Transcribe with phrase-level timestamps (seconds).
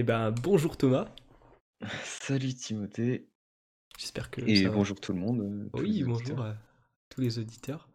[0.00, 1.08] Eh ben, bonjour Thomas.
[2.04, 3.28] Salut Timothée.
[3.98, 4.76] J'espère que Et ça va.
[4.76, 5.42] bonjour tout le monde.
[5.42, 6.56] euh, Oui, bonjour à
[7.10, 7.86] tous les auditeurs.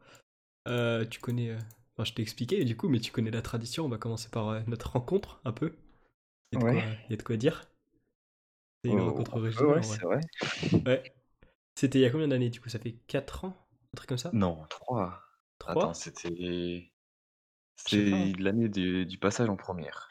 [0.67, 1.49] Euh, tu connais.
[1.49, 1.57] euh,
[1.97, 3.85] Enfin, je t'ai expliqué du coup, mais tu connais la tradition.
[3.85, 5.75] On va commencer par euh, notre rencontre un peu.
[6.51, 6.99] Il y a de quoi, Ouais.
[7.05, 7.65] il y a de quoi dire.
[8.83, 9.67] C'est une Oh, rencontre peu, originale.
[9.71, 10.19] ouais, en c'est vrai.
[10.71, 10.81] vrai.
[10.85, 11.15] Ouais.
[11.75, 12.69] C'était il y a combien d'années du coup?
[12.69, 13.67] Ça fait 4 ans?
[13.93, 14.29] Un truc comme ça?
[14.33, 15.23] Non, 3.
[15.57, 16.91] 3 Attends, c'était.
[17.89, 17.89] Pas.
[17.89, 20.07] C'est l'année du, du passage en première.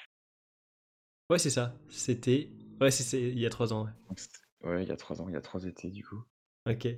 [1.30, 1.74] Ouais, c'est ça.
[1.88, 2.50] C'était.
[2.80, 3.88] Ouais, c'est c'est il y a 3 ans.
[4.16, 6.22] C'était- Ouais, il y a 3 ans, il y a 3 étés du coup.
[6.66, 6.74] Ouais.
[6.74, 6.88] Ok.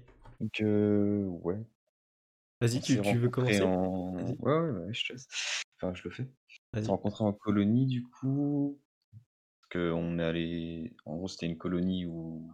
[0.40, 1.58] Donc, euh, ouais.
[2.60, 4.14] Vas-y, On tu, tu veux commencer en...
[4.40, 5.26] Ouais, ouais, ouais, je te laisse.
[5.76, 6.28] Enfin, je le fais.
[6.74, 8.80] On s'est rencontrés en colonie du coup.
[9.12, 10.96] Parce qu'on est allé.
[11.04, 12.50] En gros, c'était une colonie où...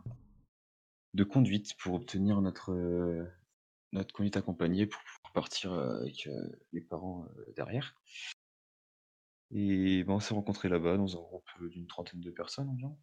[1.15, 3.25] de conduite pour obtenir notre, euh,
[3.93, 7.95] notre conduite accompagnée pour pouvoir partir euh, avec euh, les parents derrière.
[9.53, 12.99] Et ben, on s'est rencontrés là-bas dans un groupe euh, d'une trentaine de personnes environ.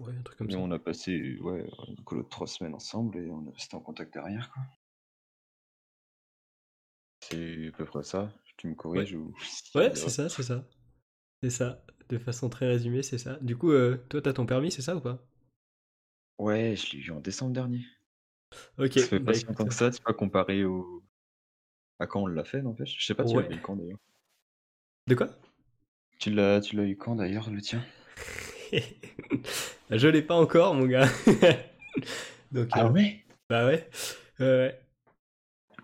[0.00, 0.60] Ouais, un truc comme Et ça.
[0.60, 3.80] on a passé ouais, une colo de trois semaines ensemble et on est resté en
[3.80, 4.50] contact derrière.
[4.52, 4.62] Quoi.
[7.20, 8.32] C'est à peu près ça.
[8.56, 9.32] Tu me corriges ou
[9.74, 10.64] y a Ouais, c'est ça, c'est ça.
[11.42, 11.84] C'est ça.
[12.08, 13.38] De façon très résumée, c'est ça.
[13.42, 15.26] Du coup, euh, toi, t'as ton permis, c'est ça ou pas?
[16.38, 17.84] Ouais, je l'ai eu en décembre dernier.
[18.78, 21.02] Ok, Ça fait bah pas si longtemps que ça, tu pas comparé au...
[22.00, 22.96] à quand on l'a fait, n'empêche.
[22.98, 23.48] Je sais pas, tu Ouais.
[23.48, 23.98] l'as eu quand d'ailleurs.
[25.08, 25.28] De quoi?
[26.18, 27.84] Tu l'as, tu l'as eu quand d'ailleurs, le tien?
[29.90, 31.06] Je l'ai pas encore, mon gars.
[32.52, 33.24] Donc, euh, ouais?
[33.48, 33.88] bah ouais.
[34.40, 34.80] Euh, ouais.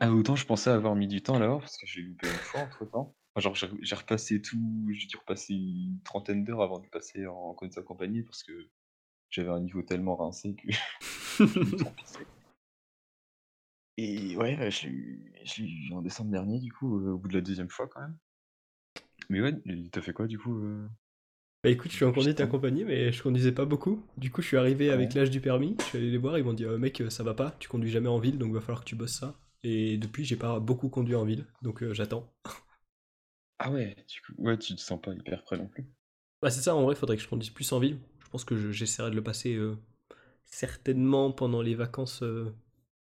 [0.01, 2.63] Ah, autant je pensais avoir mis du temps là parce que j'ai loupé une fois
[2.63, 3.15] entre temps.
[3.37, 4.59] genre, j'ai repassé tout,
[4.91, 8.53] j'ai dû repasser une trentaine d'heures avant de passer en conduite accompagnée parce que
[9.31, 10.67] j'avais un niveau tellement rincé que.
[13.97, 17.13] Et ouais, ouais, je l'ai eu, je l'ai eu en décembre dernier, du coup, euh,
[17.13, 18.19] au bout de la deuxième fois quand même.
[19.29, 20.89] Mais ouais, il t'a fait quoi du coup euh,
[21.65, 24.03] Bah écoute, je suis en conduite accompagnée, mais je conduisais pas beaucoup.
[24.19, 25.15] Du coup, je suis arrivé avec Ouais.
[25.15, 25.77] l'âge du permis.
[25.81, 27.91] Je suis allé les voir, ils m'ont dit, Euh, mec, ça va pas, tu conduis
[27.91, 29.35] jamais en ville, donc va falloir que tu bosses ça.
[29.63, 32.31] Et depuis, j'ai pas beaucoup conduit en ville, donc euh, j'attends.
[33.59, 35.85] Ah ouais, du coup, ouais, tu te sens pas hyper prêt non plus.
[36.43, 37.99] Bah c'est ça, en vrai, faudrait que je conduise plus en ville.
[38.21, 39.77] Je pense que je- j'essaierai de le passer euh,
[40.47, 42.55] certainement pendant les vacances, euh,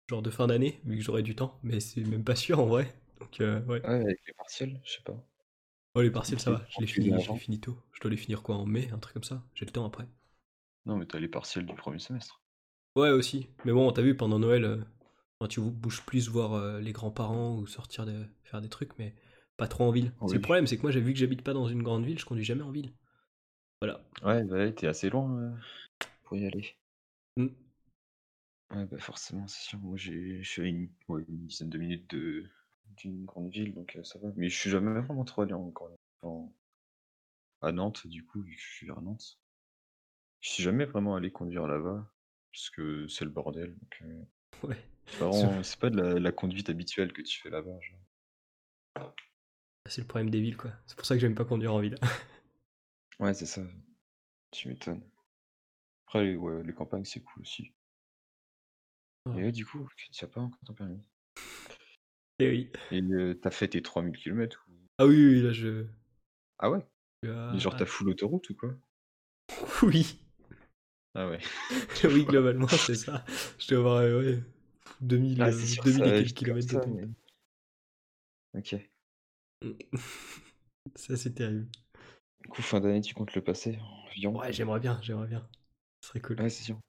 [0.10, 2.68] genre de fin d'année, vu que j'aurai du temps, mais c'est même pas sûr en
[2.68, 2.94] vrai.
[3.22, 3.84] Donc ouais.
[3.84, 5.22] Ouais, avec les partiels, je sais pas.
[5.96, 7.34] Oh, les partiels, ça va, je les finis, je avant.
[7.34, 7.78] les finis tôt.
[7.94, 9.44] Je dois les finir quoi en mai, un truc comme ça?
[9.56, 10.08] J'ai le temps après.
[10.86, 12.42] Non, mais t'as les partiels du premier semestre.
[12.96, 13.50] Ouais, aussi.
[13.66, 14.78] Mais bon, t'as vu, pendant Noël, euh,
[15.40, 19.16] enfin, tu bouges plus voir euh, les grands-parents ou sortir de, faire des trucs, mais
[19.58, 20.14] pas trop en ville.
[20.28, 22.20] C'est le problème, c'est que moi, j'ai vu que j'habite pas dans une grande ville,
[22.20, 22.94] je conduis jamais en ville.
[23.82, 24.02] Voilà.
[24.24, 25.52] Ouais, bah t'es assez loin euh,
[26.24, 26.76] pour y aller.
[27.38, 27.48] Mm.
[28.72, 29.80] Ouais, bah forcément, c'est sûr.
[29.80, 32.46] Moi, j'ai, je suis à une, ouais, une dizaine de minutes de,
[32.98, 34.30] d'une grande ville, donc euh, ça va.
[34.36, 35.74] Mais je suis jamais vraiment trop allé en,
[36.24, 36.54] en-
[37.62, 39.40] à Nantes, du coup, vu que je suis à Nantes.
[40.42, 42.12] Je suis jamais vraiment allé conduire là-bas,
[42.52, 43.76] parce que c'est le bordel.
[43.78, 44.24] Donc, euh,
[44.68, 44.78] Ouais.
[45.08, 47.80] c'est pas, vraiment- c'est pas de la, la conduite habituelle que tu fais là-bas.
[47.82, 49.14] genre.
[49.88, 50.72] C'est le problème des villes, quoi.
[50.86, 51.98] C'est pour ça que j'aime pas conduire en ville.
[53.20, 53.62] Ouais, c'est ça.
[54.52, 55.04] Tu m'étonnes.
[56.06, 57.74] Après, les, ouais, les campagnes, c'est cool aussi.
[59.26, 59.40] Ouais.
[59.42, 61.02] Et ouais, du coup, tu n'as pas encore ton permis?
[62.40, 62.70] Et oui.
[62.92, 64.74] Et euh, t'as fait tes 3000 km ou...
[65.00, 65.86] Ah oui, oui, là, je.
[66.58, 66.86] Ah ouais?
[67.26, 68.74] ah, genre t'as full autoroute ou quoi?
[69.84, 70.20] Oui.
[71.16, 71.40] Ah ouais.
[72.04, 73.24] oui, globalement, c'est ça.
[73.60, 74.44] Je dois avoir, euh, ouais,
[75.02, 77.08] 2000, Ah, euh, c'est sûr, 2000 ça et quelques kilomètres de ça, mais-
[78.54, 78.74] Ok.
[80.96, 81.68] Ça, c'est terrible.
[82.42, 84.42] Du coup, fin d'année, tu comptes le passer en avion?
[84.42, 85.48] Ouais, j'aimerais bien, j'aimerais bien.
[86.02, 86.40] Ce serait cool.
[86.40, 86.80] Ouais, c'est sûr.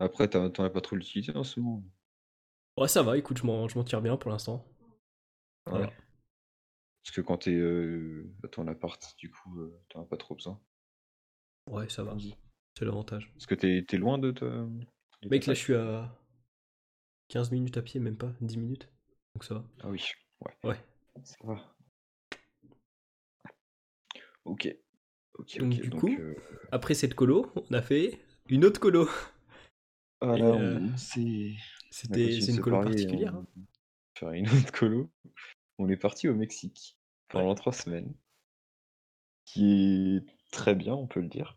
[0.00, 1.84] Après, t'en as pas trop l'utilité en ce moment.
[2.76, 4.62] Ouais, ça va, écoute, je m'en je m'en tire bien pour l'instant.
[5.70, 5.88] Ouais.
[7.02, 10.34] Parce que quand t'es euh, à ton appart, du coup, euh, t'en as pas trop
[10.34, 10.60] besoin.
[11.70, 12.16] Ouais, ça va.
[12.78, 13.30] C'est l'avantage.
[13.34, 14.46] Parce que t'es t'es loin de ta...
[14.46, 14.80] de
[15.22, 16.16] ta Mec, là, je suis à
[17.28, 18.88] 15 minutes à pied, même pas, 10 minutes.
[19.34, 19.64] Donc ça va.
[19.82, 20.02] Ah oui,
[20.40, 20.52] ouais.
[20.70, 20.80] Ouais.
[21.24, 21.74] Ça va.
[24.44, 24.68] Ok.
[25.38, 25.80] Ok, Donc, ok.
[25.80, 26.34] du Donc, coup, euh,
[26.72, 29.08] Après cette colo, on a fait une autre colo.
[30.20, 31.52] ah là, euh, on- c'est...
[31.90, 33.34] C'était c'est une colo particulière.
[33.36, 33.46] hein.
[34.30, 35.10] Une autre colo.
[35.78, 36.96] On est parti au Mexique
[37.28, 37.54] pendant Ouais.
[37.54, 38.14] trois semaines.
[39.44, 41.54] Qui est très bien, on peut le dire.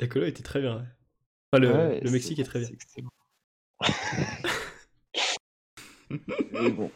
[0.00, 0.76] La colo était très bien.
[0.80, 0.86] ouais.
[1.52, 2.68] Enfin, le, Ouais, le Mexique est très bien.
[6.10, 6.90] Mais bon,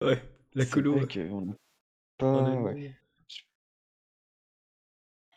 [0.00, 0.22] Ouais,
[0.54, 0.96] la colo.
[0.98, 2.74] on a-.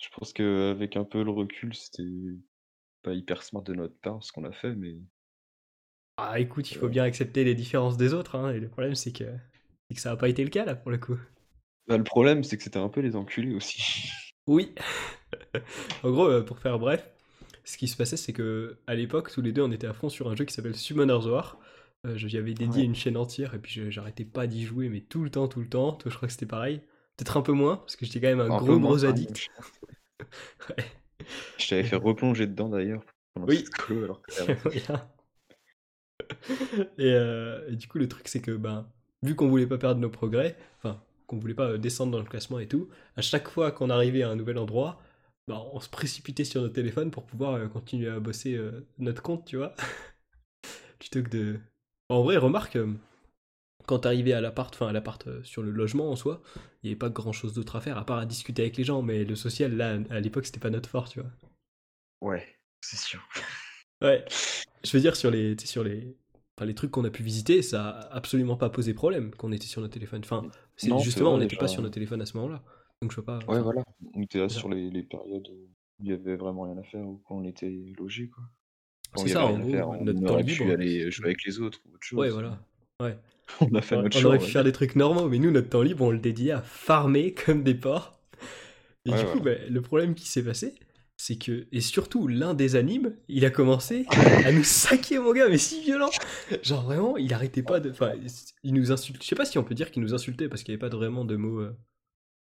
[0.01, 2.03] Je pense qu'avec un peu le recul, c'était
[3.03, 4.97] pas hyper smart de notre part ce qu'on a fait, mais
[6.17, 8.35] Ah, écoute, il faut bien accepter les différences des autres.
[8.35, 9.25] hein, et le problème, c'est que,
[9.95, 11.17] ça n'a pas été le cas, là, pour le coup.
[11.87, 13.81] Bah, le problème, c'est que c'était un peu les enculés aussi.
[14.47, 14.75] Oui.
[16.03, 17.03] en gros, euh, pour faire bref,
[17.63, 20.07] ce qui se passait, c'est que à l'époque, tous les deux, on était à fond
[20.07, 21.59] sur un jeu qui s'appelle Summoner's War.
[22.05, 22.85] Euh, J'y avais dédié Ouais.
[22.85, 25.67] une chaîne entière et puis j'arrêtais pas d'y jouer, mais tout le temps, tout le
[25.67, 25.93] temps.
[25.93, 26.81] Toi, je crois que c'était pareil.
[27.17, 29.35] Peut-être un peu moins, parce que j'étais quand même un gros, moins, gros addict.
[29.35, 29.71] je pense.
[30.69, 30.85] Ouais.
[31.57, 33.03] Je t'avais fait replonger dedans d'ailleurs
[33.37, 33.63] Oui.
[33.79, 34.33] colo alors que.
[36.97, 38.87] et, euh, et du coup, le truc, c'est que ben,
[39.23, 42.25] vu qu'on voulait pas perdre nos progrès, enfin, qu'on voulait pas euh, descendre dans le
[42.25, 45.01] classement et tout, à chaque fois qu'on arrivait à un nouvel endroit,
[45.47, 48.59] ben, on se précipitait sur notre téléphone pour pouvoir euh, continuer à bosser
[48.97, 49.73] notre compte, tu vois.
[50.99, 51.59] Plutôt que de.
[52.09, 52.77] En vrai, remarque,
[53.87, 56.41] quand t'arrivais à l'appart, enfin à l'appart sur le logement en soi,
[56.81, 58.83] il n'y avait pas grand chose d'autre à faire à part à discuter avec les
[58.83, 61.31] gens, mais le social, là, à l'époque, c'était pas notre fort, tu vois.
[62.21, 62.45] Ouais,
[62.81, 63.27] c'est sûr.
[64.01, 64.23] Ouais.
[64.83, 66.15] Je veux dire, sur les, sur les,
[66.57, 69.65] enfin, les trucs qu'on a pu visiter, ça a absolument pas posé problème qu'on était
[69.67, 70.21] sur nos téléphones.
[70.23, 70.43] Enfin,
[70.75, 72.63] c'est Non, c'est justement, on n'était pas sur nos téléphones à ce moment-là.
[73.01, 73.39] Donc je vois pas.
[73.51, 73.83] Ouais, voilà.
[74.13, 75.69] On était là sur les, les périodes où
[75.99, 78.43] il y avait vraiment rien à faire ou quand on était logé, quoi.
[79.13, 80.65] Quand C'est ça, en gros, faire, on notre temps aurait libre.
[80.65, 82.19] pu aller jouer avec les autres ou autre chose.
[82.19, 82.59] Ouais, voilà.
[83.01, 83.17] Ouais.
[83.61, 85.69] On a fait On, notre on aurait pu faire des trucs normaux, mais nous, notre
[85.69, 88.17] temps libre, on le dédiait à farmer comme des porcs.
[89.05, 90.73] Et Ouais, du coup, bah, le problème qui s'est passé,
[91.17, 94.05] c'est que, et surtout, l'un des animes, il a commencé
[94.43, 96.09] à nous saquer, mon gars, mais si violent.
[96.61, 97.89] Genre vraiment, il arrêtait pas de.
[97.91, 98.13] Enfin,
[98.63, 99.21] il nous insulte.
[99.23, 100.95] Je sais pas si on peut dire qu'il nous insultait parce qu'il n'y avait pas
[100.95, 101.75] vraiment de mots euh,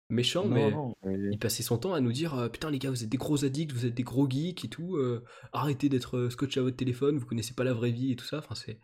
[0.10, 0.72] méchants, Non, mais.
[0.72, 0.94] non,
[1.32, 3.44] Il passait son temps à nous dire euh, Putain, les gars, vous êtes des gros
[3.44, 4.96] addicts, vous êtes des gros geeks et tout.
[4.96, 8.26] euh, arrêtez d'être scotché à votre téléphone, vous connaissez pas la vraie vie et tout
[8.26, 8.38] ça.
[8.40, 8.80] Enfin, c'est.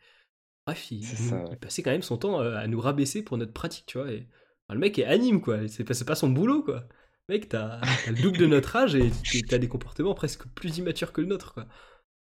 [0.65, 3.85] Bref, il, ça, il passait quand même son temps à nous rabaisser pour notre pratique,
[3.87, 4.11] tu vois.
[4.11, 4.27] Et,
[4.67, 5.65] enfin, le mec est anime, quoi.
[5.69, 6.89] C'est pas, c'est pas son boulot, quoi.
[7.29, 9.11] Mec, t'as le double de notre âge et
[9.47, 11.67] t'as des comportements presque plus immatures que le nôtre, quoi.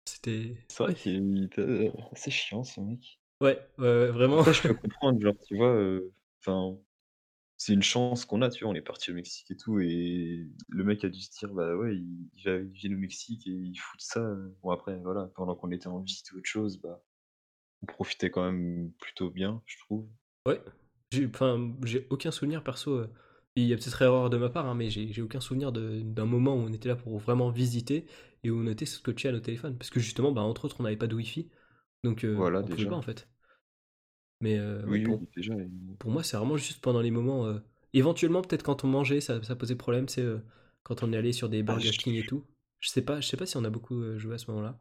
[0.06, 0.56] C'était.
[0.68, 3.20] C'est vrai qu'il était assez chiant, ce mec.
[3.40, 4.40] Ouais, vraiment.
[4.40, 6.12] Après, je peux comprendre, genre, tu vois, euh,
[7.56, 10.48] c'est une chance qu'on a, tu vois, on est parti au Mexique et tout, et
[10.68, 13.46] le mec a dû se dire, bah ouais, il, il va- il vient au Mexique
[13.46, 14.20] et il fout de ça.
[14.20, 14.54] euh.
[14.62, 17.00] Bon, après, voilà, pendant qu'on était en visite ou autre chose, bah,
[17.82, 20.08] on profitait quand même plutôt bien, je trouve.
[20.46, 20.60] Ouais,
[21.12, 22.92] j'ai aucun souvenir perso.
[22.98, 23.10] euh,
[23.56, 26.54] Il y a peut-être erreur de ma part, hein, mais j'ai aucun souvenir d'un moment
[26.54, 28.06] où on était là pour vraiment visiter
[28.44, 29.76] et où on était scotché à nos téléphones.
[29.78, 31.50] Parce que justement, bah, entre autres, on n'avait pas de wifi.
[32.04, 32.88] Donc euh, Voilà, on pouvait déjà.
[32.88, 33.28] pas en fait.
[34.40, 35.54] Mais euh, Oui, pour, oui, déjà.
[35.54, 37.46] il- pour moi, c'est vraiment juste pendant les moments.
[37.46, 37.60] euh,
[37.94, 40.08] éventuellement, peut-être quand on mangeait, ça, ça posait problème.
[40.08, 40.40] C'est euh,
[40.84, 42.46] quand on est allé sur des Ah, Burger je- King et tout.
[42.80, 44.80] Je sais pas, je sais pas si on a beaucoup euh, joué à ce moment-là.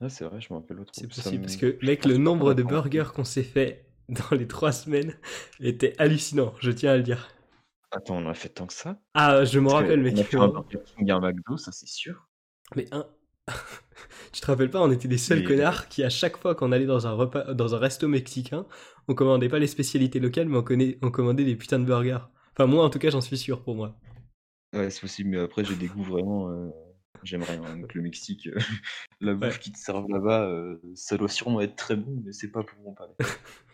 [0.00, 0.92] Ah, c'est vrai, je me rappelle l'autre.
[0.92, 4.46] C'est possible me- parce que, mec, le nombre de burgers qu'on s'est fait dans les
[4.46, 5.14] trois semaines
[5.60, 6.54] était hallucinant.
[6.60, 7.28] Je tiens à le dire.
[7.92, 8.98] Attends, on a fait tant que ça?
[9.14, 10.14] Ah, je me rappelle, mec.
[10.16, 12.28] On a fait un Burger King et un McDo, ça c'est sûr.
[12.74, 13.06] Mais un.
[14.32, 16.86] tu te rappelles pas, on était les seuls connards qui, à chaque fois qu'on allait
[16.86, 18.66] dans un repas, dans un resto mexicain,
[19.08, 22.20] on commandait pas les spécialités locales, mais on, connaît, on commandait des putains de burgers.
[22.52, 23.94] Enfin, moi, en tout cas, j'en suis sûr pour moi.
[24.72, 26.50] Ouais, c'est possible, mais après, j'ai des goûts vraiment.
[26.50, 26.70] euh,
[27.24, 27.60] J'aime rien
[27.94, 28.48] le Mexique.
[28.48, 28.58] euh,
[29.20, 29.58] la bouffe Ouais.
[29.60, 32.78] qu'ils te servent là-bas, euh, ça doit sûrement être très bon, mais c'est pas pour
[32.82, 33.14] mon palais.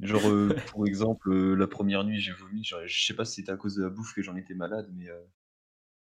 [0.00, 2.64] Genre, euh, pour exemple, euh, la première nuit, j'ai vomi.
[2.64, 4.90] genre, je sais pas si c'était à cause de la bouffe que j'en étais malade,
[4.94, 5.20] mais euh,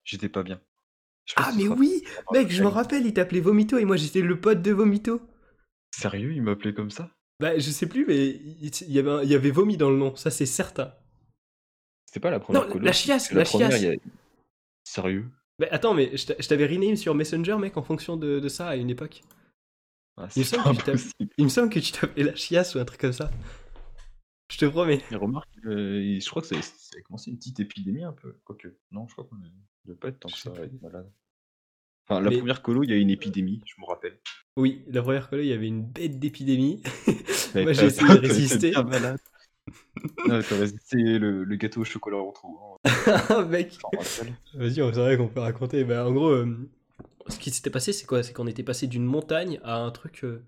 [0.03, 0.61] j'étais pas bien.
[1.25, 2.03] Je sais pas Ah, si mais tu te oui.
[2.31, 5.21] Mec, je me rappelle, il t'appelait Vomito et moi, j'étais le pote de Vomito.
[5.91, 7.11] Sérieux, il m'appelait comme ça?
[7.39, 9.89] Bah, je sais plus, mais il il y avait, un- il y avait vomi dans
[9.89, 10.93] le nom, ça c'est certain.
[12.05, 13.77] C'était pas la première Non, colo, la chiasse, la première, chiasse.
[13.77, 13.95] il y a-
[14.83, 15.31] Sérieux?
[15.59, 18.49] Bah, attends, mais je t'a- je t'avais rename sur Messenger, mec, en fonction de, de
[18.49, 19.21] ça à une époque.
[20.17, 20.97] ah, Il me C'est semble pas que.
[21.37, 23.29] Il me semble que tu t'appelais la chiasse ou un truc comme ça.
[24.49, 25.01] Je te promets.
[25.11, 28.35] Et remarque, euh, je crois que ça, ça a commencé une petite épidémie un peu.
[28.45, 29.35] Quoique, non, je crois qu'on
[29.85, 30.63] ne pas être tant que ça sais à plus.
[30.75, 31.11] être malade.
[32.09, 34.17] Enfin, la Mais- première colo, il y a une épidémie, je me rappelle.
[34.55, 36.81] Oui, la première colo, il y avait une bête d'épidémie.
[37.55, 38.71] Moi, j'ai essayé de résister.
[38.71, 39.19] bien malade.
[40.27, 42.77] Non, T'as résisté le, le gâteau au chocolat en trop.
[42.85, 43.77] Hein, mec.
[44.53, 45.83] Vas-y, on- c'est vrai qu'on peut raconter.
[45.83, 46.69] Bah, en gros, euh,
[47.27, 48.23] ce qui s'était passé, c'est quoi?
[48.23, 50.23] C'est qu'on était passé d'une montagne à un truc.
[50.23, 50.41] euh,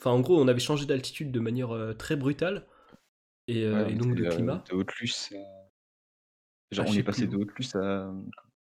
[0.00, 2.64] Enfin, en gros, on avait changé d'altitude de manière euh, très brutale.
[3.48, 4.64] Et, euh, Ouais, et on donc de euh, climat.
[4.70, 5.36] De Haute-Luce à...
[6.70, 7.28] Genre, Ah, on je est passé plus.
[7.28, 8.10] de Haute-Luce à...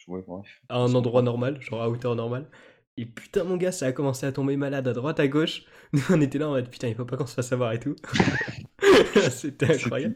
[0.08, 0.62] Ouais, bref.
[0.70, 2.50] à un endroit normal, genre à hauteur normale.
[2.98, 5.65] Et putain, mon gars, ça a commencé à tomber malade à droite, à gauche.
[5.94, 7.79] Nous, on était là en mode putain, il faut pas qu'on se fasse avoir et
[7.79, 7.96] tout.
[9.32, 10.15] C'était incroyable.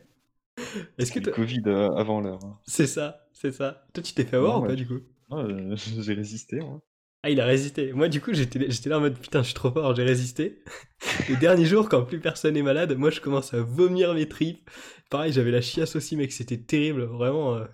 [0.98, 2.44] Est-ce que le Covid euh, avant l'heure.
[2.46, 2.60] hein.
[2.64, 3.86] c'est ça, c'est ça.
[3.94, 4.76] Toi, tu t'es fait avoir Non, ou pas ouais.
[4.76, 5.02] du coup?
[5.32, 6.60] Euh, j'ai résisté.
[6.62, 6.82] Moi.
[7.24, 7.94] Ah, il a résisté.
[7.94, 10.64] Moi, du coup, j'étais j'étais là en mode putain, je suis trop fort, j'ai résisté.
[11.30, 14.70] Le dernier jour, quand plus personne est malade, moi, je commence à vomir mes tripes.
[15.10, 17.04] Pareil, j'avais la chiasse aussi, mec, c'était terrible.
[17.04, 17.66] Vraiment, euh,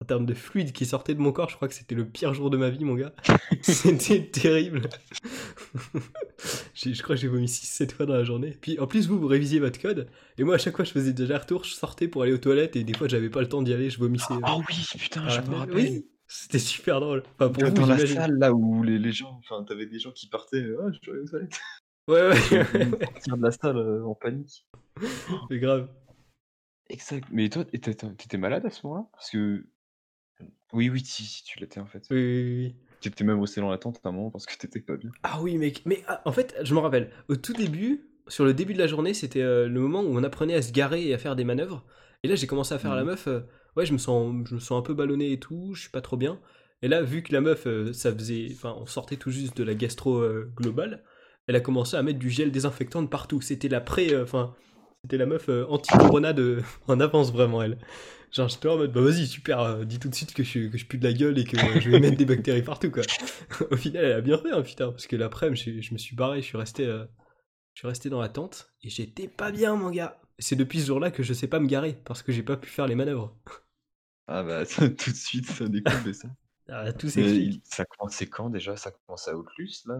[0.00, 2.34] en termes de fluide qui sortait de mon corps, je crois que c'était le pire
[2.34, 3.14] jour de ma vie, mon gars.
[3.62, 4.88] C'était terrible.
[6.74, 8.56] Je crois que j'ai vomi 6-7 fois dans la journée.
[8.60, 10.08] Puis en plus, vous, vous révisiez votre code.
[10.38, 12.74] Et moi, à chaque fois, je faisais déjà retour, je sortais pour aller aux toilettes.
[12.74, 14.34] Et des fois, j'avais pas le temps d'y aller, je vomissais.
[14.34, 15.58] euh, Ah oui, putain, je me fenêtre.
[15.60, 15.74] rappelle.
[15.76, 17.22] Oui, C'était super drôle.
[17.34, 20.12] Enfin, pour vous, Dans la salle là où les, les gens, enfin t'avais des gens
[20.12, 21.60] qui partaient, ah je aux toilettes.
[22.08, 22.36] Ouais, ouais,
[23.04, 24.66] sortir de la salle euh, en panique.
[25.50, 25.88] c'est grave.
[26.88, 27.26] Exact.
[27.30, 29.06] Mais toi, t'étais malade à ce moment-là?
[29.12, 29.64] Parce que.
[30.72, 32.04] Oui, oui, si, si, tu l'étais en fait.
[32.10, 32.76] Oui, oui, oui.
[33.00, 35.10] Tu étais même resté dans la tente à un moment parce que t'étais pas bien.
[35.22, 35.82] Ah oui, mec.
[35.86, 38.86] Mais ah, en fait, je me rappelle, au tout début, sur le début de la
[38.86, 41.44] journée, c'était euh, le moment où on apprenait à se garer et à faire des
[41.44, 41.84] manœuvres.
[42.22, 43.08] Et là, j'ai commencé à faire à la Mhm.
[43.10, 43.26] meuf.
[43.28, 43.40] euh,
[43.76, 45.74] ouais, je me sens, je me sens un peu ballonné et tout.
[45.74, 46.40] Je suis pas trop bien.
[46.82, 49.64] Et là, vu que la meuf, euh, ça faisait, enfin, on sortait tout juste de
[49.64, 51.04] la gastro euh, globale,
[51.46, 53.40] elle a commencé à mettre du gel désinfectant de partout.
[53.40, 54.54] C'était la euh, enfin,
[55.04, 57.78] c'était la meuf anti-corona de, en avance vraiment elle.
[58.32, 60.86] Genre, j'étais en mode, bah vas-y, super, dis tout de suite que je, que je
[60.86, 63.02] pue de la gueule et que je vais mettre des bactéries partout, quoi.
[63.70, 66.16] Au final, elle a bien fait, hein, putain, parce que l'après-midi, je, je me suis
[66.16, 67.06] barré, je suis resté, je
[67.74, 70.21] suis resté dans la tente et j'étais pas bien, mon gars.
[70.38, 72.68] C'est depuis ce jour-là que je sais pas me garer parce que j'ai pas pu
[72.68, 73.34] faire les manœuvres.
[74.26, 76.28] Ah bah ça, tout de suite, ça découle ça.
[76.68, 78.76] Ah, tout il- ça commençait quand déjà?
[78.76, 79.98] Ça commençait à Outlus là?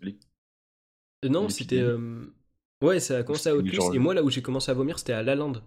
[0.00, 0.18] Les-
[1.24, 1.80] Euh, Non, c'était.
[1.80, 2.26] euh,
[2.82, 4.98] Ouais, ça a commencé à Outlus genre et moi, là où j'ai commencé à vomir,
[4.98, 5.62] c'était à Lalande.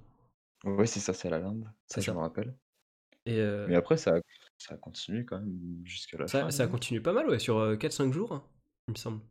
[0.66, 1.54] Ouais, c'est ça, c'est à la.
[1.88, 2.58] C'est Ça, je me rappelle.
[3.26, 4.20] Et euh, Mais après, ça a,
[4.58, 6.52] ça a continué quand même jusqu'à la ça, fin.
[6.52, 8.44] ça a continué pas mal, ouais, sur euh, 4-5 jours, hein,
[8.88, 9.22] il me semble.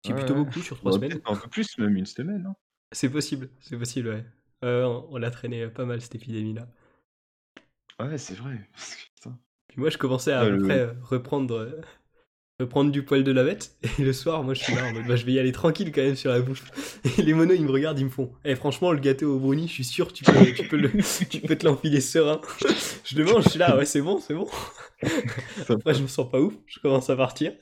[0.00, 0.44] C'est Ouais, plutôt ouais.
[0.44, 1.20] beaucoup sur 3 Ouais, semaines.
[1.26, 2.46] un peu plus, même une semaine.
[2.46, 2.56] hein.
[2.92, 4.24] C'est possible, c'est possible, ouais.
[4.64, 6.68] Euh, on on l'a traîné pas mal cette épidémie-là.
[8.00, 8.68] Ouais, c'est vrai.
[9.14, 9.38] putain.
[9.68, 11.80] Puis moi, je commençais à, Ouais, le- euh, reprendre, euh,
[12.60, 13.76] reprendre du poil de la bête.
[13.98, 15.92] Et le soir, moi, je suis là en mode, bah, je vais y aller tranquille
[15.92, 16.70] quand même sur la bouffe.
[17.18, 19.68] Et les monos, ils me regardent, ils me font, eh, franchement, le gâteau au brownie,
[19.68, 20.90] je suis sûr, tu peux, tu peux, le,
[21.28, 22.40] tu peux te l'enfiler serein.
[23.04, 24.48] Je le mange, je suis là, ouais, c'est bon, c'est bon.
[25.68, 27.52] Après, je me sens pas ouf, je commence à partir.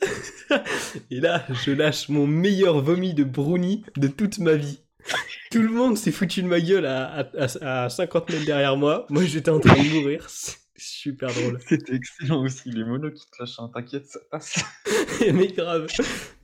[1.11, 4.81] Et là, je lâche mon meilleur vomi de brownie de toute ma vie.
[5.51, 8.77] Tout le monde s'est foutu de ma gueule à, à, à- à 50 mètres derrière
[8.77, 9.07] moi.
[9.11, 10.25] Moi, j'étais en train de mourir.
[10.29, 11.61] C'est super drôle.
[11.67, 14.65] C'était excellent aussi, les monos qui te lâchent un t'inquiète, ça passe.
[15.33, 15.87] Mais grave.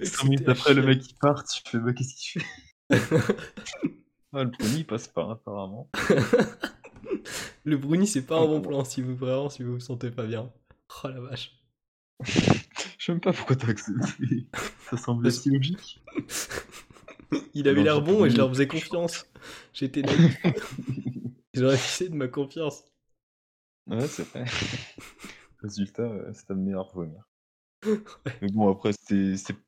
[0.00, 2.48] Cinq minutes C'était après, le mec il part, tu fais, bah qu'est-ce qu'il fait?
[4.32, 5.90] Ah, le il passe pas, apparemment.
[7.64, 10.24] Le brownie, c'est pas un bon plan si vous, vraiment, si vous vous sentez pas
[10.24, 10.50] bien.
[11.04, 11.52] Oh la vache.
[12.24, 12.32] Je
[13.06, 14.46] sais même pas pourquoi t'as accepté.
[14.88, 16.00] Ça semblait si logique.
[17.54, 19.26] Il avait l'air c'est bon et je leur faisais confiance.
[19.72, 20.42] J'étais naïf.
[21.54, 22.84] J'aurais fixé de ma confiance.
[23.86, 24.44] Ouais, c'est vrai.
[25.62, 27.22] Résultat, euh, c'était le meilleur vomir.
[28.40, 29.36] Mais bon, après, c'était.
[29.36, 29.58] c'était-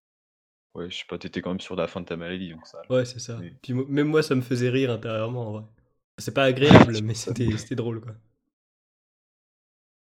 [0.75, 2.81] Ouais, je sais pas, t'étais quand même sur la fin de ta maladie, donc ça.
[2.88, 3.38] Ouais, c'est ça.
[3.62, 5.62] Puis même moi, ça me faisait rire intérieurement, en vrai.
[6.19, 8.14] C'est pas agréable, mais c'était c'était drôle, quoi.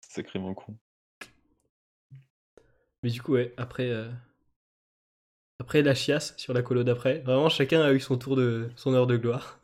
[0.00, 0.76] Sacrément con.
[3.02, 4.10] Mais du coup, ouais, après, euh,
[5.58, 8.94] après la chiasse sur la colo d'après, vraiment, chacun a eu son tour de son
[8.94, 9.60] heure de gloire.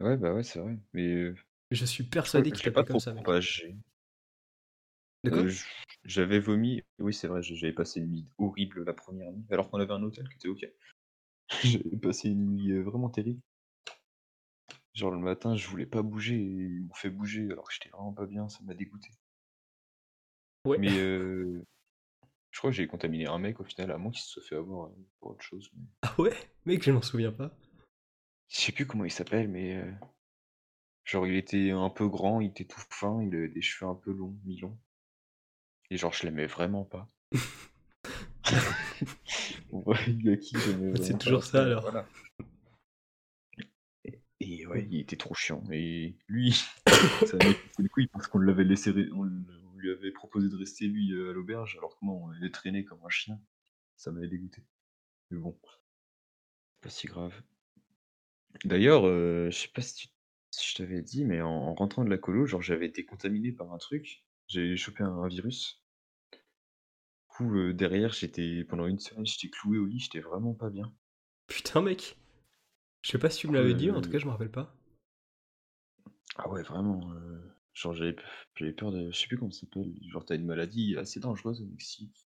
[0.00, 0.78] Ouais, bah ouais, c'est vrai.
[0.92, 1.08] Mais.
[1.08, 1.34] euh,
[1.70, 3.12] Je suis persuadé qu'il pas comme ça,
[5.26, 5.52] Euh,
[6.04, 9.80] J'avais vomi, oui c'est vrai, j'avais passé une nuit horrible la première nuit, alors qu'on
[9.80, 10.66] avait un hôtel qui était ok.
[11.64, 13.40] J'avais passé une nuit euh, vraiment terrible.
[14.94, 17.90] Genre le matin, je voulais pas bouger et ils m'ont fait bouger alors que j'étais
[17.90, 19.10] vraiment pas bien, ça m'a dégoûté.
[20.64, 20.78] Ouais.
[20.78, 21.64] Mais euh,
[22.54, 24.54] je crois que j'ai contaminé un mec au final, à moins qu'il se soit fait
[24.54, 25.68] avoir euh, pour autre chose.
[25.74, 26.32] mais- Ah ouais?
[26.66, 27.50] Mec, je m'en souviens pas.
[28.48, 29.90] Je sais plus comment il s'appelle, mais euh,
[31.04, 33.96] genre il était un peu grand, il était tout fin, il avait des cheveux un
[33.96, 34.78] peu longs, mi-longs.
[35.90, 37.10] Et genre je l'aimais vraiment pas.
[39.72, 41.82] Ouais, il a qui j'aimais C'est vraiment toujours ça, alors.
[41.82, 42.06] voilà.
[44.04, 45.62] Et, et ouais, il était trop chiant.
[45.72, 46.52] Et lui,
[47.26, 47.44] ça m'a
[47.78, 49.32] le couille parce qu'on l'avait laissé, on, le-
[49.84, 52.84] lui avait proposé de rester lui euh, à l'auberge, alors que moi on l'avait traîné
[52.84, 53.40] comme un chien.
[53.96, 54.64] Ça m'avait dégoûté.
[55.30, 55.58] Mais bon,
[56.80, 57.42] pas si grave.
[58.64, 60.08] D'ailleurs, euh, je sais pas si, tu-
[60.50, 63.52] si je t'avais dit, mais en, en rentrant de la colo, genre j'avais été contaminé
[63.52, 64.24] par un truc.
[64.48, 65.82] J'ai chopé un, un virus.
[66.32, 70.70] Du coup, euh, derrière, j'étais pendant une semaine, j'étais cloué au lit, j'étais vraiment pas
[70.70, 70.90] bien.
[71.46, 72.18] Putain, mec.
[73.02, 74.76] Je sais pas si tu me l'avais dit, en tout cas, je me rappelle pas.
[76.36, 77.10] Ah ouais, vraiment.
[77.12, 78.22] euh, genre, j'avais pe-
[78.56, 79.10] j'avais peur de.
[79.10, 79.92] Je sais plus comment ça s'appelle.
[80.08, 82.26] Genre, t'as une maladie assez dangereuse au Mexique.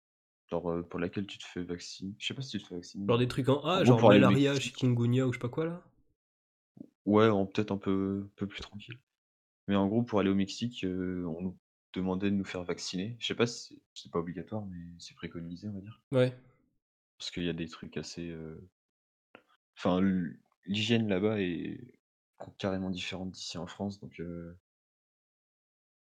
[0.49, 2.13] Genre, euh, pour laquelle tu te fais vacciner.
[2.19, 3.07] Je sais pas si tu te fais vacciner.
[3.07, 5.65] Genre des trucs en A, En gros, genre malaria, chikungunya ou je sais pas quoi,
[5.65, 5.83] là?
[7.05, 8.99] Ouais, en peut-être un peu, peu plus tranquille.
[9.67, 11.57] Mais en gros, pour aller au Mexique, euh, on nous
[11.93, 13.15] demandait de nous faire vacciner.
[13.19, 16.01] Je sais pas si c'est- pas obligatoire, mais c'est préconisé, on va dire.
[16.11, 16.35] Ouais.
[17.17, 18.29] Parce qu'il y a des trucs assez.
[18.29, 18.67] euh,
[19.77, 20.01] Enfin,
[20.65, 21.79] l'hygiène là-bas est
[22.57, 24.19] carrément différente d'ici en France, donc.
[24.19, 24.57] euh,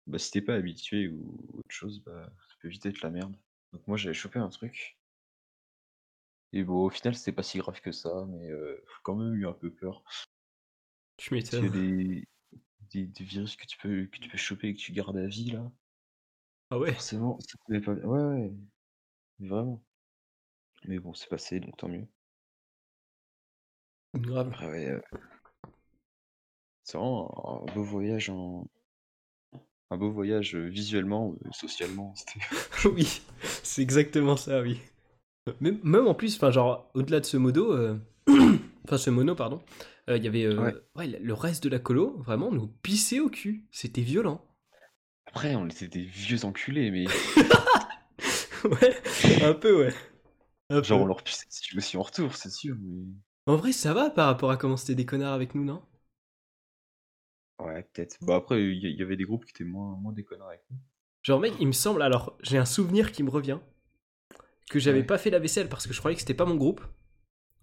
[0.08, 3.36] Bah, si t'es pas habitué ou autre chose, bah, ça peut vite être la merde.
[3.72, 4.98] Donc moi j'avais chopé un truc.
[6.52, 9.46] Et bon, au final c'était pas si grave que ça, mais euh, quand même eu
[9.46, 10.02] un peu peur.
[11.18, 11.70] Tu Parce qu'il m'étonnes.
[11.70, 12.28] des,
[12.90, 15.26] des, des virus que tu peux que tu peux choper et que tu gardes à
[15.26, 15.70] vie là.
[16.70, 16.92] Ah ouais?
[16.92, 18.52] Forcément, ça pouvait pas ouais, ouais,
[19.40, 19.82] vraiment.
[20.86, 22.08] Mais bon, c'est passé, donc tant mieux.
[24.14, 24.48] Grave.
[24.48, 25.02] Après, ouais, heu
[26.82, 28.66] c'est vraiment un beau voyage en
[29.90, 32.40] un beau voyage, heu, visuellement, heu, socialement, c'était
[32.88, 33.20] oui,
[33.62, 34.80] c'est exactement ça, oui.
[35.60, 37.96] Même, même en plus, enfin, genre, au-delà de ce modo, euh,
[38.84, 39.62] enfin, ce mono, pardon,
[40.10, 40.74] euh, il y avait euh, Ouais.
[40.96, 43.66] ouais, le reste de la colo, vraiment, nous pisser au cul.
[43.72, 44.44] C'était violent.
[45.26, 47.06] Après, on était des vieux enculés, mais
[48.64, 48.96] ouais,
[49.44, 49.94] un peu, ouais.
[50.70, 51.04] Un genre, peu.
[51.04, 53.04] on leur pissait aussi en retour, c'est sûr, mais
[53.46, 55.82] En vrai, ça va par rapport à comment c'était des connards avec nous, non?
[57.60, 58.16] Ouais, peut-être.
[58.22, 60.78] Bah, après, il y y avait des groupes qui étaient moins moins déconnants avec nous.
[61.22, 63.58] Genre, mec, il me semble, alors, j'ai un souvenir qui me revient,
[64.70, 65.04] que j'avais Ouais.
[65.04, 66.82] pas fait la vaisselle parce que je croyais que c'était pas mon groupe,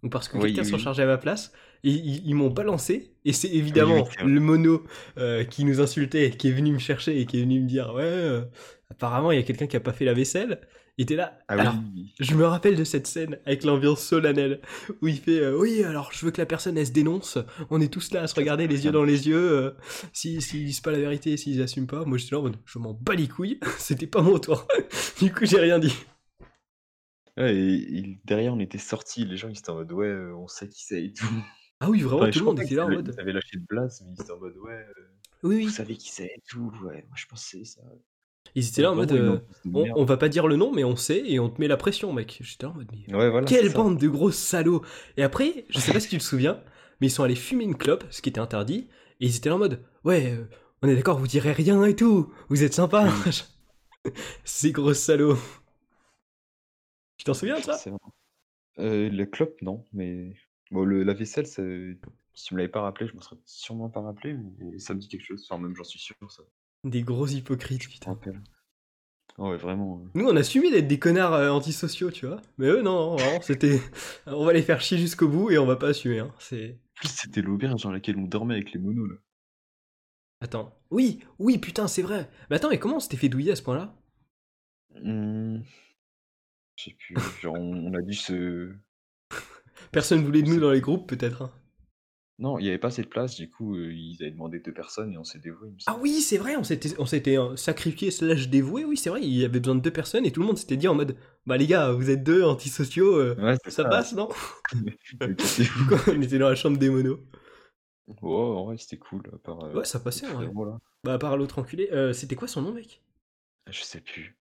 [0.03, 3.15] ou parce que Oui, quelqu'un s'en chargeait à ma place, et ils, ils m'ont balancé,
[3.25, 4.85] et c'est évidemment oui, le mono
[5.17, 7.93] euh, qui nous insultait, qui est venu me chercher et qui est venu me dire,
[7.93, 8.43] ouais, euh,
[8.91, 10.61] apparemment, il y a quelqu'un qui a pas fait la vaisselle,
[10.97, 11.37] il était là.
[11.47, 14.61] Ah alors, oui, je me rappelle de cette scène avec l'ambiance solennelle
[15.01, 17.37] où il fait euh, oui alors je veux que la personne elle se dénonce.
[17.69, 19.71] On est tous là à se regarder les yeux dans les yeux euh,
[20.13, 22.05] si s'ils disent pas la vérité s'ils assument pas.
[22.05, 23.59] Moi j'étais là en mode je m'en bats les couilles.
[23.77, 24.67] C'était pas mon tour.
[25.21, 25.93] Du coup j'ai rien dit.
[27.37, 30.35] Ouais, et, et derrière, on était sortis, les gens ils étaient en mode ouais, euh,
[30.35, 31.25] on sait qui c'est et tout.
[31.79, 33.13] ah oui vraiment Enfin, tout le monde était là en mode.
[33.13, 34.93] Ils avaient lâché de blase, mais ils étaient en mode ouais, euh,
[35.43, 36.71] oui vous oui savez qui c'est et tout.
[36.83, 37.81] Ouais, moi je pensais ça.
[38.55, 40.85] Ils étaient là en mode Vraiment une euh, on, va pas dire le nom mais
[40.85, 42.39] on sait et on te met la pression mec.
[42.41, 43.45] J'étais là en mode mais Ouais, voilà.
[43.45, 44.81] Quelle c'est bande de gros salauds.
[45.17, 46.61] Et après, je sais pas si tu te souviens,
[46.99, 48.87] mais ils sont allés fumer une clope, ce qui était interdit,
[49.19, 50.45] et ils étaient là en mode Ouais, euh,
[50.81, 53.09] on est d'accord, vous direz rien et tout, vous êtes sympa.
[54.45, 55.37] Ces gros salauds.
[57.17, 57.77] Tu t'en souviens de ça.
[58.79, 60.33] Euh, le clope, non, mais
[60.71, 61.63] bon, le, la vaisselle, ça-
[62.33, 64.99] si tu me l'avais pas rappelé, je m'en serais sûrement pas rappelé, mais ça me
[64.99, 65.47] dit quelque chose.
[65.49, 66.43] Enfin, même j'en suis sûr, ça
[66.85, 68.17] Des gros hypocrites, putain.
[69.37, 70.01] Ah ouais, vraiment.
[70.13, 72.41] Nous, on a assumé d'être des connards euh, antisociaux, tu vois.
[72.57, 73.81] Mais eux, non, vraiment, c'était.
[74.27, 76.33] on va les faire chier jusqu'au bout et on va pas assumer, hein.
[76.39, 76.79] C'est.
[77.03, 79.15] C'était l'auberge dans laquelle on dormait avec les monos, là.
[80.39, 80.79] Attends.
[80.91, 82.29] Oui, oui, putain, c'est vrai.
[82.49, 83.93] Mais attends, et comment on s'était fait douiller à ce point-là?
[85.03, 85.59] Hmm.
[86.77, 88.73] Je sais plus, genre, on, on a dû se.
[89.91, 91.41] Personne voulait de nous dans les groupes, peut-être.
[91.41, 91.51] hein.
[92.37, 94.73] Non, il n'y avait pas assez de place, du coup, euh, ils avaient demandé deux
[94.73, 96.01] personnes et on s'est dévoué, il me Ah semble.
[96.01, 99.29] oui, c'est vrai, on s'était, on s'était euh, sacrifié slash dévoué, oui, c'est vrai, il
[99.33, 101.55] y avait besoin de deux personnes et tout le monde s'était dit en mode Bah
[101.57, 103.89] les gars, vous êtes deux antisociaux, euh, Ouais, c'est ça ça.
[103.89, 104.27] passe, non
[105.25, 105.95] Mais cassez-vous.
[106.07, 107.19] On était dans la chambre des monos.
[108.07, 109.63] Ouais, en vrai, c'était cool, à part.
[109.63, 110.45] euh, Ouais, ça passait, en vrai.
[110.45, 110.79] frérot, là.
[111.03, 113.01] Bah, à part l'autre enculé, euh, c'était quoi son nom, mec?
[113.69, 114.35] Je sais plus.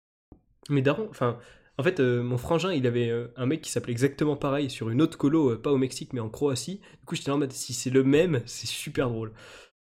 [0.70, 1.38] Mais Daron, enfin,
[1.76, 4.90] en fait, euh, mon frangin, il avait euh, un mec qui s'appelait exactement pareil sur
[4.90, 6.80] une autre colo, euh, pas au Mexique, mais en Croatie.
[7.00, 9.32] Du coup, j'étais là en mode Si c'est le même, c'est super drôle.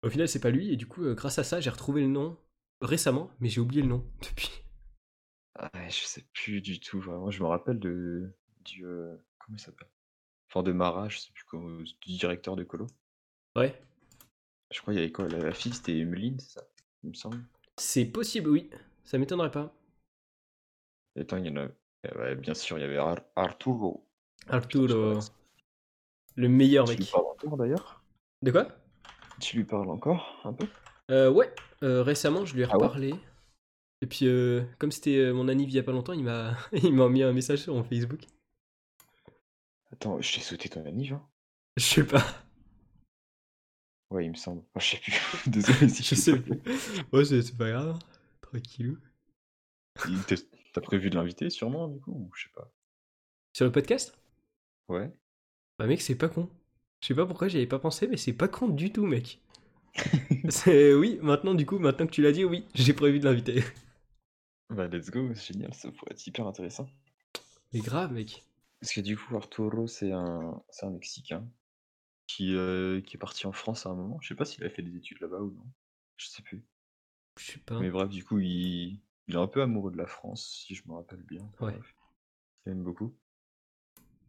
[0.03, 2.37] Au final, c'est pas lui, et du coup, grâce à ça, j'ai retrouvé le nom
[2.81, 4.51] récemment, mais j'ai oublié le nom depuis.
[5.55, 7.01] Ah ouais, je sais plus du tout.
[7.01, 8.31] Moi, je me rappelle de
[8.63, 9.87] du comment il s'appelle?
[10.49, 12.87] Enfin, de Mara, je sais plus comment, du directeur de colo.
[13.55, 13.81] Ouais.
[14.71, 15.27] Je crois qu'il y avait quoi?
[15.27, 16.67] La, la fille, c'était Emeline, c'est ça?
[17.03, 17.43] Il me semble.
[17.77, 18.69] C'est possible, oui.
[19.03, 19.76] Ça m'étonnerait pas.
[21.17, 21.67] Et attends, il y en a.
[22.05, 24.07] eh ouais, bien sûr, il y avait Ar- Arturo.
[24.49, 25.23] Arturo,
[26.37, 27.05] le meilleur Tu lui mec.
[27.05, 28.03] parles encore d'ailleurs?
[28.41, 28.67] De quoi?
[29.39, 30.67] Tu lui parles encore un peu?
[31.11, 31.53] euh, Ouais,
[31.83, 32.89] euh, récemment, je lui ai Ah ouais?
[32.89, 33.15] reparlé.
[34.01, 36.57] Et puis, euh, comme c'était euh, mon anniv il y a pas longtemps, il m'a
[37.09, 38.21] mis un message sur mon Facebook.
[39.91, 41.27] Attends, je t'ai sauté ton anniv, hein?
[41.77, 42.23] Je sais pas,
[44.09, 44.63] Ouais, il me semble.
[44.75, 45.13] Oh, je sais plus.
[45.47, 46.61] Désolé si je sais plus.
[47.11, 47.99] Ouais, c'est pas grave.
[48.41, 48.97] Tranquillou.
[50.05, 50.23] Il
[50.73, 52.11] T'as prévu de l'inviter sûrement, du coup?
[52.11, 52.71] ou Je sais pas.
[53.53, 54.17] Sur le podcast?
[54.89, 55.11] Ouais.
[55.79, 56.49] Bah, mec, c'est pas con.
[57.01, 59.39] Je sais pas pourquoi j'y avais pas pensé, mais c'est pas con du tout, mec.
[60.49, 63.63] c'est oui, maintenant, du coup, maintenant que tu l'as dit, oui, j'ai prévu de l'inviter.
[64.69, 66.89] Bah, let's go, c'est génial, ça pourrait être hyper intéressant.
[67.73, 68.45] Mais grave, mec.
[68.79, 71.47] Parce que du coup, Arturo, c'est un, c'est un Mexicain
[72.27, 74.19] qui, euh, qui est parti en France à un moment.
[74.21, 75.65] Je sais pas s'il a fait des études là-bas ou non.
[76.17, 76.63] Je sais plus.
[77.37, 77.79] Je sais pas.
[77.79, 80.87] Mais bref, du coup, il, il est un peu amoureux de la France, si je
[80.87, 81.49] me rappelle bien.
[81.59, 81.77] Ouais.
[82.65, 83.15] Il aime beaucoup.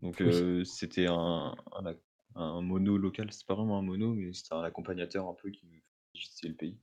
[0.03, 0.27] Donc, Oui.
[0.27, 2.01] euh, c'était un, un, ac-
[2.35, 3.33] un mono local.
[3.33, 5.81] C'est pas vraiment un mono, mais c'était un accompagnateur un peu qui nous
[6.15, 6.79] visiter le pays.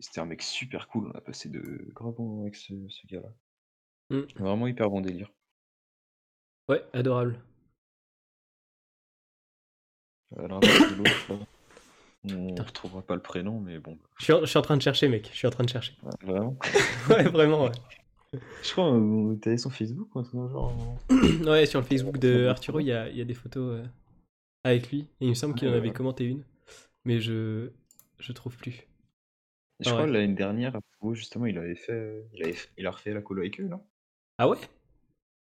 [0.00, 1.08] C'était un mec super cool.
[1.08, 3.32] On a passé de grands bons moments avec ce, ce gars-là.
[4.10, 4.22] Mm.
[4.36, 5.30] Vraiment hyper bon délire.
[6.68, 7.42] Ouais, adorable.
[10.36, 11.46] Alors, de l'autre, là,
[12.32, 12.62] on Putain.
[12.62, 13.98] retrouvera pas le prénom, mais bon.
[14.18, 15.28] Je suis, en, je suis en train de chercher, mec.
[15.32, 15.94] Je suis en train de chercher.
[16.02, 16.56] ouais, Vraiment.
[17.10, 17.72] ouais, vraiment, ouais.
[18.62, 20.98] Je crois que t'avais son Facebook ou un truc dans le genre.
[21.46, 23.86] Ouais, sur le Facebook de Arturo, il y a, il y a des photos euh,
[24.64, 25.00] avec lui.
[25.20, 25.94] Et il me semble qu'il en avait ouais.
[25.94, 26.42] commenté une.
[27.04, 27.70] Mais je
[28.18, 28.86] je trouve plus.
[29.80, 30.12] Je Ah crois ouais.
[30.12, 30.78] l'année dernière,
[31.12, 33.68] justement, il avait fait, euh, il, avait fait- il a refait la colo avec eux,
[33.68, 33.84] non?
[34.38, 34.58] Ah ouais?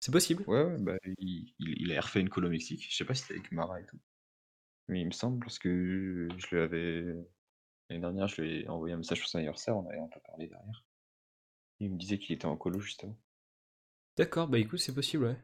[0.00, 0.44] C'est possible.
[0.46, 2.86] Ouais, ouais, bah, il, il, il a refait une colo au Mexique.
[2.90, 3.98] Je sais pas si c'était avec Mara et tout.
[4.88, 7.02] Mais il me semble, parce que je lui avais.
[7.88, 10.20] L'année dernière, je lui ai envoyé un message pour son anniversaire, on avait un peu
[10.20, 10.84] parlé derrière.
[11.80, 13.16] Il me disait qu'il était en colo, justement.
[14.16, 15.36] D'accord, bah écoute, c'est possible, ouais.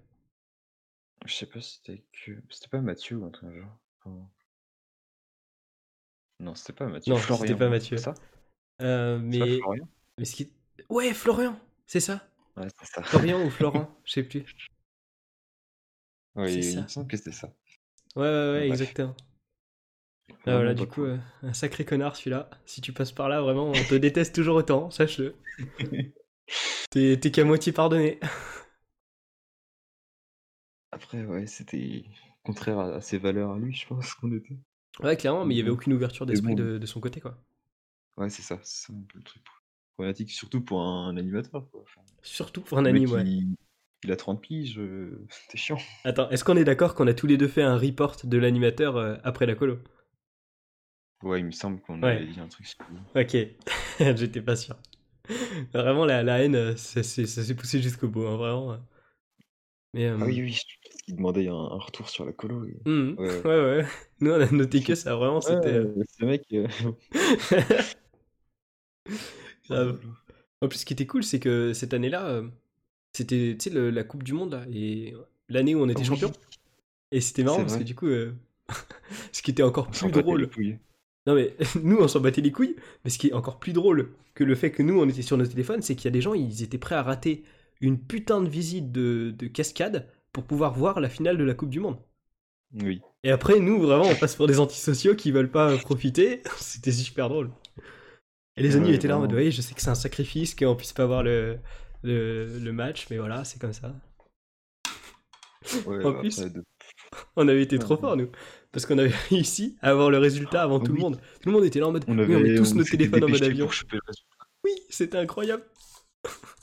[1.27, 2.43] Je sais pas si c'était que.
[2.51, 3.79] C'était pas Mathieu ou un truc genre.
[4.05, 4.29] Enfin,
[6.41, 7.15] Non, c'était pas Mathieu.
[7.15, 7.97] Non, Florian, c'était pas c'est Mathieu.
[7.97, 8.15] ça?
[8.83, 9.59] Euh, C'est pas mais...
[9.59, 9.89] Florian?
[10.19, 10.53] mais ce qui...
[10.89, 12.29] Ouais, Florian, c'est ça?
[12.57, 13.03] Ouais, c'est ça.
[13.03, 14.45] Florian ou Florent, je sais plus.
[16.47, 17.53] C'est il me semble que c'était ça.
[18.17, 19.15] Ouais, ouais, ouais, exactement.
[20.47, 22.49] Ah, voilà, du coup, euh, un sacré connard celui-là.
[22.65, 25.35] Si tu passes par là, vraiment, on te déteste toujours autant, sache-le.
[26.91, 28.19] T'es qu'à moitié pardonné.
[30.93, 32.05] Après, ouais, c'était
[32.43, 34.59] contraire à, à ses valeurs à lui, je pense qu'on était.
[35.03, 36.55] Ouais, clairement, mais il y avait aucune ouverture d'esprit bon.
[36.55, 37.37] de, de son côté, quoi.
[38.17, 39.43] Ouais, c'est ça, c'est ça un peu le truc
[39.95, 41.83] problématique, surtout pour un animateur, quoi.
[41.83, 43.25] Enfin, Surtout pour un anime, ouais.
[43.25, 43.57] il,
[44.05, 45.79] il a 30 piges, euh, c'est chiant.
[46.03, 48.97] Attends, est-ce qu'on est d'accord qu'on a tous les deux fait un report de l'animateur
[48.97, 49.79] euh, après la colo?
[51.23, 52.17] Ouais, il me semble qu'on Ouais.
[52.17, 53.23] avait dit un truc sur lui.
[53.23, 53.37] Ok,
[54.17, 54.77] j'étais pas sûr.
[55.75, 58.73] Vraiment, la, la haine, euh, ça, s'est- ça s'est poussé jusqu'au bout, hein, vraiment.
[58.73, 58.77] euh.
[59.95, 60.59] Mais, euh, Ah oui, oui,
[61.05, 62.65] qu'il demandait un, un retour sur la colo.
[62.67, 63.87] et- hum, Ouais, ouais, ouais.
[64.21, 65.75] Nous, on a noté que ça, vraiment, c'était...
[65.75, 66.45] euh, Ouais, ce mec.
[66.53, 66.67] euh,
[69.69, 70.01] Grave.
[70.61, 72.43] En plus, ce qui était cool, c'est que cette année-là,
[73.13, 75.15] c'était tu sais, le- la Coupe du Monde, là, et
[75.49, 76.07] l'année où on était Oui.
[76.07, 76.33] champion.
[77.13, 78.35] Et c'était marrant parce que du coup, euh,
[79.33, 80.51] ce qui était encore on s'en plus drôle.
[81.27, 84.13] Non, mais nous, on s'en battait les couilles, mais ce qui est encore plus drôle
[84.35, 86.21] que le fait que nous, on était sur nos téléphones, c'est qu'il y a des
[86.21, 87.45] gens, ils étaient prêts à rater
[87.81, 91.71] une putain de visite de, de cascade pour pouvoir voir la finale de la Coupe
[91.71, 91.99] du Monde.
[92.73, 93.03] Oui.
[93.23, 96.43] Et après, nous, vraiment, on passe pour des antisociaux qui veulent pas profiter.
[96.59, 97.51] C'était super drôle.
[98.59, 100.55] Et les amis Ouais, étaient là en mode, oui, je sais que c'est un sacrifice
[100.55, 101.59] qu'on puisse pas voir le,
[102.03, 103.95] le, le match, mais voilà, c'est comme ça.
[105.85, 106.65] Ouais, En plus, de-
[107.37, 108.01] On avait été trop Ouais.
[108.01, 108.29] forts, nous.
[108.73, 111.01] Parce qu'on avait réussi à avoir le résultat avant tout le Oui.
[111.01, 111.17] monde.
[111.41, 112.85] Tout le monde était là en mode, on oui, avait on met tous on nos
[112.85, 113.67] téléphones en mode avion.
[113.67, 113.75] pour.
[114.65, 115.63] Oui, c'était incroyable.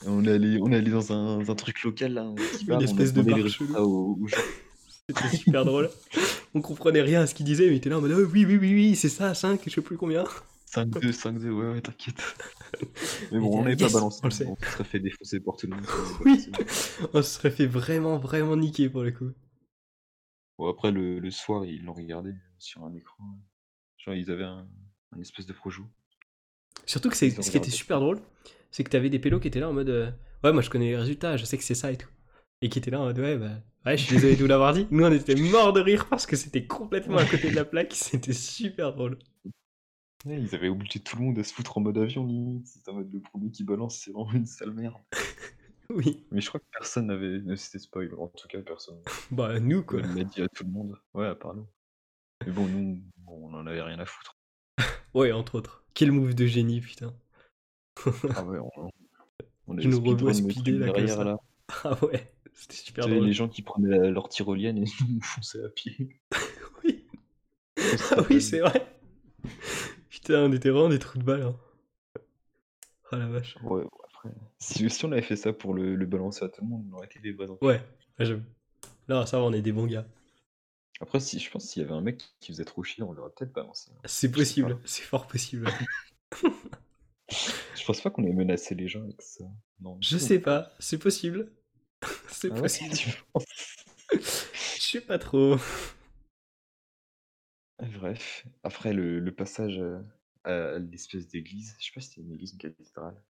[0.06, 2.26] On est allé, on est allé dans un, un truc local là,
[2.68, 3.38] Une espèce de bar.
[5.08, 5.90] C'était super drôle.
[6.54, 8.44] On comprenait rien à ce qu'il disait, mais il était là en mode, oh, oui,
[8.44, 10.24] oui, oui, oui, c'est ça, 5, je sais plus combien.
[10.74, 12.16] 5-2, 5-2, ouais, ouais, t'inquiète.
[13.32, 15.74] Mais bon, on n'avait pas balancé, on on se serait fait défoncer par tout le
[15.76, 15.86] monde.
[16.24, 16.50] Oui.
[17.14, 19.30] On se serait fait vraiment, vraiment niquer pour le coup.
[20.58, 23.24] Bon, après, le, le soir, ils l'ont regardé sur un écran.
[23.98, 24.66] Genre, ils avaient un,
[25.12, 25.84] un espèce de projo.
[26.86, 28.20] Surtout que c'est, ce qui était super drôle,
[28.70, 30.10] c'est que t'avais des pélos qui étaient là en mode, euh,
[30.44, 32.08] ouais, moi je connais les résultats, je sais que c'est ça et tout.
[32.62, 33.50] Et qui étaient là en mode, ouais, bah,
[33.84, 34.86] ouais, je suis désolé de vous l'avoir dit.
[34.90, 37.92] Nous, on était morts de rire parce que c'était complètement à côté de la plaque,
[37.94, 39.18] c'était super drôle.
[40.24, 42.66] Ouais, ils avaient obligé tout le monde à se foutre en mode avion, limite.
[42.66, 45.00] C'est en mode le premier qui balance, c'est vraiment une sale merde.
[45.90, 47.38] Oui, Mais je crois que personne n'avait.
[47.40, 48.12] ne s'était spoil.
[48.18, 49.00] En tout cas, personne.
[49.30, 50.00] bah, nous, quoi.
[50.00, 50.98] Il l'a dit à tout le monde.
[51.14, 51.66] Ouais, à part nous.
[52.44, 54.36] Mais bon, nous, bon, on en avait rien à foutre.
[55.14, 55.84] Ouais, entre autres.
[55.94, 57.14] Quel move de génie, putain.
[58.36, 58.90] Ah ouais, on,
[59.68, 61.38] on Je nous revois speeder, derrière là.
[61.84, 63.24] Ah ouais, c'était super drôle.
[63.24, 66.20] les gens qui prenaient la- leur tyrolienne et nous fonçaient à pied.
[66.84, 67.06] Oui.
[67.78, 68.86] On Ah oui, c'est vrai.
[70.10, 71.42] Putain, on était vraiment des trous de balle.
[71.42, 71.56] Hein.
[73.12, 73.56] Oh la vache.
[73.62, 74.05] Ouais, après.
[74.58, 76.96] Si, si on avait fait ça pour le, le balancer à tout le monde, on
[76.96, 77.66] aurait été des vrais enfants.
[77.66, 77.80] Ouais,
[78.18, 78.42] ouais, j'avoue.
[79.08, 80.06] Là, ça va, on est des bons gars.
[81.00, 83.30] Après, si, je pense s'il y avait un mec qui faisait trop chier, on l'aurait
[83.36, 83.90] peut-être balancé.
[84.04, 85.68] C'est sais possible, c'est fort possible.
[87.76, 89.44] Je pense pas qu'on ait menacé les gens avec ça.
[89.80, 91.52] Non, Je sais pas, c'est possible.
[92.28, 92.94] C'est Ah ouais, possible.
[93.32, 93.44] penses?
[94.12, 95.56] Je sais pas trop.
[97.78, 99.80] Bref, après le, le passage
[100.44, 103.22] à l'espèce d'église, je sais pas si c'était une église ou une cathédrale.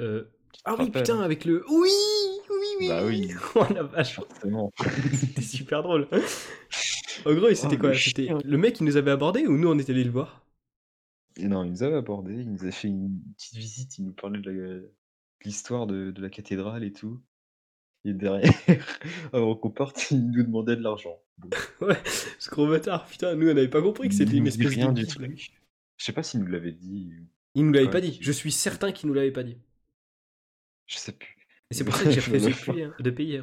[0.00, 0.24] Euh,
[0.64, 1.64] Ah oui, putain, avec le.
[1.70, 1.90] Oui
[2.50, 3.30] Oui, oui Bah oui.
[3.54, 4.72] Oh la vache Forcément.
[5.12, 6.08] C'était super drôle.
[7.26, 7.88] En gros, c'était Oh, quoi?
[7.90, 8.38] le C'était chien.
[8.44, 10.44] le mec qui nous avait abordé ou nous on était allé le voir?
[11.40, 14.40] Non, il nous avait abordé, il nous a fait une petite visite, il nous parlait
[14.40, 14.90] de la- de
[15.44, 17.20] l'histoire de, de la cathédrale et tout.
[18.04, 18.50] Et derrière,
[19.32, 21.16] avant qu'on parte, il nous demandait de l'argent.
[21.38, 21.48] Bon,
[21.80, 21.96] Ouais,
[22.38, 24.92] ce gros bâtard, putain, nous on avait pas compris que il c'était une espèce rien
[24.92, 25.52] de du truc.
[25.96, 27.12] Je sais pas s'il nous l'avait dit.
[27.54, 29.58] Il nous l'avait Ouais, pas dit, je suis certain qu'il nous l'avait pas dit.
[30.88, 31.36] Je sais plus.
[31.70, 33.42] Et c'est pour ça que j'ai refusé de payer, hein, de payer.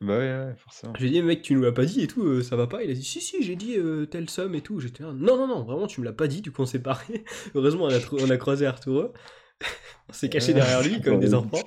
[0.00, 0.92] Bah ouais, ouais, forcément.
[0.98, 2.82] J'ai dit, mec, tu nous l'as pas dit et tout, euh, ça va pas.
[2.82, 4.80] Il a dit, si, si, j'ai dit euh, telle somme et tout.
[4.80, 6.82] J'étais là, non, non, non, vraiment, tu me l'as pas dit, du coup, on s'est
[6.82, 7.24] paré.
[7.54, 9.12] Heureusement, on a, on a croisé Arturo.
[10.08, 11.62] on s'est caché derrière lui comme des enfants.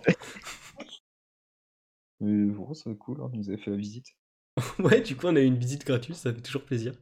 [2.20, 4.08] Mais bon, c'est cool, hein, il nous avait fait la visite.
[4.80, 6.94] Ouais, du coup, on a eu une visite gratuite, ça fait toujours plaisir.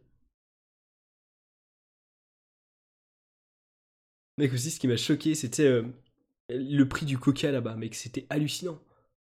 [4.38, 5.84] Mec, aussi, ce qui m'a choqué, c'était euh,
[6.50, 8.80] le prix du coca là-bas, mec, c'était hallucinant.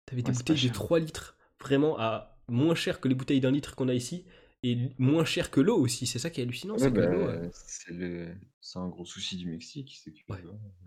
[0.05, 0.73] T'avais des Ouais, bouteilles de cher.
[0.73, 4.25] 3 litres, vraiment à moins cher que les bouteilles d'un litre qu'on a ici,
[4.63, 6.07] et moins cher que l'eau aussi.
[6.07, 7.27] C'est ça qui est hallucinant, Ouais, c'est que bah, l'eau.
[7.29, 8.35] euh, c'est le...
[8.75, 10.41] un gros souci du Mexique, c'est que Ouais.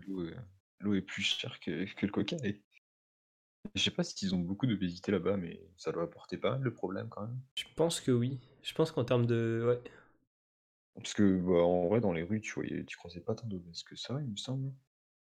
[0.07, 0.35] l'eau est...
[0.79, 2.37] l'eau est plus chère que, que le coca.
[2.43, 2.61] Et...
[3.75, 6.69] Je sais pas s'ils ont beaucoup d'obésité là-bas, mais ça doit apporter pas mal de
[6.69, 7.39] problèmes quand même.
[7.55, 8.39] Je pense que oui.
[8.63, 9.63] Je pense qu'en termes de.
[9.67, 9.91] Ouais.
[10.95, 13.83] Parce que bah, en vrai, dans les rues, tu voyais, tu croisais pas tant d'obèses
[13.83, 14.73] que ça, il me semble.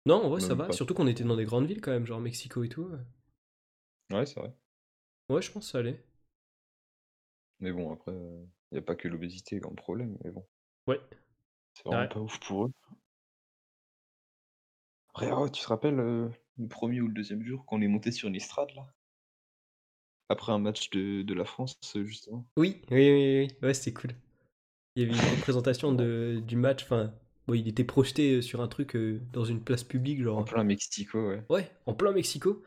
[0.06, 0.64] Non, en vrai, ça va.
[0.68, 0.72] pas.
[0.72, 2.84] Surtout qu'on était dans des grandes villes quand même, genre Mexico et tout.
[2.84, 2.98] ouais.
[4.10, 4.52] Ouais, c'est vrai.
[5.28, 6.04] Ouais, je pense que ça allait.
[7.60, 10.46] Mais bon, après, il n'y a pas que l'obésité comme problème, mais bon.
[10.86, 11.00] Ouais.
[11.74, 12.08] C'est vraiment Ouais.
[12.08, 12.72] pas ouf pour eux.
[15.08, 18.12] Après, oh, tu te rappelles euh, le premier ou le deuxième jour qu'on est monté
[18.12, 18.86] sur une estrade là?
[20.28, 22.46] Après un match de, de la France, euh, justement.
[22.56, 23.56] Oui, oui, oui, oui.
[23.62, 24.10] Ouais, c'était cool.
[24.96, 26.84] Il y avait une représentation de, du match.
[26.84, 27.14] Enfin,
[27.46, 30.38] bon, il était projeté sur un truc euh, dans une place publique, genre.
[30.38, 31.42] En plein Mexico, ouais.
[31.48, 32.62] Ouais, en plein Mexico.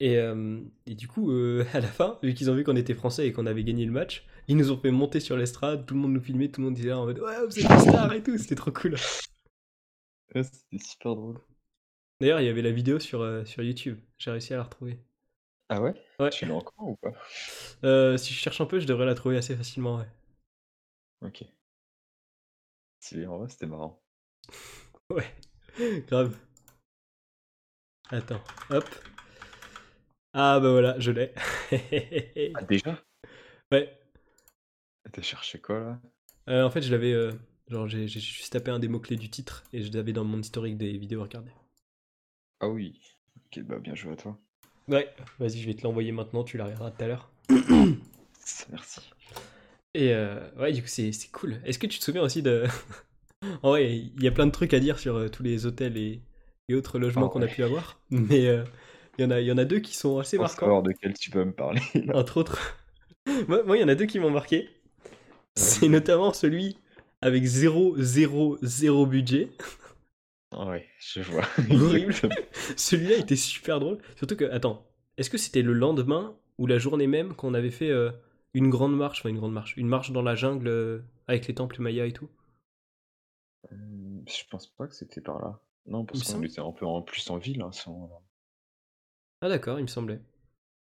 [0.00, 2.94] Et, euh, et du coup, euh, à la fin, vu qu'ils ont vu qu'on était
[2.94, 5.94] français et qu'on avait gagné le match, ils nous ont fait monter sur l'estrade, tout
[5.94, 8.12] le monde nous filmait, tout le monde disait en mode Ouais, vous êtes des stars
[8.12, 8.96] et tout, c'était trop cool.
[10.34, 11.40] Ouais, C'était super drôle.
[12.20, 14.98] D'ailleurs, il y avait la vidéo sur, euh, sur YouTube, j'ai réussi à la retrouver.
[15.68, 15.94] Ah ouais?
[16.20, 17.12] Ouais, Tu l'as encore ou pas?
[17.84, 20.06] Euh, si je cherche un peu, je devrais la trouver assez facilement, ouais.
[21.20, 21.42] Ok.
[23.26, 24.02] En vrai, c'était marrant.
[25.10, 25.34] Ouais,
[26.08, 26.36] grave.
[28.10, 28.84] Attends, hop.
[30.32, 31.32] Ah bah voilà, je l'ai.
[32.54, 33.02] Ah, déjà?
[33.72, 33.98] Ouais,
[35.12, 36.00] T'as cherché quoi là?
[36.48, 37.12] Euh, en fait, je l'avais.
[37.12, 37.32] euh,
[37.68, 40.76] genre, j'ai juste tapé un des mots-clés du titre et je l'avais dans mon historique
[40.76, 41.50] des vidéos à regarder.
[42.60, 43.00] Ah oui.
[43.36, 44.38] Ok, bah bien joué à toi.
[44.88, 47.30] Ouais, vas-y, je vais te l'envoyer maintenant, tu la regarderas tout à l'heure.
[48.70, 49.00] Merci.
[49.94, 51.60] Et euh, ouais, du coup, c'est c'est cool.
[51.64, 52.64] Est-ce que tu te souviens aussi de.
[53.62, 55.96] En vrai, il y a plein de trucs à dire sur euh, tous les hôtels
[55.96, 56.22] et,
[56.68, 57.48] et autres logements qu'on a ouais.
[57.48, 58.64] pu avoir, mais euh,
[59.18, 60.66] il y, en a- il y en a deux qui sont assez marquants.
[60.66, 61.80] savoir de quel tu peux me parler.
[61.94, 62.16] là.
[62.16, 62.76] Entre autres.
[63.48, 64.68] moi, il y en a deux qui m'ont marqué.
[65.56, 66.78] C'est notamment celui
[67.22, 69.50] avec 0, 0, 0 budget.
[70.52, 71.44] Ah ouais, je vois.
[71.70, 72.14] Horrible.
[72.76, 73.98] Celui-là était super drôle.
[74.16, 74.86] Surtout que, attends,
[75.18, 78.10] est-ce que c'était le lendemain ou la journée même qu'on avait fait euh,
[78.54, 81.54] une grande marche, enfin une grande marche, une marche dans la jungle euh, avec les
[81.54, 82.28] temples Maya et tout?
[83.72, 85.60] Euh, je pense pas que c'était par là.
[85.86, 86.46] Non, parce qu'on semble.
[86.46, 88.20] était un peu en plus en ville à ce moment-là.
[89.42, 90.20] Ah d'accord, il me semblait.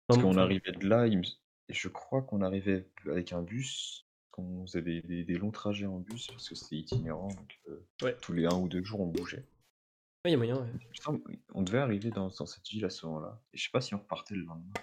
[0.08, 1.24] Parce qu'on arrivait de là, il me-
[1.68, 6.00] et je crois qu'on arrivait avec un bus, qu'on faisait des, des- longs trajets en
[6.00, 8.16] bus, parce que c'était itinérant, donc euh, Ouais.
[8.22, 9.38] tous les un ou deux jours on bougeait.
[9.38, 9.46] ouais,
[10.26, 10.70] il y a moyen, ouais.
[11.02, 11.22] Semble-
[11.54, 13.94] on devait arriver dans, dans cette ville à ce moment-là, et je sais pas si
[13.96, 14.74] on repartait le lendemain.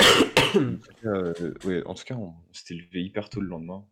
[0.54, 3.86] En tout cas, euh, ouais, en tout cas, on s'était levé hyper tôt le lendemain,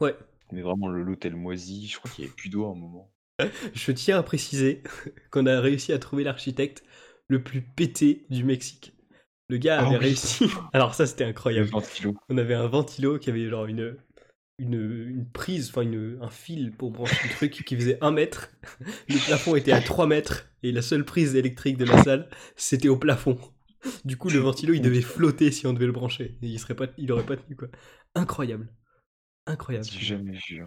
[0.00, 0.16] Ouais.
[0.54, 3.12] Mais vraiment le- l'hôtel moisi, je crois qu'il y avait plus d'eau à un moment.
[3.74, 4.82] Je tiens à préciser
[5.30, 6.84] qu'on a réussi à trouver l'architecte
[7.28, 8.92] le plus pété du Mexique.
[9.48, 10.04] Le gars Ah avait oui.
[10.04, 10.46] réussi.
[10.72, 11.68] Alors ça, c'était Le incroyable.
[11.68, 12.14] ventilo.
[12.28, 13.96] On avait un ventilo qui avait genre une,
[14.58, 15.82] une, une prise, enfin
[16.20, 18.50] un fil pour brancher le truc qui faisait un mètre.
[19.08, 22.88] Le plafond était à 3 mètres et la seule prise électrique de la salle, c'était
[22.88, 23.38] au plafond.
[24.06, 26.38] Du coup, le ventilo, il devait flotter si on devait le brancher.
[26.40, 27.68] Et il serait pas, il aurait pas tenu quoi.
[28.14, 28.72] Incroyable.
[29.46, 29.86] Incroyable.
[29.86, 30.64] J'ai jamais vu.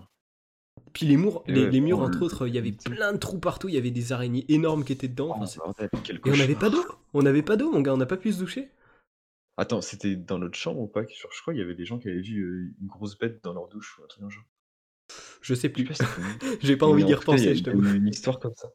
[0.93, 3.17] Puis les murs, les, ouais, les murs entre le- autres, il y avait plein de
[3.17, 5.35] trous partout, il y avait des araignées énormes qui étaient dedans.
[5.37, 6.85] Oh, Enfin, bordel, et on n'avait pas d'eau.
[7.13, 8.69] On n'avait pas d'eau, mon gars, on n'a pas pu se doucher.
[9.57, 11.01] Attends, c'était dans notre chambre ou pas?
[11.01, 13.43] Genre, Je crois qu'il y avait des gens qui avaient vu euh, une grosse bête
[13.43, 14.45] dans leur douche ou un truc dans genre.
[15.41, 15.87] Je sais plus.
[16.61, 17.83] J'ai pas envie en d'y a- repenser, je t'avoue.
[17.83, 18.69] une histoire comme ça.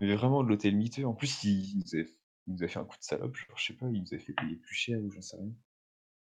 [0.00, 1.04] Mais vraiment de l'hôtel miteux.
[1.06, 2.12] En plus, il, nous avait,
[2.48, 3.36] il nous a fait un coup de salope.
[3.36, 5.52] Genre, je sais pas, il nous a fait payer plus cher ou j'en sais rien.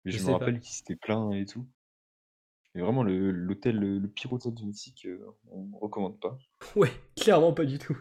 [0.05, 1.65] Mais Je me rappelle qu'il s'était plaint et tout.
[2.79, 5.19] Vraiment, le- l'hôtel, le, le pire hôtel du Mexique, euh,
[5.51, 6.37] on recommande pas.
[6.75, 7.97] Ouais, clairement pas du tout.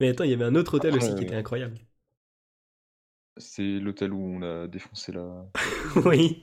[0.00, 1.78] Mais attends, il y avait un autre hôtel Après, aussi qui euh, était incroyable.
[3.38, 5.46] C'est l'hôtel où on a défoncé la.
[6.06, 6.42] oui.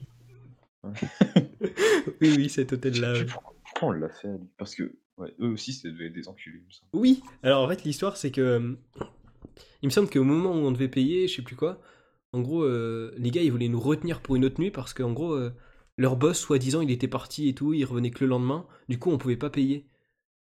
[2.21, 3.25] Oui, oui, cet hôtel-là.
[3.25, 4.29] pourquoi, pourquoi on l'a fait.
[4.57, 6.91] Parce que ouais, eux aussi, être des enculés, il me semble.
[6.93, 8.41] Oui, alors en fait, l'histoire, c'est que.
[8.41, 8.75] euh,
[9.81, 11.79] Il me semble qu'au moment où on devait payer, je sais plus quoi,
[12.33, 15.13] en gros, euh, les gars, ils voulaient nous retenir pour une autre nuit parce qu'en
[15.13, 15.51] gros, euh,
[15.97, 19.11] leur boss, soi-disant, il était parti et tout, il revenait que le lendemain, du coup,
[19.11, 19.87] on pouvait pas payer.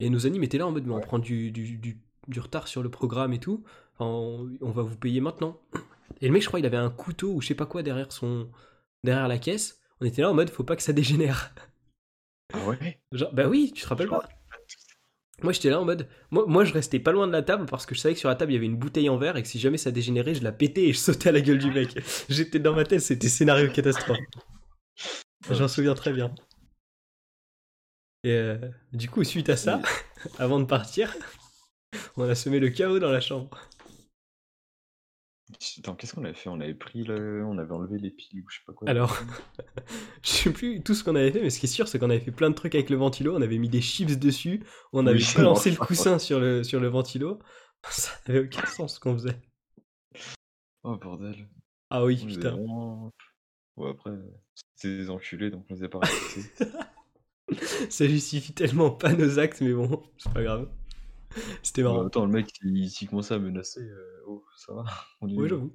[0.01, 2.69] Et nos amis étaient là en mode, mais on prend du, du, du, du retard
[2.69, 3.65] sur le programme et tout,
[3.99, 5.61] Enfin, on, on va vous payer maintenant.
[6.21, 8.13] Et le mec, je crois, il avait un couteau ou je sais pas quoi derrière
[8.13, 8.51] son.
[9.05, 9.81] derrière la caisse.
[10.01, 11.55] On était là en mode, faut pas que ça dégénère.
[12.53, 14.29] Ah ouais Genre, bah oui, tu te rappelles pas?
[15.43, 16.09] Moi j'étais là en mode.
[16.31, 18.29] Moi, moi je restais pas loin de la table parce que je savais que sur
[18.29, 20.35] la table il y avait une bouteille en verre et que si jamais ça dégénérait,
[20.35, 21.97] je la pétais et je sautais à la gueule du mec.
[22.29, 24.19] J'étais dans ma tête, c'était scénario catastrophe.
[25.51, 26.35] J'en souviens très bien.
[28.25, 28.59] Et euh,
[28.93, 29.81] du coup, suite à ça,
[30.39, 31.15] avant de partir,
[32.17, 33.59] on a semé le chaos dans la chambre.
[35.79, 36.51] Attends, qu'est-ce qu'on avait fait?
[36.51, 37.43] On avait pris le...
[37.47, 38.89] On avait enlevé les piles ou je sais pas quoi.
[38.89, 39.17] Alors,
[40.23, 42.11] je sais plus tout ce qu'on avait fait, mais ce qui est sûr, c'est qu'on
[42.11, 43.35] avait fait plein de trucs avec le ventilo.
[43.35, 46.81] On avait mis des chips dessus, on avait Oui, balancé le coussin sur le, sur
[46.81, 47.39] le ventilo.
[47.89, 49.41] Ça n'avait aucun sens ce qu'on faisait.
[50.83, 51.49] Oh bordel.
[51.91, 52.51] Ah oui, On putain.
[52.51, 53.13] vraiment-
[53.79, 54.11] Ouais, après,
[54.75, 56.01] c'est des enculés donc on les a pas.
[57.91, 60.69] Ça justifie tellement pas nos actes, mais bon, c'est pas grave.
[61.63, 62.07] C'était Bah, marrant.
[62.07, 64.85] attends, le mec, s'il s'il commençait à menacer, euh, oh, ça va.
[65.21, 65.73] On Oui, j'avoue.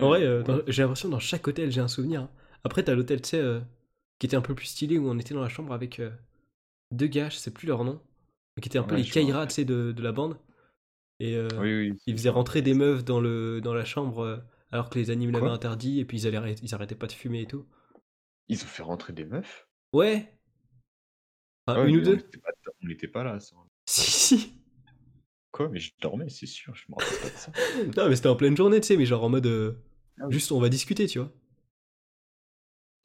[0.00, 2.22] En vrai, euh, dans- j'ai l'impression dans chaque hôtel, j'ai un souvenir.
[2.22, 2.30] hein.
[2.64, 3.60] Après, t'as l'hôtel, tu sais, euh,
[4.18, 6.00] qui était un peu plus stylé, où on était dans la chambre avec
[6.92, 8.00] deux gars, je sais plus leur nom,
[8.56, 10.38] mais qui étaient un peu les Kaira, tu sais, de, de la bande.
[11.20, 11.98] Et euh, Oui, oui.
[12.06, 15.48] ils faisaient rentrer des meufs dans, le, dans la chambre alors que les animes l'avaient
[15.48, 17.66] interdit, et puis ils, allaient, ils arrêtaient pas de fumer et tout.
[18.48, 19.68] Ils ont fait rentrer des meufs?
[19.92, 20.38] Ouais
[21.66, 22.50] Enfin, ouais, Une ou deux était pas-
[22.82, 23.40] On n'était pas là.
[23.40, 23.56] ça.
[23.86, 24.52] Si, si
[25.52, 27.52] Quoi Mais je dormais, c'est sûr, je me rappelle pas de ça.
[27.96, 29.46] Non, mais c'était en pleine journée, tu sais, mais genre en mode.
[29.46, 29.72] euh,
[30.20, 30.32] Ah oui.
[30.34, 31.30] Juste, on va discuter, tu vois.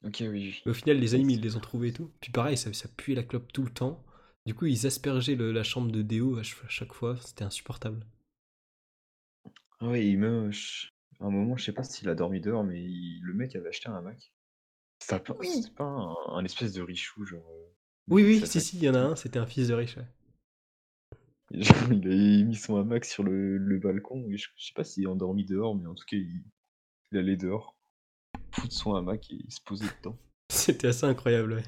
[0.04, 0.62] Ok, oui, oui.
[0.64, 2.10] Mais au final, les animes, ils les ont trouvés et tout.
[2.20, 4.04] Puis pareil, ça, ça puait la clope tout le temps.
[4.46, 7.16] Du coup, ils aspergeaient le- la chambre de Déo à, ch- à chaque fois.
[7.22, 8.04] C'était insupportable.
[9.80, 10.50] Ah ouais, il me...
[11.20, 13.68] À un moment, je sais pas s'il a dormi dehors, mais il- le mec avait
[13.68, 14.32] acheté un Mac.
[15.00, 15.48] C'était pas, Oui.
[15.48, 17.48] c'était pas un, un espèce de richou, genre...
[17.50, 17.74] euh,
[18.08, 19.72] Oui, oui, ça si, fait- si, il y en a un, c'était un fils de
[19.74, 19.96] riche.
[19.96, 20.04] ouais.
[21.52, 24.84] Genre, il a mis son hamac sur le, le balcon, et je, je sais pas
[24.84, 26.42] s'il est endormi dehors, mais en tout cas, il,
[27.12, 27.76] il allait dehors,
[28.52, 30.18] foutre son hamac et il se posait dedans.
[30.50, 31.64] C'était assez incroyable, ouais.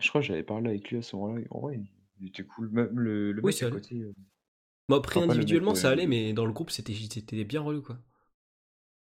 [0.00, 2.28] Je crois que j'avais parlé avec lui à ce moment-là, et en vrai, il, il
[2.28, 2.68] était cool.
[2.68, 4.00] Même le, le Oui, mec à côté...
[4.02, 4.12] euh,
[4.88, 7.82] Bon, après, mec, individuellement, ça euh, allait, mais dans le groupe, c'était c'était bien relou,
[7.82, 7.98] quoi.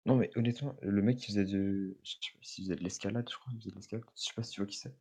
[0.07, 1.99] Non, mais honnêtement, le mec qui faisait de...
[2.05, 4.05] Je sais pas s'il faisait de l'escalade, je crois, il faisait de l'escalade.
[4.17, 4.95] Je sais pas si tu vois qui c'est.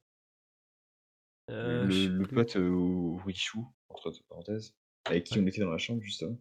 [1.51, 2.35] Euh, le, plus.
[2.35, 4.73] pote euh, au Richou, entre parenthèses,
[5.05, 5.43] avec qui Ouais.
[5.43, 6.39] on était dans la chambre juste avant.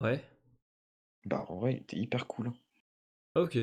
[0.00, 0.24] Ouais.
[1.24, 2.46] Bah, en vrai, il était hyper cool.
[2.48, 2.54] hein.
[3.34, 3.56] Ah, ok.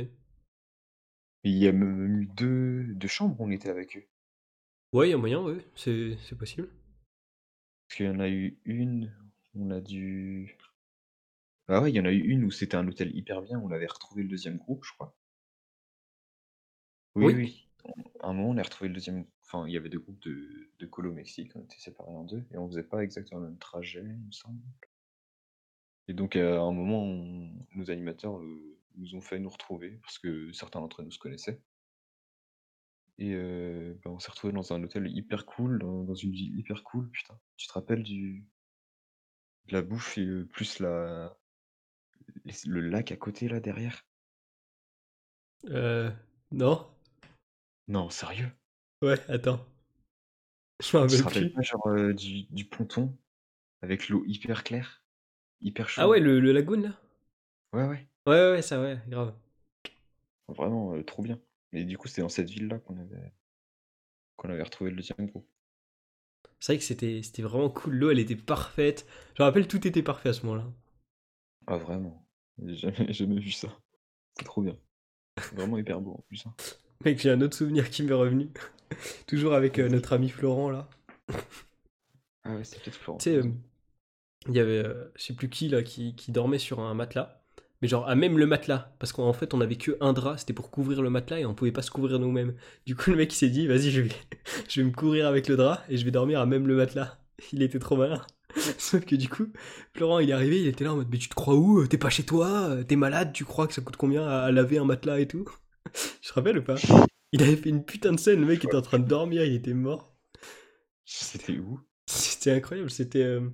[1.43, 4.03] Il y a même eu deux, deux chambres où on était avec eux.
[4.93, 6.67] Ouais, il y a moyen, ouais, c'est c'est possible.
[7.87, 9.13] Parce qu'il y en a eu une,
[9.59, 10.57] on a dû.
[11.69, 13.71] Ah ouais, il y en a eu une où c'était un hôtel hyper bien, on
[13.71, 15.15] avait retrouvé le deuxième groupe, je crois.
[17.15, 17.35] Oui, Oui.
[17.35, 17.67] oui.
[18.21, 19.25] À un moment, on a retrouvé le deuxième.
[19.45, 22.45] Enfin, il y avait deux groupes de, de colo Mexique, on était séparés en deux,
[22.53, 24.61] et on faisait pas exactement le même trajet, il me semble.
[26.09, 30.19] Et donc, à un moment, on- nos animateurs euh, nous ont fait nous retrouver, parce
[30.19, 31.61] que certains d'entre eux nous se connaissaient.
[33.19, 36.57] Et euh, bah, on s'est retrouvés dans un hôtel hyper cool, dans, dans une ville
[36.57, 37.39] hyper cool, putain.
[37.55, 38.43] Tu te rappelles du
[39.71, 41.37] la bouffe et euh, plus la
[42.45, 44.03] les- le lac à côté là derrière?
[45.69, 46.11] Euh.
[46.51, 46.87] Non
[47.89, 48.53] Non, sérieux?
[49.01, 49.65] Ouais, attends.
[50.79, 51.51] Je me Tu te rappelle rappelles plus.
[51.51, 53.13] pas genre euh, du, du ponton
[53.81, 55.03] avec l'eau hyper claire,
[55.61, 55.97] hyper chaude?
[55.97, 56.91] Ah ouais, le, le lagoon, là?
[57.73, 59.33] Ouais, ouais, Ouais, ouais, ouais, ça, ouais, grave.
[60.49, 61.39] vraiment euh, trop bien.
[61.73, 63.31] Et du coup, c'était dans cette ville-là qu'on avait
[64.35, 65.47] qu'on avait retrouvé le deuxième groupe.
[66.59, 67.95] C'est vrai que c'était c'était vraiment cool.
[67.95, 69.05] L'eau, elle était parfaite.
[69.35, 70.65] Je me rappelle, tout était parfait à ce moment-là.
[71.65, 72.25] Ah vraiment,
[72.61, 73.69] j'ai jamais, jamais vu ça.
[74.37, 74.77] C'est trop bien.
[75.51, 76.45] Vraiment hyper beau en plus.
[76.47, 76.55] hein.
[77.03, 78.49] Mec, j'ai un autre souvenir qui m'est revenu.
[79.27, 80.89] Toujours avec euh, notre ami Florent, là.
[82.43, 83.19] Ah ouais, c'est peut-être Florent.
[83.19, 83.51] Tu sais, euh,
[84.47, 87.36] il y avait, euh, je sais plus qui, là, qui, qui dormait sur un matelas.
[87.81, 88.95] Mais genre, à même le matelas.
[88.99, 91.53] Parce qu'en fait, on avait que un drap, c'était pour couvrir le matelas et on
[91.55, 92.55] pouvait pas se couvrir nous-mêmes.
[92.85, 94.11] Du coup, le mec, il s'est dit, vas-y, je vais,
[94.69, 97.17] je vais me couvrir avec le drap et je vais dormir à même le matelas.
[97.53, 98.25] Il était trop malin.
[98.79, 99.47] Sauf que du coup,
[99.93, 101.85] Florent, il est arrivé, il était là en mode, mais tu te crois où?
[101.85, 102.77] T'es pas chez toi?
[102.87, 103.31] T'es malade?
[103.33, 105.45] Tu crois que ça coûte combien à, à laver un matelas et tout?
[106.21, 106.75] Je te rappelle ou pas?
[107.31, 109.53] Il avait fait une putain de scène, le mec était en train de dormir, il
[109.55, 110.15] était mort.
[111.05, 111.79] C'était où?
[112.07, 113.23] C'était incroyable, c'était...
[113.23, 113.49] euh,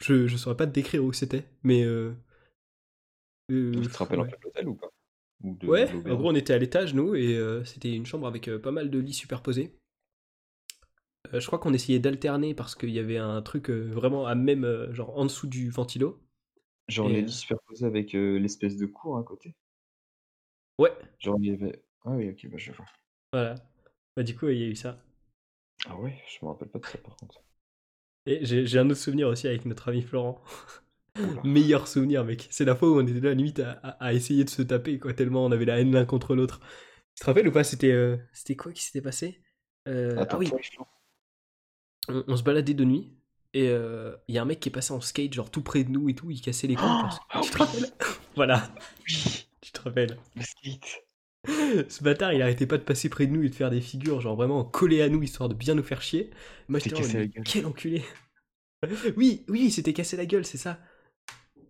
[0.00, 1.84] Je, je saurais pas te décrire où c'était, mais...
[1.84, 2.12] euh,
[3.52, 4.30] euh, Tu te rappelles en ouais.
[4.30, 4.88] fait de l'hôtel ou pas?
[5.44, 8.26] Ou de Ouais, en gros on était à l'étage nous, et euh, c'était une chambre
[8.26, 9.76] avec euh, pas mal de lits superposés.
[11.32, 15.16] Je crois qu'on essayait d'alterner parce qu'il y avait un truc vraiment à même, genre
[15.18, 16.20] en dessous du ventilo.
[16.86, 19.56] Genre Et, les lits superposés avec l'espèce de cour à côté?
[20.78, 21.82] Ouais, Genre il y avait...
[22.04, 22.84] Ah oui, ok, bah je vois.
[23.32, 23.56] voilà.
[24.16, 24.98] Bah du coup il y a eu ça.
[25.86, 27.40] Ah ouais, je me rappelle pas de ça par contre.
[28.26, 30.42] Et j'ai un autre souvenir aussi avec notre ami Florent.
[31.44, 32.48] Meilleur souvenir, mec.
[32.50, 34.98] C'est la fois où on était là, limite, à, à- à essayer de se taper,
[34.98, 36.60] quoi, tellement on avait la haine l'un contre l'autre.
[37.16, 39.42] Tu te rappelles ou pas C'était euh, c'était quoi qui s'était passé?
[39.88, 40.52] Euh, Attends, Ah oui,
[42.08, 43.12] on, on se baladait de nuit,
[43.54, 45.84] et euh, il y a un mec qui est passé en skate, genre tout près
[45.84, 46.96] de nous et tout, il cassait les couilles.
[46.96, 47.92] parce Ah tu te rappelles?
[48.34, 48.74] Voilà,
[49.08, 50.16] Oui, tu te rappelles?
[50.36, 51.04] le skate.
[51.88, 54.20] Ce bâtard, il arrêtait pas de passer près de nous et de faire des figures,
[54.20, 56.30] genre vraiment collé à nous, histoire de bien nous faire chier.
[56.68, 58.02] Moi, j'étais quel enculé.
[59.16, 60.78] Oui, oui, il s'était cassé la gueule, c'est ça.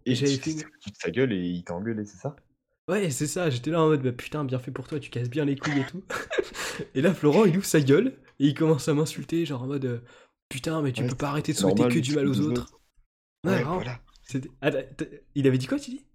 [0.07, 0.55] Et j'avais fait
[0.95, 2.37] sa gueule et il t'a engueulé, c'est ça?
[2.89, 5.31] Ouais, c'est ça, j'étais là en mode, bah putain, bien fait pour toi, tu casses
[5.31, 6.03] bien les couilles et tout.
[6.95, 8.09] et là, Florent, il ouvre sa gueule
[8.41, 10.01] et il commence à m'insulter, genre en mode, euh,
[10.49, 12.51] putain, mais tu Ouais, peux pas arrêter de souhaiter normal, que du mal aux autres.
[12.51, 12.81] autres.
[13.45, 13.77] Ouais, Ouais, vraiment.
[13.77, 14.01] voilà.
[14.25, 14.71] C'était- Ah,
[15.35, 16.07] il avait dit quoi, tu dis?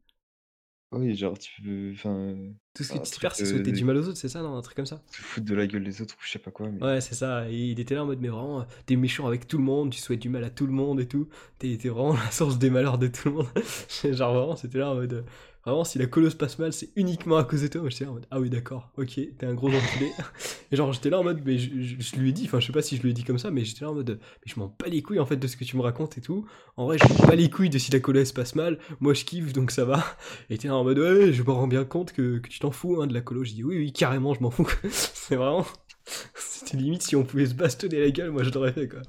[0.94, 1.92] Oui, genre tu peux.
[1.94, 2.34] Enfin.
[2.74, 4.18] Tout ce Un que tu sais truc, faire, c'est euh, souhaiter du mal aux autres,
[4.18, 5.02] c'est ça, non Un truc comme ça?
[5.12, 6.70] Se foutre de la gueule des autres ou je sais pas quoi.
[6.70, 6.82] Mais...
[6.82, 7.50] Ouais, c'est ça.
[7.50, 10.00] Et il était là en mode, mais vraiment, t'es méchant avec tout le monde, tu
[10.00, 11.28] souhaites du mal à tout le monde et tout.
[11.60, 13.48] T'es t'es vraiment la source des malheurs de tout le monde.
[14.04, 15.26] Genre vraiment, c'était là en mode,
[15.72, 17.82] vraiment, si la colo se passe mal, c'est uniquement à cause de toi.
[17.82, 20.12] Moi, j'étais là en mode, ah oui, d'accord, ok, t'es un gros enculé.
[20.72, 22.68] et genre, j'étais là en mode, mais je, je- je lui ai dit, enfin, je
[22.68, 24.52] sais pas si je lui ai dit comme ça, mais j'étais là en mode, mais
[24.52, 26.46] je m'en bats les couilles en fait de ce que tu me racontes et tout.
[26.78, 28.80] En vrai, je m'en bats les couilles de si la colo elle se passe mal.
[29.00, 30.04] Moi, je kiffe, donc ça va.
[30.50, 32.72] Et t'es là en mode, ouais, je me rends bien compte que, que tu t'en
[32.72, 33.44] fous hein, de la colo.
[33.44, 34.68] Je dis, oui, oui, carrément, je m'en fous.
[34.92, 35.66] c'est vraiment.
[36.36, 39.02] C'était limite si on pouvait se bastonner la gueule, moi je l'aurais fait quoi.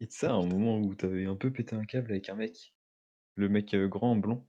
[0.00, 2.74] Et de ça, un moment où t'avais un peu pété un câble avec un mec.
[3.36, 4.46] Le mec euh, grand, blond.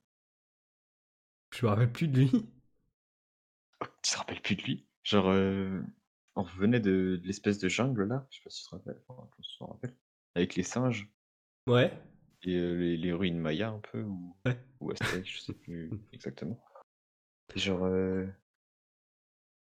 [1.54, 2.32] Je me rappelle plus de lui?
[4.02, 4.88] Tu te rappelles plus de lui?
[5.04, 5.82] Genre, euh,
[6.36, 8.28] on revenait de, de l'espèce de jungle là.
[8.30, 9.02] Je sais pas si tu te rappelles.
[9.08, 9.96] Enfin, je rappelles.
[10.36, 11.10] Avec les singes
[11.68, 11.92] Ouais.
[12.44, 14.04] et euh, les, les ruines Maya un peu.
[14.04, 14.58] Ou, Ouais.
[14.80, 16.64] ou Aztèques, je sais plus exactement.
[17.56, 17.84] Et genre.
[17.86, 18.26] euh,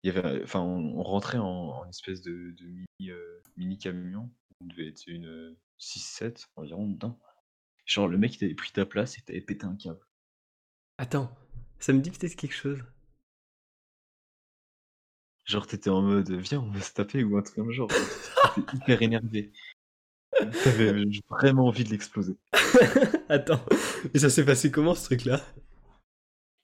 [0.03, 3.11] il y avait, enfin, on, on rentrait en, en espèce de, de mini,
[3.57, 4.29] mini camion.
[4.61, 7.19] On devait être une euh, 6-7 environ dedans.
[7.85, 10.05] Genre, le mec il avait pris ta place et t'avais pété un câble.
[10.97, 11.29] Attends,
[11.83, 12.79] ça me dit peut-être quelque chose.
[15.45, 17.89] Genre, t'étais en mode, viens, on va se taper ou un truc comme genre.
[18.55, 19.51] T'étais hyper énervé.
[20.63, 20.93] T'avais
[21.29, 22.37] vraiment envie de l'exploser.
[23.29, 23.63] Attends,
[24.13, 25.41] mais ça s'est passé comment ce truc là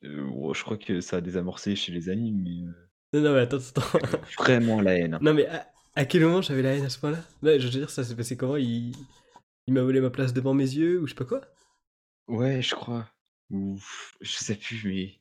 [0.05, 3.33] Euh, ouais, je crois que ça a désamorcé chez les animes, mais euh, Non, non,
[3.35, 3.99] mais attends, attends.
[4.37, 5.15] vraiment la haine.
[5.15, 5.19] hein.
[5.21, 7.65] non, mais à, à quel moment j'avais la haine à ce point là Ouais, je
[7.65, 8.55] veux dire, ça s'est passé comment?
[8.55, 8.93] Il,
[9.67, 11.41] il m'a volé ma place devant mes yeux ou je sais pas quoi?
[12.27, 13.09] Ouais, je crois.
[13.51, 13.79] Ou
[14.21, 15.19] je sais plus, mais.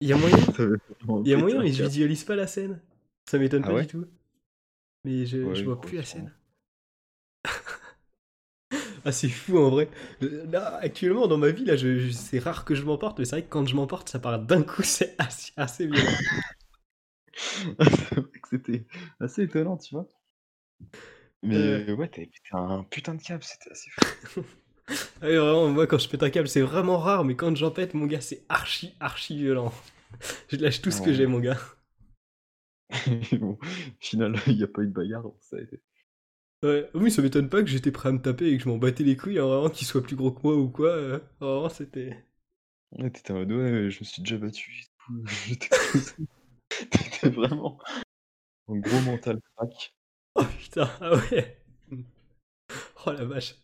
[0.00, 0.46] Il y a moyen
[1.24, 1.84] Il y a moyen, mais je câble.
[1.84, 2.80] visualise pas la scène.
[3.26, 3.82] Ça m'étonne Ah pas ouais?
[3.82, 4.06] du tout.
[5.04, 6.34] Mais je, Ouais, je vois je plus la scène.
[9.04, 9.88] Ah, c'est fou en vrai.
[10.20, 13.36] Là, actuellement, dans ma vie, là, je, je- c'est rare que je m'emporte, mais c'est
[13.36, 16.18] vrai que quand je m'emporte, ça part d'un coup, c'est assez, assez violent.
[18.50, 18.86] c'était
[19.20, 20.08] assez étonnant, tu vois.
[21.42, 21.80] Mais Euh.
[21.88, 24.44] euh, ouais, t'avais un putain de câble, c'était assez fou.
[25.22, 27.70] Ah oui, vraiment, moi, quand je pète un câble, c'est vraiment rare, mais quand j'en
[27.70, 29.72] pète, mon gars, c'est archi, archi violent.
[30.50, 31.58] Je lâche tout ce que j'ai, mon gars.
[33.40, 33.58] bon, au
[34.00, 35.80] final, il n'y a pas eu de bagarre, ça a été.
[36.62, 38.76] Ouais, oui, ça m'étonne pas que j'étais prêt à me taper et que je m'en
[38.78, 40.88] battais les couilles, hein, vraiment, qu'il soit plus gros que moi ou quoi.
[40.90, 42.24] euh, vraiment, c'était.
[42.92, 44.84] Ouais, t'étais en mode, ouais, je me suis déjà battu.
[46.90, 47.78] T'étais vraiment
[48.68, 49.94] un gros mental crack.
[50.36, 51.56] Oh putain, ah ouais.
[53.06, 53.54] Oh la vache.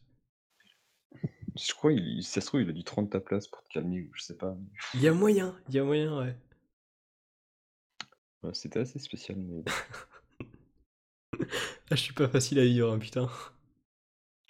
[1.57, 3.63] Je crois, il, si ça se trouve, il a dû te rendre ta place pour
[3.63, 4.57] te calmer, ou je sais pas.
[4.95, 6.37] Il y a moyen, il y a moyen, ouais.
[8.43, 9.63] Ouais, c'était assez spécial, mais
[11.39, 11.43] Là,
[11.91, 13.29] je suis pas facile à vivre, hein, putain.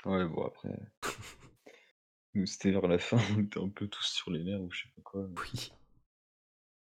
[0.05, 0.71] ouais, bon, après.
[2.35, 4.83] Nous, c'était vers la fin, on était un peu tous sur les nerfs, ou je
[4.85, 5.27] sais pas quoi.
[5.29, 5.73] mais- Oui.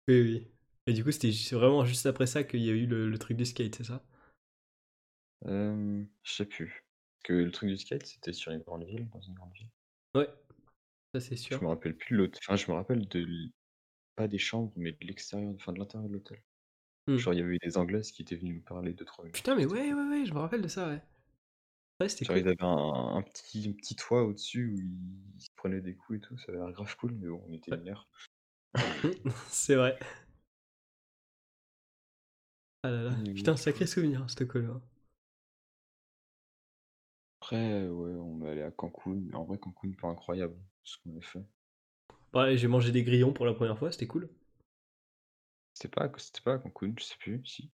[0.08, 0.48] Oui, oui.
[0.86, 3.36] Et du coup, c'était vraiment juste après ça qu'il y a eu le, le truc
[3.36, 4.02] du skate, c'est ça?
[5.46, 6.84] Euh, je sais plus.
[7.16, 9.68] Parce que le truc du skate, c'était sur une grande ville, dans une grande ville.
[10.14, 10.28] Ouais,
[11.14, 11.62] ça c'est Je sûr.
[11.62, 12.38] me rappelle plus de l'autre.
[12.42, 13.20] Enfin, je me rappelle de.
[13.20, 13.50] l-
[14.16, 16.42] Pas des chambres, mais de l'extérieur, enfin de l'intérieur de l'hôtel.
[17.06, 17.16] Hmm.
[17.18, 19.36] Genre, il y avait eu des Anglaises qui étaient venues nous parler de trois minutes.
[19.36, 21.02] Putain, mais ouais, ouais, ouais, je me rappelle de ça, ouais.
[22.00, 22.46] Ouais, c'était Genre, cool.
[22.46, 24.78] ils avaient un, un petit, un petit toit au-dessus où
[25.36, 27.52] ils se prenaient des coups et tout, ça avait l'air grave cool, mais bon, on
[27.52, 27.78] était Ouais.
[27.78, 28.08] lunaire.
[29.50, 29.98] c'est vrai.
[32.82, 33.12] Ah là là.
[33.34, 34.72] Putain, sacré souvenir, cette colo.
[34.74, 34.82] hein.
[37.50, 41.18] Après, ouais, on est allé à Cancun, mais en vrai, Cancun, pas incroyable, ce qu'on
[41.18, 41.44] a fait.
[42.32, 44.30] Ouais, j'ai mangé des grillons pour la première fois, c'était cool.
[45.74, 47.72] C'était pas, c'était pas à Cancun, je sais plus, si.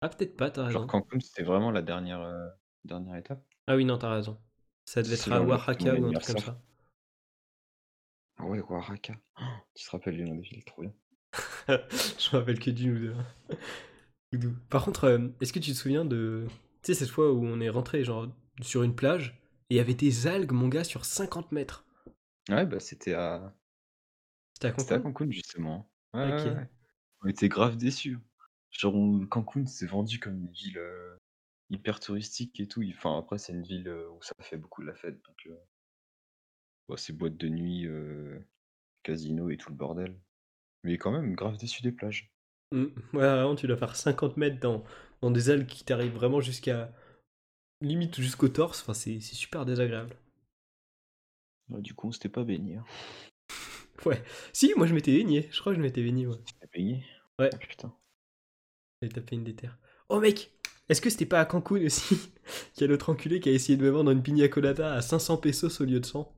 [0.00, 0.86] Ah, peut-être pas, t'as Genre, raison.
[0.86, 2.48] Cancun, c'était vraiment la dernière, euh,
[2.84, 3.42] dernière étape.
[3.66, 4.40] Ah oui, non, t'as raison.
[4.84, 6.62] Ça devait être à genre Oaxaca ou un truc comme ça.
[8.38, 9.14] Ah ouais, Oaxaca.
[9.40, 9.44] Oh,
[9.74, 10.92] tu te rappelles les noms des villes, trop bien.
[11.68, 13.16] je me rappelle que d'une ou deux.
[14.32, 14.54] Ou deux.
[14.68, 16.46] Par contre, euh, est-ce que tu te souviens de.
[16.82, 18.28] Tu sais, cette fois où on est rentré genre
[18.62, 19.40] sur une plage
[19.70, 21.84] et il y avait des algues, mon gars, sur 50 mètres.
[22.48, 23.54] Ouais, bah c'était à,
[24.54, 25.90] C'était à c'était à Cancun justement.
[26.14, 26.56] Ouais.
[27.22, 28.18] On était grave déçus.
[28.70, 31.16] Genre, on- Cancun, c'est vendu comme une ville euh,
[31.70, 32.82] hyper touristique et tout.
[32.88, 35.20] Enfin, après, c'est une ville euh, où ça fait beaucoup de la fête.
[35.24, 35.56] Donc, euh,
[36.88, 38.38] bon, c'est boîte de nuit, euh,
[39.02, 40.18] casino et tout le bordel.
[40.82, 42.32] Mais quand même, grave déçu des plages.
[42.72, 42.84] Mm.
[43.12, 44.84] Ouais, vraiment, tu dois faire 50 mètres dans,
[45.22, 46.92] dans des algues qui t'arrivent vraiment jusqu'à.
[47.80, 48.82] Limite jusqu'au torse.
[48.82, 50.16] Enfin, c'est super désagréable.
[51.70, 52.76] Ouais, du coup, on s'était pas baigné.
[52.76, 52.84] hein.
[54.06, 54.22] Ouais.
[54.54, 55.46] Si, moi je m'étais baigné.
[55.52, 56.38] Je crois que je m'étais baigné, ouais.
[56.72, 57.04] Baigné?
[57.38, 57.50] Ouais.
[57.52, 57.94] Ah, putain.
[59.02, 59.78] J'avais tapé une déterre.
[60.08, 60.52] Oh mec
[60.88, 62.16] Est-ce que c'était pas à Cancun aussi
[62.72, 65.02] Qu'il y a l'autre enculé qui a essayé de me vendre une pina colada à
[65.02, 66.34] 500 pesos au lieu de 100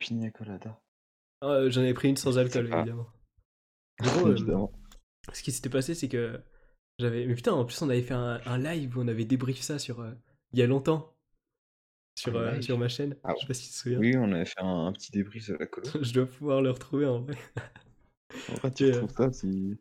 [0.00, 0.82] Pina colada.
[1.40, 2.78] Ah, euh, J'en avais pris une sans alcool, pas.
[2.78, 3.06] évidemment.
[4.00, 4.72] En gros, euh, Évidemment.
[5.32, 6.42] ce qui s'était passé, c'est que
[6.98, 7.26] j'avais.
[7.26, 9.78] Mais putain, en plus, on avait fait un, un live où on avait débrief ça
[9.78, 10.00] sur.
[10.00, 10.10] euh,
[10.56, 11.12] il y a longtemps.
[12.14, 13.14] Sur, Un euh, sur ma chaîne.
[13.22, 13.98] Ah Je sais pas si tu te souviens.
[13.98, 15.86] Oui, on avait fait un, un petit débrief de la colo.
[16.02, 17.36] Je dois pouvoir le retrouver en vrai.
[18.48, 19.78] En vrai, tu Et, retrouves ça si.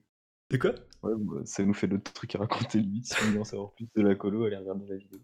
[0.49, 0.73] De quoi?
[1.01, 3.05] Ouais, bah, ça nous fait d'autres trucs à raconter limite.
[3.05, 5.19] Si vous voulez en savoir plus de la colo, allez regarder la vidéo.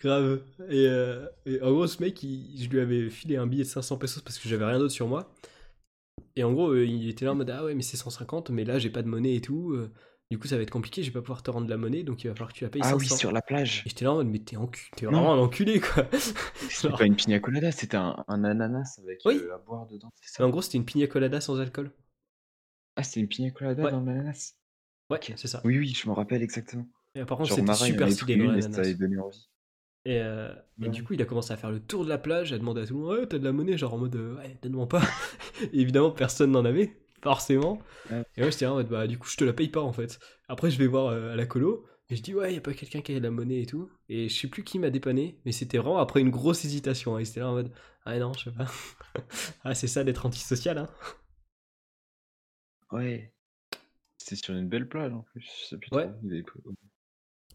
[0.00, 0.42] Grave.
[0.70, 3.68] Et, euh, et en gros, ce mec, il- je lui avais filé un billet de
[3.68, 5.32] 500 pesos parce que j'avais rien d'autre sur moi.
[6.36, 8.64] Et en gros, euh, il était là en mode Ah ouais, mais c'est 150, mais
[8.64, 9.74] là j'ai pas de monnaie et tout.
[10.30, 12.22] Du coup, ça va être compliqué, je vais pas pouvoir te rendre la monnaie, donc
[12.22, 13.14] il va falloir que tu la payes Ah 500.
[13.14, 13.82] oui, sur la plage.
[13.86, 16.06] Et j'étais là en mode Mais t'es encu- vraiment un enculé quoi.
[16.68, 19.36] C'était pas une pina colada, c'était un, un ananas avec Oui.
[19.36, 20.10] euh, à boire dedans.
[20.22, 20.44] ça?
[20.44, 21.92] En gros, c'était une pina colada sans alcool.
[22.96, 23.90] Ah, c'était une pina colada Ouais.
[23.90, 24.54] dans l'ananas?
[25.10, 25.62] Ouais, c'est ça.
[25.64, 26.86] Oui, oui, je me rappelle exactement.
[27.14, 28.94] Et par contre, c'était super stylé dans l'ananas.
[30.04, 32.52] Et, euh, et du coup, il a commencé à faire le tour de la plage,
[32.52, 34.36] à demander à tout le monde Ouais, t'as de la monnaie Genre en mode euh,
[34.36, 35.02] Ouais, donne-moi pas.
[35.72, 37.78] et évidemment, personne n'en avait, forcément.
[38.10, 38.22] Ouais.
[38.36, 39.92] Et moi, j'étais là en mode Bah, du coup, je te la paye pas en
[39.92, 40.18] fait.
[40.48, 42.74] Après, je vais voir euh, à la colo, et je dis Ouais, y a pas
[42.74, 43.90] quelqu'un qui a de la monnaie et tout.
[44.08, 47.16] Et je sais plus qui m'a dépanné, mais c'était vraiment après une grosse hésitation.
[47.16, 47.20] hein.
[47.20, 47.72] Il était là en mode
[48.04, 48.66] Ah non, je sais pas.
[49.64, 50.88] ah, c'est ça d'être antisocial, hein.
[52.90, 53.32] Ouais.
[54.18, 55.42] C'était sur une belle plage en plus.
[55.62, 56.10] Je sais plus Ouais.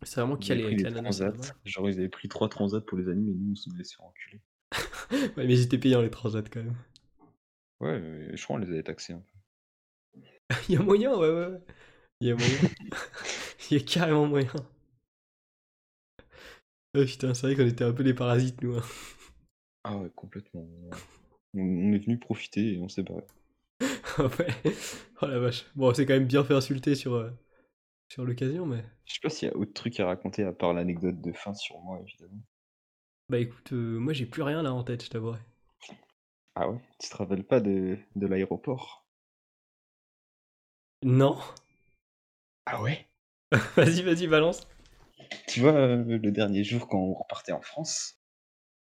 [0.04, 1.34] C'est vraiment calé pris avec c'est transats.
[1.66, 4.42] Genre, ils avaient pris trois transats pour les animes et nous, on se laissait enculer.
[5.38, 6.76] Ouais, mais j'étais payant les transats quand même.
[7.80, 9.33] Ouais, je crois qu'on les avait taxés un peu.
[10.70, 11.48] Il y a moyen, ouais, ouais.
[11.48, 11.62] ouais.
[12.22, 12.60] Il y a moyen.
[13.72, 14.52] Il y a carrément moyen.
[16.96, 18.76] Ah putain, c'est vrai qu'on était un peu les parasites, nous.
[18.78, 18.84] hein.
[19.86, 20.68] Ah ouais, complètement.
[21.56, 23.24] On, on est venu profiter et on s'est barré.
[24.20, 24.74] ouais.
[25.22, 25.66] Oh la vache.
[25.76, 27.30] Bon, c'est quand même bien fait insulter sur, euh,
[28.10, 28.86] sur l'occasion, mais.
[29.06, 31.54] Je sais pas s'il y a autre truc à raconter à part l'anecdote de fin
[31.54, 32.42] sur moi, évidemment.
[33.28, 35.40] Bah écoute, euh, moi j'ai plus rien là en tête, je t'avouerai.
[36.56, 36.80] Ah ouais?
[37.00, 39.03] Tu te rappelles pas de, de l'aéroport?
[41.04, 41.38] Non
[42.66, 43.08] Ah ouais?
[43.76, 44.62] Vas-y, vas-y, balance.
[45.48, 48.20] Tu vois, euh, le dernier jour quand on repartait en France,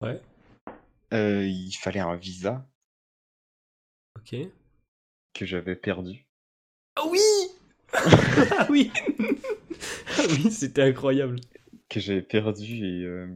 [0.01, 0.19] Ouais.
[1.13, 2.67] euh, il fallait un visa
[4.17, 4.35] Ok.
[5.33, 6.27] que j'avais perdu.
[6.95, 7.19] Ah oui
[7.93, 8.91] Ah oui
[10.17, 11.39] Ah oui, c'était incroyable.
[11.89, 13.27] Que j'avais perdu et euh,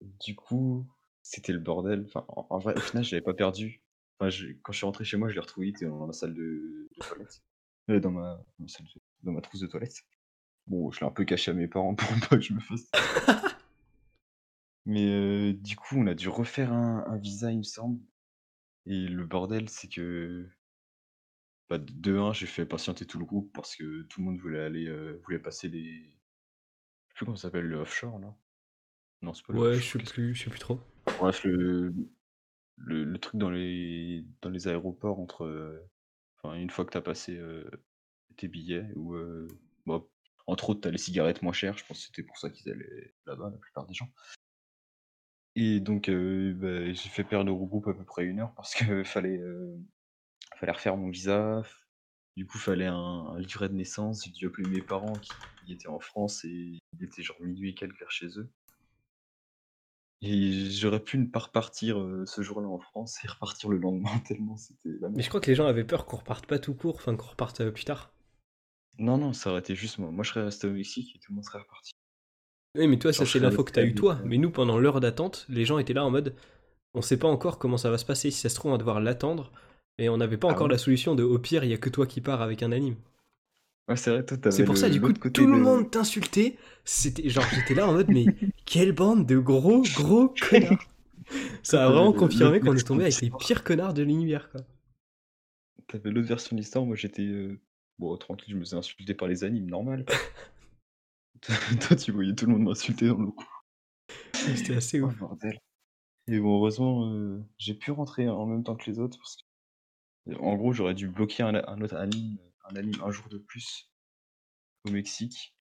[0.00, 0.86] du coup,
[1.22, 2.04] c'était le bordel.
[2.06, 3.82] Enfin, en, en vrai, au final, je l'avais pas perdu.
[4.18, 6.12] Enfin, je- quand je suis rentré chez moi, je l'ai retrouvé il était dans ma
[6.12, 7.42] salle de, de toilette.
[7.88, 8.44] Euh, dans, ma,
[9.22, 10.02] dans, ma trousse de toilette.
[10.66, 12.90] Bon, je l'ai un peu caché à mes parents pour pas que je me fasse.
[14.86, 18.00] Mais euh, du coup, on a dû refaire un, un visa, il me semble.
[18.86, 20.48] Et le bordel, c'est que.
[21.68, 24.60] Bah, de 1, j'ai fait patienter tout le groupe parce que tout le monde voulait
[24.60, 25.92] aller, euh, voulait passer les.
[27.08, 28.34] Je sais plus comment ça s'appelle, le offshore, là.
[29.22, 30.80] Non, c'est pas le Ouais, je sais plus, je sais plus trop.
[31.18, 31.92] Bref, le,
[32.76, 35.46] le, le truc dans les, dans les aéroports entre.
[36.42, 37.68] Enfin, une fois que t'as passé euh,
[38.36, 39.14] tes billets, ou.
[39.14, 39.48] euh,
[40.48, 43.14] entre autres, t'as les cigarettes moins chères, je pense que c'était pour ça qu'ils allaient
[43.26, 44.08] là-bas, la plupart des gens.
[45.56, 48.74] Et donc, euh, bah, j'ai fait perdre au groupe à peu près une heure parce
[48.74, 49.40] que fallait,
[50.56, 51.62] fallait refaire mon visa.
[52.36, 54.24] Du coup, fallait un, livret de naissance.
[54.24, 57.70] J'ai dû appeler mes parents qui, qui étaient en France et il était genre minuit
[57.70, 58.50] et quelques vers chez eux.
[60.22, 64.18] Et j'aurais pu ne pas repartir euh, ce jour-là en France et repartir le lendemain
[64.26, 65.24] tellement c'était la Mais merde.
[65.24, 67.60] je crois que les gens avaient peur qu'on reparte pas tout court, enfin qu'on reparte
[67.60, 68.14] euh, plus tard.
[68.98, 70.10] Non, non, ça aurait été juste moi.
[70.10, 71.92] Moi, je serais resté au Mexique et tout le monde serait reparti.
[72.76, 74.18] Oui, mais toi, ça Genre, c'est l'info que t'as eu toi.
[74.24, 76.34] Mais nous, pendant l'heure d'attente, les gens étaient là en mode
[76.94, 78.30] on sait pas encore comment ça va se passer.
[78.30, 79.52] Si ça se trouve, on va devoir l'attendre.
[79.98, 80.70] Et on n'avait pas Ah encore ouais?
[80.70, 82.96] la solution de au pire, il y a que toi qui pars avec un anime.
[83.88, 84.24] Ouais, c'est vrai,
[84.64, 86.56] pour ça, du coup, côté tout le de- monde t'insultait.
[86.84, 88.32] C'était genre, j'étais là en mode, mais
[88.64, 90.90] quelle bande de gros, gros connards.
[91.62, 94.62] Ça a vraiment confirmé qu'on est tombé avec les pires connards de l'univers, quoi.
[95.88, 97.22] T'avais l'autre version de l'histoire, moi j'étais.
[97.22, 97.60] euh,
[97.98, 100.04] Bon, tranquille, je me faisais insulter par les animes, normal.
[101.80, 103.46] Toi, tu voyais tout le monde m'insulter dans le coup.
[104.32, 105.14] C'était assez Oh, ouf.
[105.18, 105.58] bordel.
[106.28, 109.18] Et bon, heureusement, euh, j'ai pu rentrer en même temps que les autres.
[109.18, 109.36] Parce
[110.28, 110.36] que...
[110.40, 112.38] En gros, j'aurais dû bloquer un, un autre anime,
[112.70, 113.90] un anime un jour de plus
[114.84, 115.54] au Mexique.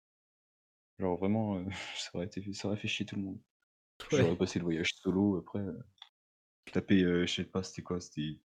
[1.00, 1.66] Genre vraiment, euh,
[1.98, 3.40] ça, aurait été, ça aurait fait chier tout le monde.
[4.12, 4.20] Ouais.
[4.20, 5.60] J'aurais passé le voyage solo après.
[5.60, 5.80] euh,
[6.72, 8.40] taper, euh, je sais pas, c'était quoi C'était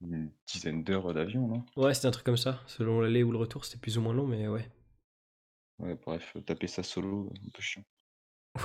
[0.00, 1.64] une dizaine d'heures d'avion, non?
[1.76, 2.62] Ouais, c'était un truc comme ça.
[2.66, 4.68] Selon l'aller ou le retour, c'était plus ou moins long, mais ouais.
[5.78, 7.84] Ouais, bref, taper ça solo, un peu chiant.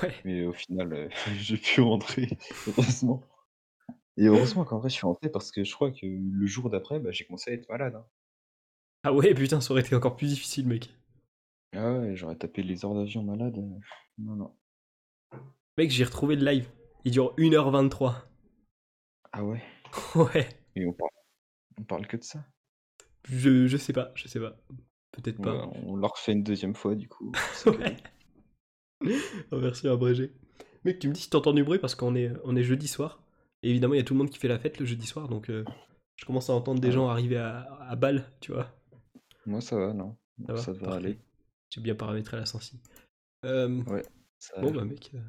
[0.02, 0.14] Ouais.
[0.24, 2.28] Mais au final, euh, j'ai pu rentrer,
[2.68, 3.22] heureusement.
[4.16, 7.00] Et heureusement qu'en vrai, je suis rentré parce que je crois que le jour d'après,
[7.00, 7.94] bah, j'ai commencé à être malade.
[7.96, 8.06] hein.
[9.02, 10.90] Ah ouais, putain, ça aurait été encore plus difficile, mec.
[11.74, 13.56] Ah ouais, j'aurais tapé les heures d'avion malade.
[13.58, 13.78] euh,
[14.18, 14.56] Non, non.
[15.78, 16.68] Mec, j'ai retrouvé le live.
[17.04, 18.14] Il dure 1h23.
[19.32, 19.62] Ah ouais
[20.14, 20.48] Ouais.
[20.76, 21.10] Et on parle,
[21.78, 22.44] on parle que de ça?
[23.28, 24.56] Je, je sais pas, je sais pas.
[25.12, 25.68] Peut-être pas.
[25.84, 27.32] On l'a refait une deuxième fois, du coup.
[27.66, 27.96] Ouais.
[29.50, 30.32] En version abrégée.
[30.84, 33.22] Mec, tu me dis si t'entends du bruit parce qu'on est, on est jeudi soir.
[33.62, 35.28] Et évidemment, il y a tout le monde qui fait la fête le jeudi soir.
[35.28, 35.64] Donc, euh,
[36.16, 36.92] je commence à entendre des Ah.
[36.92, 38.68] gens arriver à, à balle, tu vois.
[39.46, 40.16] Moi, ça va, non
[40.46, 41.18] Ça va Ça devrait aller.
[41.70, 42.80] J'ai bien paramétré la sensi.
[43.44, 44.02] Euh, Ouais.
[44.38, 45.10] Ça bon, bah, mec.
[45.14, 45.20] euh,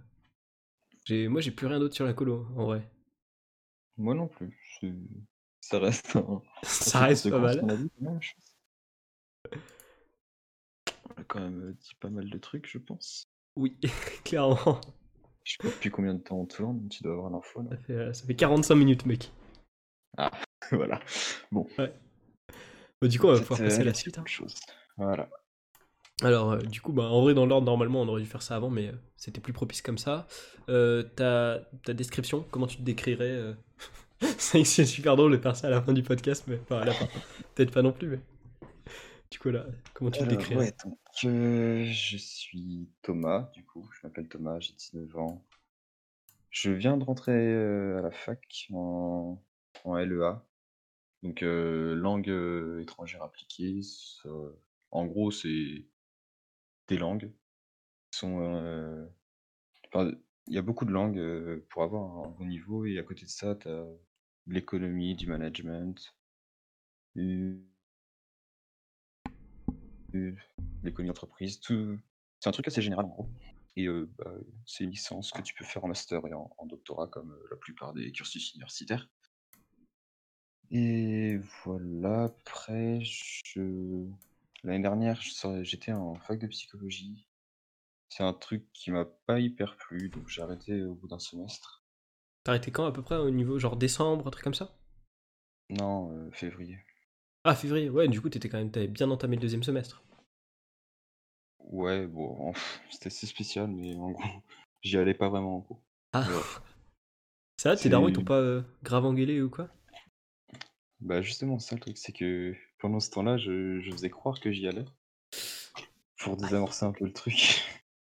[1.06, 2.90] j'ai, moi, j'ai plus rien d'autre sur la colo, en vrai.
[3.98, 4.58] Moi non plus.
[5.60, 6.42] Ça reste un...
[6.64, 7.62] Ça reste pas mal.
[8.02, 8.20] On
[11.22, 13.26] a quand même, euh, dit pas mal de trucs, je pense.
[13.56, 13.78] Oui,
[14.24, 14.80] clairement.
[15.44, 17.72] Je sais pas depuis combien de temps on tourne, tu dois avoir l'info là.
[17.72, 19.32] Ça fait, euh, ça fait 45 minutes, mec.
[20.72, 21.00] voilà.
[21.52, 21.68] Bon.
[21.78, 21.90] Bah,
[23.08, 24.18] du coup, on va pouvoir C'était passer à la suite.
[24.18, 24.22] hein.
[24.22, 24.56] autre chose.
[24.98, 25.30] Voilà.
[26.24, 28.56] Alors, euh, du coup, bah, en vrai, dans l'ordre, normalement, on aurait dû faire ça
[28.56, 30.28] avant, mais euh, c'était plus propice comme ça.
[30.70, 33.54] Euh, ta, ta description, comment tu te décrirais euh?
[34.38, 36.94] C'est super drôle de faire ça à la fin du podcast, mais enfin, à la
[36.94, 37.08] fin.
[37.56, 38.20] Peut-être pas non plus, mais.
[39.32, 40.60] Du coup, là, comment tu te décrirais?
[40.60, 45.48] ouais, donc, euh, je suis Thomas, du coup, je m'appelle Thomas, j'ai 19 ans.
[46.50, 49.42] Je viens de rentrer euh, à la fac en,
[49.86, 50.46] en LEA,
[51.24, 53.82] donc euh, langue euh, étrangère appliquée.
[54.92, 55.86] en gros, c'est
[56.88, 57.32] des langues
[58.24, 59.08] euh,
[60.48, 63.30] il y a beaucoup de langues pour avoir un bon niveau, et à côté de
[63.30, 63.84] ça, tu as
[64.48, 66.16] de l'économie, du management,
[70.84, 71.98] l'économie d'entreprise, tout.
[72.40, 73.30] C'est un truc assez général en gros.
[73.76, 74.34] Et bah,
[74.66, 77.94] c'est une licence que tu peux faire en master et en, doctorat comme la plupart
[77.94, 79.08] des cursus universitaires.
[80.72, 84.08] Et voilà, après, je...
[84.64, 87.28] l'année dernière, je sor- j'étais en fac de psychologie.
[88.10, 91.84] C'est un truc qui m'a pas hyper plu, donc j'ai arrêté au bout d'un semestre.
[92.44, 94.76] T'as arrêté quand à peu près au niveau genre décembre, un truc comme ça?
[95.72, 96.78] Non, euh, février.
[97.44, 100.02] Ah, février, ouais, du coup, t'étais quand même, t'avais bien entamé le deuxième semestre.
[101.60, 102.54] Ouais, bon,
[102.92, 104.24] c'était assez spécial, mais en gros,
[104.84, 105.82] j'y allais pas vraiment en cours.
[106.14, 106.44] Ah, Ouais.
[107.56, 109.70] ça va, tes C'est- darons, ils t'ont pas euh, grave engueulé ou quoi?
[111.02, 114.52] Bah justement, ça le truc, c'est que pendant ce temps-là, je, je faisais croire que
[114.52, 114.86] j'y allais
[116.18, 117.64] pour désamorcer un peu le truc.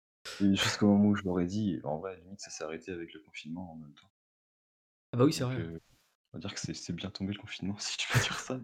[0.41, 3.13] Et jusqu'au moment où je leur ai dit, en vrai, limite, ça s'est arrêté avec
[3.13, 4.09] le confinement en même temps.
[5.11, 5.59] Ah, bah oui, c'est vrai.
[5.59, 5.79] euh,
[6.33, 8.59] on va dire que c'est c'est bien tombé le confinement, si tu peux dire ça.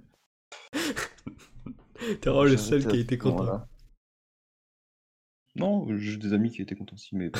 [2.21, 3.27] T'es vraiment le J'ai seul qui a à été ce content.
[3.27, 3.67] moment-là.
[5.55, 7.31] Non, j'ai des amis qui étaient contents aussi, mais.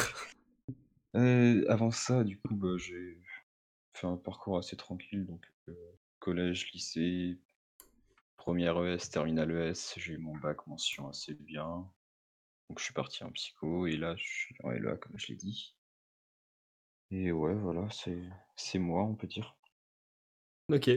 [1.16, 3.18] Euh, avant ça, du coup, bah, j'ai
[3.94, 5.74] fait un parcours assez tranquille, donc euh,
[6.22, 7.38] collège, lycée,
[8.38, 11.92] première ES, terminale ES, j'ai eu mon bac mention assez bien.
[12.70, 15.36] Donc je suis parti en psycho et là je suis en LEA comme je l'ai
[15.36, 15.76] dit.
[17.12, 17.90] Et ouais, voilà,
[18.56, 19.58] c'est moi, on peut dire.
[20.70, 20.90] Ok.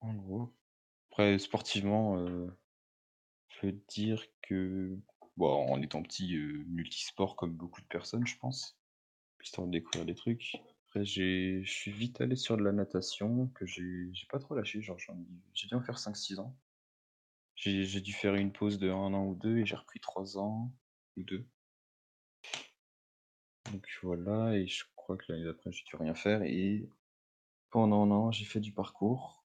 [0.00, 0.54] En gros.
[1.10, 2.46] Après, sportivement, euh,
[3.48, 4.96] je veux dire que,
[5.36, 8.78] bon, en étant petit, euh, multisport comme beaucoup de personnes, je pense,
[9.42, 10.62] histoire de découvrir des trucs.
[10.90, 14.98] Après, je suis vite allé sur de la natation, que j'ai, pas trop lâché, genre,
[15.54, 16.58] j'ai dû en faire 5-6 ans.
[17.54, 20.72] J'ai, dû faire une pause de un an ou deux et j'ai repris 3 ans
[21.16, 21.46] ou deux.
[23.70, 26.42] Donc voilà, et je crois que l'année d'après, j'ai dû rien faire.
[26.42, 26.88] Et
[27.70, 29.44] pendant un an, j'ai fait du parcours.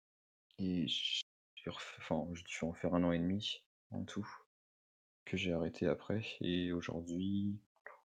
[0.58, 1.22] Et j'ai
[1.68, 4.28] enfin, j'ai dû en faire un an et demi en tout,
[5.26, 6.26] que j'ai arrêté après.
[6.42, 7.60] Et aujourd'hui,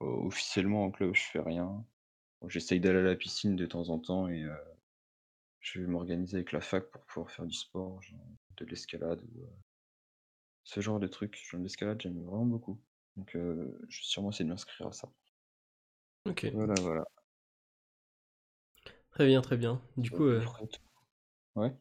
[0.01, 1.85] officiellement en club, je fais rien.
[2.41, 4.55] Bon, J'essaye d'aller à la piscine de temps en temps et euh,
[5.61, 8.21] je vais m'organiser avec la fac pour pouvoir faire du sport, genre
[8.57, 9.51] de l'escalade ou euh,
[10.65, 11.37] ce genre de trucs.
[11.51, 12.81] Genre l'escalade, j'aime vraiment beaucoup.
[13.17, 15.11] Donc euh, je vais sûrement essayer de m'inscrire à ça.
[16.27, 16.47] Ok.
[16.53, 17.05] Voilà, voilà.
[19.11, 19.81] Très bien, très bien.
[19.97, 20.81] Du coup, euh, tout.
[21.57, 21.73] Ouais.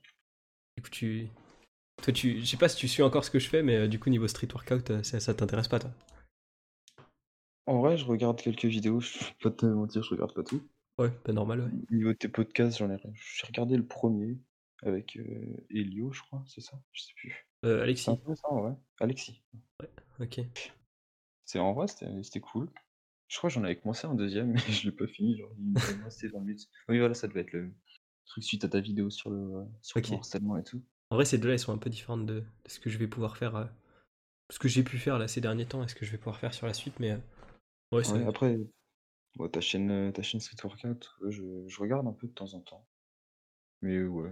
[0.76, 1.28] du coup tu...
[2.02, 2.40] Toi, tu...
[2.42, 4.10] Je sais pas si tu suis encore ce que je fais, mais euh, du coup,
[4.10, 5.92] niveau street workout, euh, ça, ça t'intéresse pas, toi?
[7.68, 10.68] En vrai, je regarde quelques vidéos, je vais pas te mentir, je regarde pas tout.
[10.98, 11.72] Ouais, pas normal, ouais.
[11.92, 14.38] Niveau de tes podcasts, j'en ai j'ai regardé le premier
[14.84, 16.80] avec euh, Elio, je crois, c'est ça?
[16.92, 17.48] Je sais plus.
[17.66, 18.74] Euh, C'est Alexis, intéressant, ouais.
[19.00, 19.44] Alexis.
[20.20, 20.40] ok.
[21.46, 22.70] C'est en vrai, c'était cool.
[23.28, 25.74] Je crois que j'en avais commencé un deuxième, mais je l'ai pas fini, genre il
[25.74, 26.68] me restait 20 minutes.
[26.90, 27.74] Oui, voilà, ça devait être le.
[28.26, 30.82] truc suite à ta vidéo sur le, sur le harcèlement et tout.
[31.10, 33.08] En vrai, ces deux-là, ils sont un peu différentes de, de ce que je vais
[33.08, 33.56] pouvoir faire.
[33.56, 33.66] euh,
[34.50, 36.38] ce que j'ai pu faire là ces derniers temps et ce que je vais pouvoir
[36.38, 37.00] faire sur la suite.
[37.00, 37.18] Mais euh,
[37.92, 38.58] ouais, après,
[39.36, 42.34] bon, ta chaîne, euh, ta chaîne Street Workout, ouais, je, je regarde un peu de
[42.34, 42.86] temps en temps.
[43.82, 44.32] Mais ouais,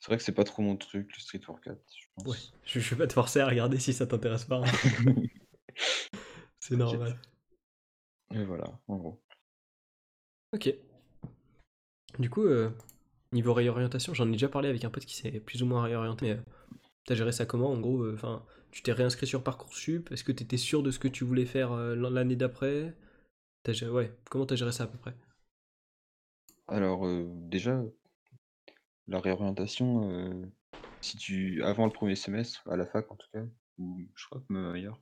[0.00, 2.26] c'est vrai que c'est pas trop mon truc, le Street Workout, je pense.
[2.26, 4.62] Ouais, je, je vais pas te forcer à regarder si ça t'intéresse pas.
[4.64, 4.64] hein.
[6.60, 7.18] c'est normal.
[8.34, 9.20] Et voilà, en gros.
[10.52, 10.74] Ok.
[12.18, 12.70] Du coup, euh,
[13.32, 16.26] niveau réorientation, j'en ai déjà parlé avec un pote qui s'est plus ou moins réorienté.
[16.26, 16.42] Mais euh,
[17.06, 20.10] t'as géré ça comment En gros, euh, enfin, tu t'es réinscrit sur Parcoursup.
[20.10, 22.92] Est-ce que t'étais sûr de ce que tu voulais faire euh, l'année d'après?
[24.28, 25.14] Comment t'as géré ça à peu près?
[26.66, 27.80] Alors, euh, déjà,
[29.06, 30.44] la réorientation, euh,
[31.00, 33.44] si tu, avant le premier semestre, à la fac en tout cas,
[33.78, 35.00] ou je crois que même ailleurs,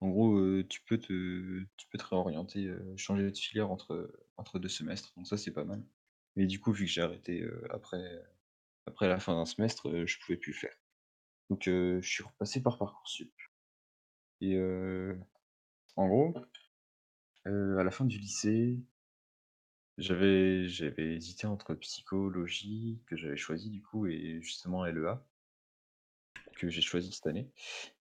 [0.00, 4.70] en gros, tu peux te, tu peux te réorienter, changer de filière entre, entre deux
[4.70, 5.84] semestres, donc ça c'est pas mal.
[6.34, 8.02] Mais du coup, vu que j'ai arrêté après,
[8.86, 10.74] après la fin d'un semestre, je pouvais plus le faire.
[11.52, 13.30] Donc, je suis repassé par Parcoursup.
[14.40, 14.58] Et
[15.96, 16.34] en gros,
[17.44, 18.80] à la fin du lycée,
[19.98, 20.64] j'avais
[20.96, 25.22] hésité entre psychologie, que j'avais choisi du coup, et justement LEA,
[26.56, 27.50] que j'ai choisi cette année.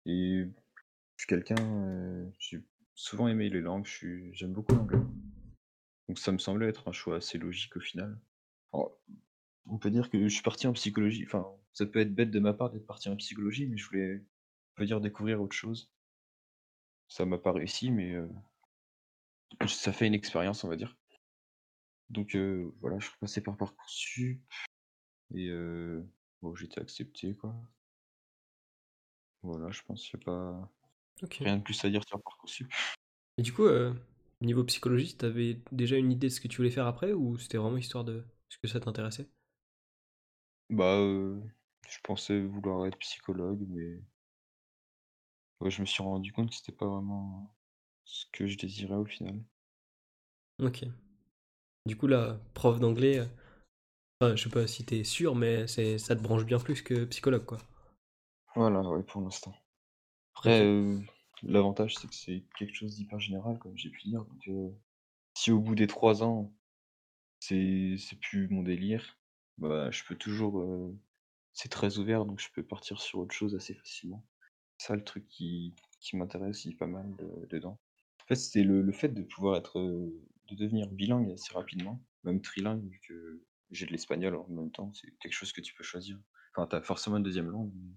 [0.07, 0.45] Et
[1.17, 2.63] je suis quelqu'un, j'ai
[2.95, 3.85] souvent aimé les langues,
[4.31, 5.03] j'aime beaucoup l'anglais.
[6.07, 8.17] Donc ça me semblait être un choix assez logique au final.
[9.67, 12.41] On peut dire que je suis parti en psychologie, enfin, ça peut être bête de
[12.41, 15.91] ma part d'être parti en psychologie, mais je voulais, on peut dire, découvrir autre chose.
[17.09, 18.29] Ça m'a pas réussi, mais euh,
[19.67, 20.97] ça fait une expérience, on va dire.
[22.11, 24.41] Donc euh, voilà, je suis passé par Parcoursup
[25.35, 26.03] et euh,
[26.43, 27.55] bon, j'ai été accepté quoi.
[29.43, 30.71] Voilà, je pense qu'il n'y a pas
[31.41, 32.71] rien de plus à dire sur Parcoursup.
[33.37, 33.93] Et du coup, euh,
[34.41, 37.59] niveau psychologie, t'avais déjà une idée de ce que tu voulais faire après ou c'était
[37.59, 39.29] vraiment histoire de ce que ça t'intéressait?
[40.69, 41.41] Bah, euh,
[41.89, 44.03] je pensais vouloir être psychologue, mais
[45.61, 47.57] ouais, je me suis rendu compte que c'était pas vraiment
[48.05, 49.43] ce que je désirais au final.
[50.59, 50.85] Ok.
[51.87, 53.27] Du coup, là, prof d'anglais,
[54.21, 57.05] enfin, je sais pas si t'es sûr, mais c'est, ça te branche bien plus que
[57.07, 57.59] psychologue, quoi.
[58.55, 59.55] Voilà, ouais, pour l'instant.
[60.35, 60.69] Après, Ok.
[61.43, 64.25] l'avantage c'est que c'est quelque chose d'hyper général, comme j'ai pu dire.
[64.25, 64.51] Donc,
[65.35, 66.53] si au bout des trois ans,
[67.41, 69.19] c'est c'est plus mon délire,
[69.59, 70.61] bah, je peux toujours.
[70.61, 70.97] euh,
[71.53, 74.25] c'est très ouvert, donc je peux partir sur autre chose assez facilement.
[74.79, 77.81] C'est ça le truc qui, qui m'intéresse aussi pas mal de- dedans.
[78.23, 79.79] En fait, c'est le, le fait de pouvoir être.
[79.81, 84.71] euh, de devenir bilingue assez rapidement, même trilingue, vu que j'ai de l'espagnol en même
[84.73, 86.19] temps, c'est quelque chose que tu peux choisir.
[86.55, 87.95] Enfin, t'as forcément une deuxième langue, mais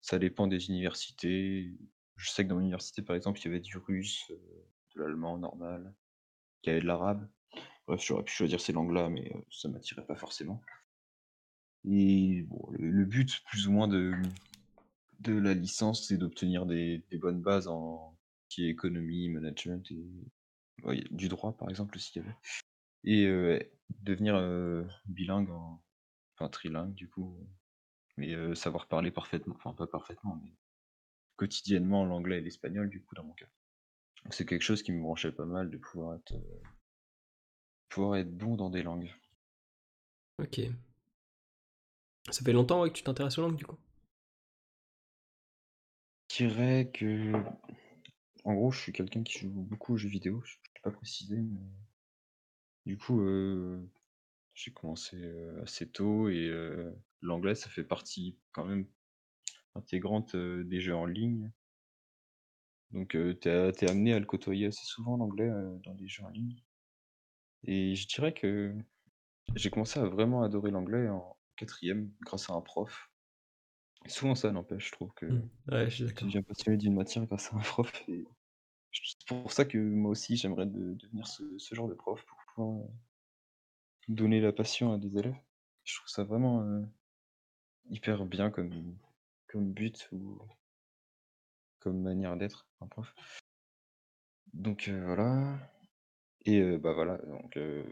[0.00, 1.74] ça dépend des universités.
[2.16, 5.00] Je sais que dans mon université, par exemple, il y avait du russe, euh, de
[5.02, 5.94] l'allemand normal,
[6.64, 7.28] il y avait de l'arabe.
[7.98, 10.62] J'aurais pu choisir ces langues-là, mais euh, ça m'attirait pas forcément.
[11.84, 14.12] Et bon, le, but, plus ou moins, de,
[15.20, 18.16] de la licence, c'est d'obtenir des, bonnes bases en
[18.48, 22.36] qui est économie, management et du droit, par exemple, aussi, il y avait.
[23.04, 23.58] Et euh,
[24.02, 25.82] devenir euh, bilingue, en,
[26.36, 27.36] enfin trilingue, du coup,
[28.16, 30.52] mais savoir parler parfaitement, enfin pas parfaitement, mais
[31.36, 33.48] quotidiennement l'anglais et l'espagnol, du coup, dans mon cas.
[34.30, 36.34] C'est quelque chose qui me branchait pas mal de pouvoir être,
[37.92, 39.14] pouvoir être bon dans des langues.
[40.38, 40.60] Ok.
[42.30, 43.78] Ça fait longtemps ouais, que tu t'intéresses aux langues, du coup?
[46.30, 47.32] Je dirais que,
[48.44, 51.36] en gros, je suis quelqu'un qui joue beaucoup aux jeux vidéo, je ne pas précisé,
[51.36, 51.60] mais
[52.86, 53.86] du coup, euh,
[54.54, 56.90] j'ai commencé euh, assez tôt et euh,
[57.20, 58.86] l'anglais, ça fait partie quand même
[59.74, 61.50] intégrante euh, des jeux en ligne.
[62.92, 65.50] Donc, t'es, t'es amené à le côtoyer assez souvent, l'anglais,
[65.82, 66.62] dans les jeux en ligne.
[67.64, 68.74] Et je dirais que
[69.56, 73.10] j'ai commencé à vraiment adorer l'anglais en quatrième grâce à un prof.
[74.06, 75.48] Et souvent ça n'empêche, je trouve que Hmm.
[75.68, 77.90] Ouais, je suis passionné d'une matière grâce à un prof.
[78.08, 78.24] Et
[78.92, 82.38] c'est pour ça que moi aussi j'aimerais de- devenir ce, ce genre de prof pour
[82.54, 82.88] pouvoir euh,
[84.06, 85.34] donner la passion à des élèves.
[85.82, 86.82] Je trouve ça vraiment euh,
[87.90, 88.98] hyper bien comme,
[89.46, 90.40] comme but ou
[91.80, 93.14] comme manière d'être un prof.
[94.54, 95.58] Donc euh, voilà.
[96.44, 97.84] Et euh, bah voilà, donc euh,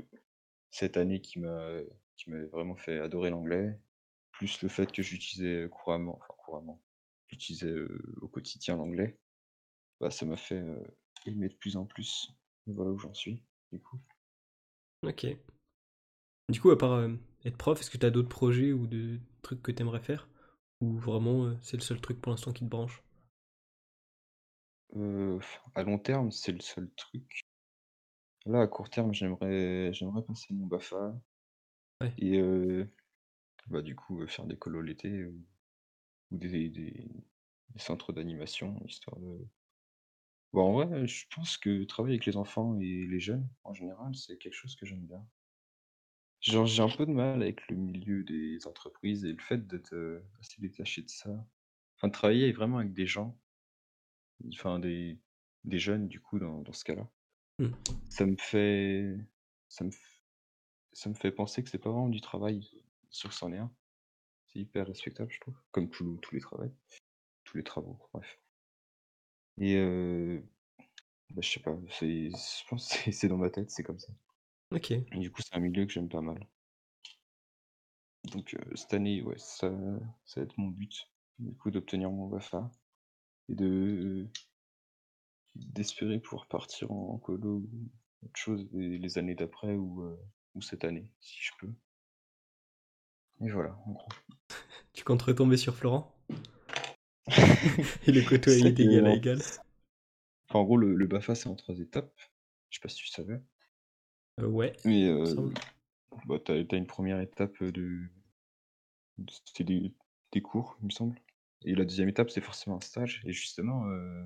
[0.70, 1.78] cette année qui m'a
[2.16, 3.78] qui m'avait vraiment fait adorer l'anglais,
[4.32, 6.82] plus le fait que j'utilisais couramment, enfin couramment,
[7.28, 9.18] j'utilisais euh, au quotidien l'anglais,
[10.00, 10.62] bah ça m'a fait
[11.26, 12.32] aimer de plus en plus.
[12.66, 14.00] Et voilà où j'en suis, du coup.
[15.02, 15.26] Ok.
[16.50, 17.08] Du coup, à part
[17.46, 20.28] être prof, est-ce que t'as d'autres projets ou de trucs que t'aimerais faire?
[20.82, 23.02] Ou vraiment, c'est le seul truc pour l'instant qui te branche?
[24.96, 25.40] Euh,
[25.74, 27.40] à long terme, c'est le seul truc.
[28.50, 31.18] Là, à court terme, j'aimerais j'aimerais passer mon BAFA.
[32.00, 32.12] Ouais.
[32.18, 32.86] Et euh,
[33.68, 35.46] bah, du coup, euh, faire des colos l'été ou
[36.32, 37.10] des, des-
[37.70, 39.46] des centres d'animation, histoire de.
[40.52, 44.14] Bon, en vrai, je pense que travailler avec les enfants et les jeunes, en général,
[44.14, 45.26] c'est quelque chose que j'aime bien.
[46.42, 49.94] Genre, j'ai un peu de mal avec le milieu des entreprises et le fait d'être
[49.94, 51.30] euh, assez détaché de ça.
[51.96, 53.38] Enfin, de travailler vraiment avec des gens,
[54.52, 55.18] enfin, des,
[55.64, 57.08] des jeunes, du coup, dans, dans ce cas-là.
[57.60, 57.70] Hmm.
[58.08, 59.16] Ça me fait.
[59.68, 60.20] Ça me, f-
[60.92, 62.70] ça me fait penser que c'est pas vraiment du travail,
[63.10, 63.72] sur c'en est un.
[64.48, 65.56] C'est hyper respectable, je trouve.
[65.72, 66.72] Comme tous tous les travaux.
[67.44, 68.38] Tous les travaux, bref.
[69.58, 70.40] Et euh,
[71.30, 74.00] bah, je sais pas, c'est, je pense que c'est c'est dans ma tête, c'est comme
[74.00, 74.12] ça.
[74.72, 74.92] Ok.
[74.92, 76.46] Et du coup, c'est un milieu que j'aime pas mal.
[78.32, 79.70] Donc euh, cette année, ouais, ça,
[80.24, 82.70] ça va être mon but, du coup, d'obtenir mon BAFA
[83.48, 84.28] et de
[85.54, 87.90] d'espérer pouvoir partir en, en colo ou
[88.24, 90.16] autre chose les, les années d'après ou, euh,
[90.54, 91.72] ou cette année, si je peux.
[93.42, 94.08] Et voilà, en gros.
[94.92, 96.14] Tu comptes retomber sur Florent?
[98.06, 99.38] Et le côtoyer ça d'égal à égal
[100.48, 102.12] Enfin, en gros, le, le BAFA, c'est en trois étapes.
[102.70, 103.40] Je sais pas si tu savais.
[104.40, 104.72] Euh, Ouais.
[104.84, 105.24] Mais euh,
[106.26, 108.08] bah, t'as, t'as une première étape de.
[109.18, 109.94] de- C'était des,
[110.32, 111.20] des cours, il me semble.
[111.64, 113.22] Et la deuxième étape, c'est forcément un stage.
[113.26, 114.24] Et justement, euh,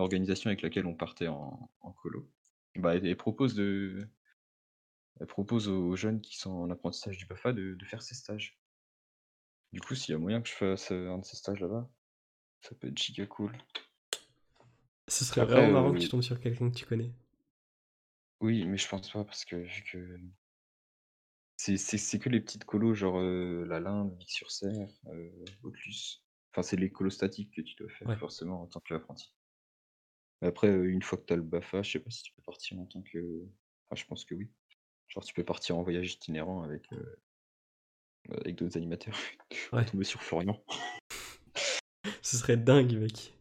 [0.00, 2.28] l'organisation avec laquelle on partait en, en colo,
[2.76, 4.08] bah, elle, elle propose de.
[5.20, 8.58] Elle propose aux jeunes qui sont en apprentissage du BAFA de, de faire ces stages.
[9.72, 11.88] Du coup, s'il y a moyen que je fasse euh, un de ces stages là-bas,
[12.60, 13.52] ça peut être giga cool.
[15.08, 17.12] Ce serait Après, vraiment marrant que euh, tu tombes sur quelqu'un que tu connais.
[18.40, 19.66] Oui, mais je pense pas parce que
[21.56, 25.30] c'est que les petites colos genre euh, la Linde, Vic-sur-Serre, euh,
[25.62, 26.22] Autlus.
[26.52, 28.16] Enfin, c'est les colos statiques que tu dois faire Ouais.
[28.16, 29.34] forcément en tant qu'apprenti.
[30.42, 32.42] Après, euh, une fois que tu as le BAFA, je sais pas si tu peux
[32.42, 33.42] partir en tant que.
[33.88, 34.48] Enfin, je pense que oui.
[35.08, 37.20] Genre, tu peux partir en voyage itinérant avec, euh,
[38.30, 39.16] avec d'autres animateurs.
[39.72, 39.84] Ouais.
[39.84, 40.62] tomber sur Florian.
[42.22, 43.34] Ce serait dingue, mec.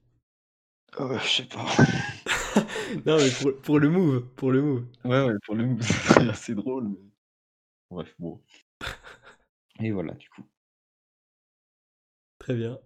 [0.98, 1.66] Ah ouais, je sais pas.
[3.06, 4.86] non, mais pour, pour le move, pour le move.
[5.04, 6.90] Ouais, ouais, pour le coup, c'est assez drôle.
[6.90, 6.98] Mais...
[7.92, 8.42] Bref, bon.
[9.80, 10.44] Et voilà, du coup.
[12.40, 12.80] Très bien.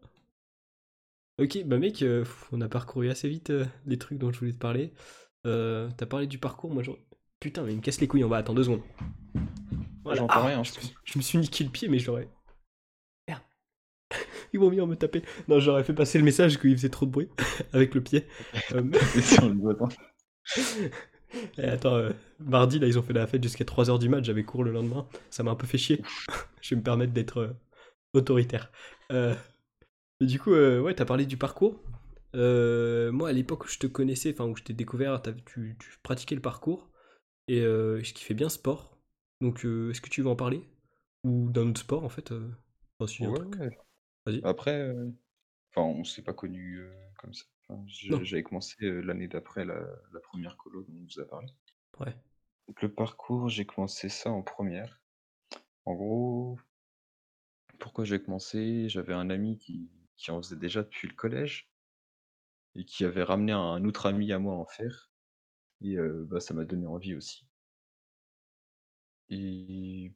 [1.40, 4.52] Ok, bah mec, euh, on a parcouru assez vite euh, les trucs dont je voulais
[4.52, 4.94] te parler.
[5.46, 6.92] Euh, T'as parlé du parcours, moi je...
[7.40, 8.82] Putain, mais il me casse les couilles, on va attendre deux secondes.
[10.04, 10.20] Voilà.
[10.20, 10.72] J'entends Ah, rien, je,
[11.06, 12.28] je me suis- niqué le pied, mais je l'aurais...
[13.28, 13.42] Merde.
[14.54, 15.24] Ils vont venir me taper.
[15.48, 17.30] Non, j'aurais fait passer le message qu'il faisait trop de bruit
[17.74, 18.26] avec le pied.
[21.58, 24.44] Et attends, euh, mardi, là, ils ont fait la fête jusqu'à 3h du mat, j'avais
[24.44, 26.02] cours le lendemain, ça m'a un peu fait chier.
[26.62, 27.56] je vais me permettre d'être
[28.14, 28.72] autoritaire.
[29.12, 29.36] Euh,
[30.20, 31.82] mais du coup, euh, ouais, t'as parlé du parcours.
[32.36, 36.00] Euh, moi, à l'époque où je te connaissais, enfin où je t'ai découvert, tu, tu
[36.04, 36.90] pratiquais le parcours
[37.48, 38.98] et euh, je kiffais bien sport.
[39.42, 40.62] Donc, euh, est-ce que tu veux en parler?
[41.24, 42.50] Ou d'un autre sport, en fait euh,
[43.00, 43.78] enfin, si, Ouais, ouais.
[44.26, 44.42] Vas-y.
[44.44, 44.94] Après,
[45.72, 46.82] enfin, on s'est pas connus
[47.18, 47.46] comme ça.
[47.68, 47.84] Enfin.
[47.88, 49.80] J'avais commencé l'année d'après la,
[50.14, 51.48] la première colo dont on vous a parlé.
[52.00, 52.16] Ouais.
[52.68, 55.00] Donc, le parcours, j'ai commencé ça en première.
[55.86, 56.60] En gros,
[57.80, 58.90] pourquoi j'ai commencé?
[58.90, 59.90] J'avais un ami qui,
[60.20, 61.72] qui en faisait déjà depuis le collège
[62.76, 65.10] et qui avait ramené un autre ami à moi en faire.
[65.82, 65.96] Et
[66.26, 67.48] bah, ça m'a donné envie aussi.
[69.30, 70.12] Et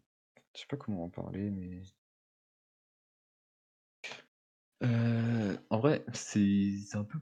[0.53, 1.83] je sais pas comment en parler, mais
[5.69, 7.19] en vrai, c'est un peu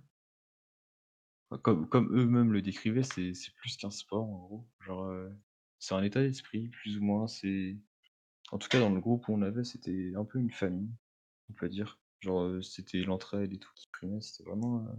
[1.62, 4.68] comme, comme eux-mêmes le décrivaient, c'est plus qu'un sport en gros.
[4.80, 5.14] Genre,
[5.78, 7.28] c'est un état d'esprit, plus ou moins.
[7.28, 7.78] C'est
[8.52, 10.90] en tout cas dans le groupe où on avait, c'était un peu une famille,
[11.50, 12.01] on peut dire.
[12.22, 14.22] Genre, euh, c'était l'entraide et tout qui primait.
[14.22, 14.94] C'était vraiment euh,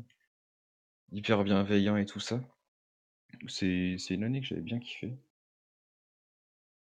[1.12, 2.40] hyper bienveillant et tout ça.
[3.46, 5.16] C'est c'est une année que j'avais bien kiffé.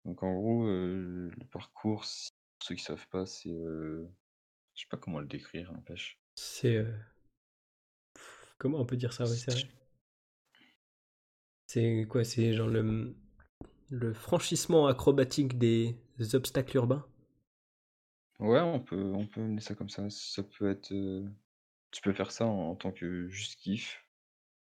[0.05, 2.05] Donc en gros, euh, le parcours, pour
[2.65, 4.07] ceux qui savent pas, c'est je
[4.75, 6.19] sais pas comment le décrire, n'empêche.
[6.37, 6.77] C'est.
[6.77, 6.93] euh,
[8.59, 9.69] Comment on peut dire ça Ouais, c'est.
[11.67, 12.25] C'est quoi?
[12.25, 13.15] C'est genre le,
[13.91, 15.97] le franchissement acrobatique des
[16.35, 17.07] obstacles urbains?
[18.41, 20.09] Ouais, on peut, on peut mener ça comme ça.
[20.11, 20.93] Ça peut être.
[20.93, 21.29] euh,
[21.93, 24.05] tu peux faire ça en, en tant que juste kiff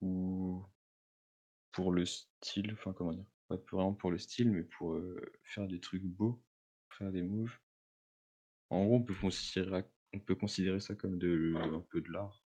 [0.03, 0.65] ou
[1.73, 2.73] pour le style.
[2.75, 3.25] Enfin, comment dire?
[3.49, 6.41] Pas pour- vraiment pour le style, mais pour euh, faire des trucs beaux,
[6.91, 7.57] faire des moves.
[8.71, 12.43] En gros, on peut considérer, on peut considérer ça comme de, un peu de l'art.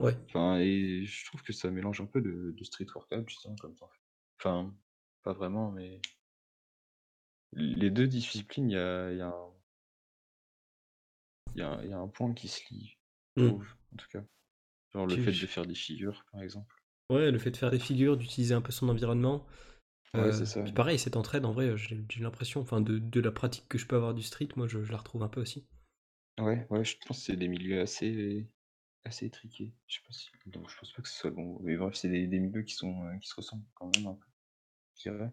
[0.00, 0.16] Ouais.
[0.28, 3.76] Enfin, et je trouve que ça mélange un peu de, de street workout, justement, comme
[3.76, 3.88] ça.
[4.38, 4.74] Enfin,
[5.22, 6.00] pas vraiment, mais
[7.52, 9.52] les deux disciplines, il y a, il y a un,
[11.54, 12.98] il y a, un- il y a un point qui se lie,
[13.36, 13.50] Hmm.
[13.50, 14.24] trouve, en tout cas.
[14.92, 16.74] Genre le Tu- fait de faire des figures, par exemple.
[17.10, 19.46] Ouais, le fait de faire des figures, d'utiliser un peu son environnement.
[20.14, 20.64] Ouais, Euh, c'est ça.
[20.64, 23.78] puis pareil, cette entraide, en vrai, j'ai j'ai l'impression, enfin, de, de la pratique que
[23.78, 25.66] je peux avoir du street, moi, je, je la retrouve un peu aussi.
[26.40, 28.48] Ouais, ouais, je pense que c'est des milieux assez,
[29.04, 29.74] assez étriqués.
[29.88, 30.30] Je sais pas si.
[30.46, 31.58] Donc, je pense pas que ce soit bon.
[31.62, 34.14] Mais bref, c'est des, des milieux qui sont, euh, qui se ressemblent quand même un
[34.14, 34.26] peu.
[34.96, 35.32] Je dirais.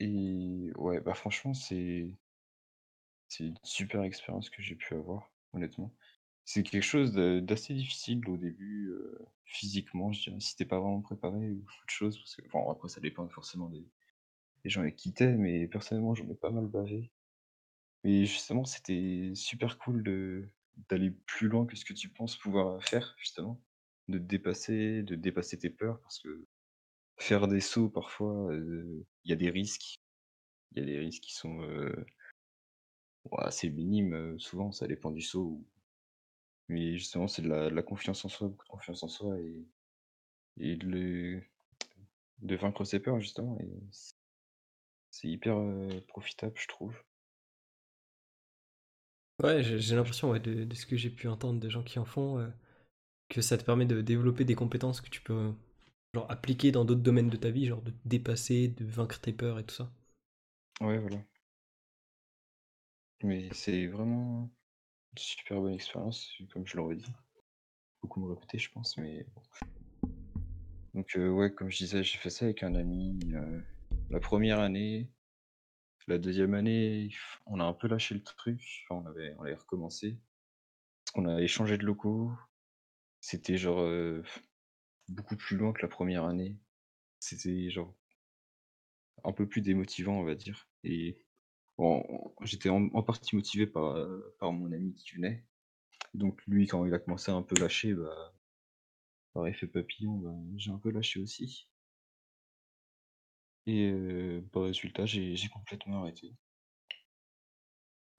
[0.00, 2.16] Et ouais, bah franchement, c'est,
[3.28, 5.94] c'est une super expérience que j'ai pu avoir, honnêtement.
[6.44, 10.80] C'est quelque chose de- d'assez difficile au début, euh, physiquement, je dirais, si t'es pas
[10.80, 12.18] vraiment préparé ou autre chose.
[12.18, 13.86] Parce que, après, ça dépend forcément des,
[14.64, 17.12] des gens qui t'es, mais personnellement, j'en ai pas mal bavé.
[18.04, 20.48] Mais justement, c'était super cool de
[20.88, 23.60] d'aller plus loin que ce que tu penses pouvoir faire, justement.
[24.08, 26.46] De te dépasser, de dépasser tes peurs, parce que
[27.18, 29.96] faire des sauts, parfois, euh, il y a des risques.
[30.72, 32.06] Il y a des risques qui sont euh,
[33.32, 35.40] ouais, assez minimes, euh, souvent, ça dépend du saut.
[35.42, 35.66] ou-
[36.68, 39.38] Mais justement, c'est de la, de la confiance en soi, beaucoup de confiance en soi,
[39.40, 39.66] et,
[40.58, 41.42] et de, le-
[42.40, 43.58] de vaincre ses peurs, justement.
[43.60, 44.14] Et c'est
[45.10, 46.96] c'est hyper euh, profitable, je trouve.
[49.42, 51.98] Ouais, j'ai j'ai l'impression, ouais, de, de ce que j'ai pu entendre des gens qui
[51.98, 52.46] en font, euh,
[53.30, 55.52] que ça te permet de développer des compétences que tu peux, euh,
[56.14, 59.32] genre, appliquer dans d'autres domaines de ta vie, genre de te dépasser, de vaincre tes
[59.34, 59.92] peurs et tout ça.
[60.80, 61.18] Ouais, voilà.
[63.22, 64.50] Mais c'est vraiment
[65.12, 67.12] une super bonne expérience, comme je l'aurais dit.
[68.02, 69.42] Beaucoup me répéter, je pense, mais bon.
[70.94, 73.18] Donc, euh, ouais, comme je disais, j'ai fait ça avec un ami.
[73.34, 73.60] euh,
[74.10, 75.10] la première année,
[76.06, 77.10] la deuxième année,
[77.46, 78.86] on a un peu lâché le truc.
[78.88, 80.18] Enfin, on avait, on avait recommencé.
[81.04, 82.32] Parce qu'on avait changé de locaux.
[83.20, 84.22] C'était genre euh,
[85.08, 86.56] beaucoup plus loin que la première année.
[87.20, 87.94] C'était genre
[89.24, 90.68] un peu plus démotivant, on va dire.
[90.84, 91.18] Et
[91.78, 95.44] bon, j'étais en, en partie motivé par, euh, par mon ami qui venait.
[96.14, 98.34] Donc lui, quand il a commencé à un peu lâcher, bah,
[99.32, 101.66] par effet papillon, bah, j'ai un peu lâché aussi.
[103.66, 106.34] Et euh, par résultat, j'ai complètement arrêté.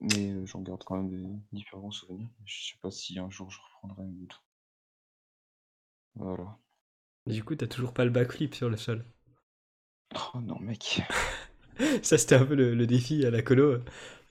[0.01, 2.27] Mais euh, j'en garde quand même des différents souvenirs.
[2.43, 4.43] Je sais pas si un jour je reprendrai ou autre.
[6.13, 6.59] Voilà.
[7.27, 9.05] Du coup, t'as toujours pas le backflip sur le sol.
[10.33, 11.01] Oh non, mec.
[12.03, 13.79] Ça, c'était un peu le, le défi à la colo.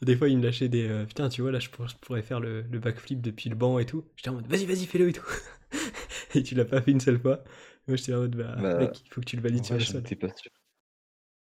[0.02, 0.88] Des fois, il me lâchait des.
[0.88, 3.56] euh, Putain, tu vois, là, je, pour- je pourrais faire le, le backflip depuis le
[3.56, 4.04] banc et tout.
[4.16, 5.24] J'étais en mode, vas-y, vas-y, fais-le et tout.
[6.34, 7.42] et tu l'as pas fait une seule fois.
[7.88, 9.78] Moi, j'étais en mode, bah, Bah, mec, il faut que tu le valides sur vrai,
[9.78, 10.02] le j'en sol.
[10.02, 10.50] étais pas sûr.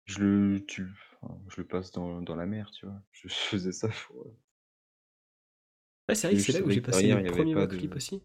[0.06, 0.88] Je le, tu,
[1.50, 3.02] je le passe dans, dans la mer, tu vois.
[3.12, 4.34] Je faisais ça pour.
[6.10, 7.08] Ouais, c'est vrai que c'est là où j'ai passé
[7.52, 8.22] pas de- backflips aussi.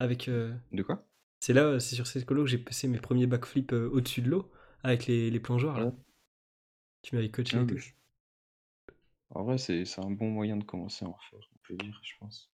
[0.00, 0.28] Avec.
[0.28, 1.06] euh, De quoi?
[1.40, 4.30] C'est là, c'est sur cette colo que j'ai passé mes premiers backflips euh, au-dessus de
[4.30, 4.50] l'eau.
[4.84, 5.92] Avec les, les plongeoires, là.
[7.02, 7.92] Tu m'avais coaché Ah je-
[9.30, 12.12] En vrai, c'est un bon moyen de commencer à en faire, on peut dire, je
[12.18, 12.52] pense.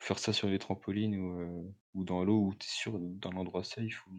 [0.00, 3.32] Faire ça sur les trampolines ou, euh, ou dans l'eau où tu es sûr d'un
[3.32, 4.12] endroit safe où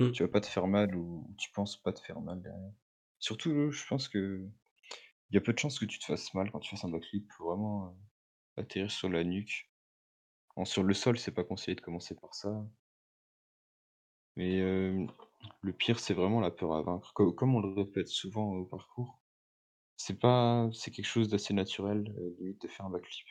[0.00, 0.12] Mm.
[0.12, 2.72] tu vas pas te faire mal ou où tu penses pas te faire mal derrière.
[3.20, 4.46] Surtout, l'eau, je pense que
[5.30, 6.90] il y a peu de chances que tu te fasses mal quand tu fasses un
[6.90, 7.30] backflip.
[7.32, 7.88] Faut vraiment
[8.58, 9.70] euh, atterrir sur la nuque.
[10.56, 12.66] En, sur le sol, c'est pas conseillé de commencer par ça.
[14.36, 15.06] Mais euh,
[15.62, 17.12] le pire, c'est vraiment la peur à vaincre.
[17.14, 19.20] Co- Comme, on le répète souvent au parcours,
[19.96, 23.28] c'est pas, c'est quelque chose d'assez naturel, euh, limite de faire un backflip.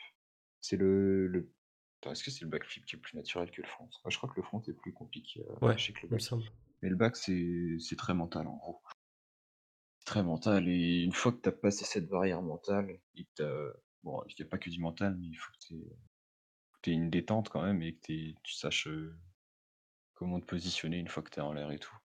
[0.60, 1.50] C'est le, le...
[2.00, 3.84] Attends, est-ce que c'est le backflip qui est plus naturel que le front?
[4.04, 6.14] Moi, Je crois que le front est plus compliqué à Ouais, lâcher que le il
[6.14, 6.22] me back.
[6.22, 6.44] semble.
[6.82, 8.82] Mais le back, c'est c'est très mental en gros.
[10.00, 13.30] C'est très mental et une fois que tu as passé cette barrière mentale, et que
[13.36, 15.74] t'as- bon, il n'y a pas que du mental, mais il faut que
[16.82, 19.16] tu aies une détente quand même et que t'aies- tu saches euh,
[20.14, 21.96] comment te positionner une fois que tu es en l'air et tout.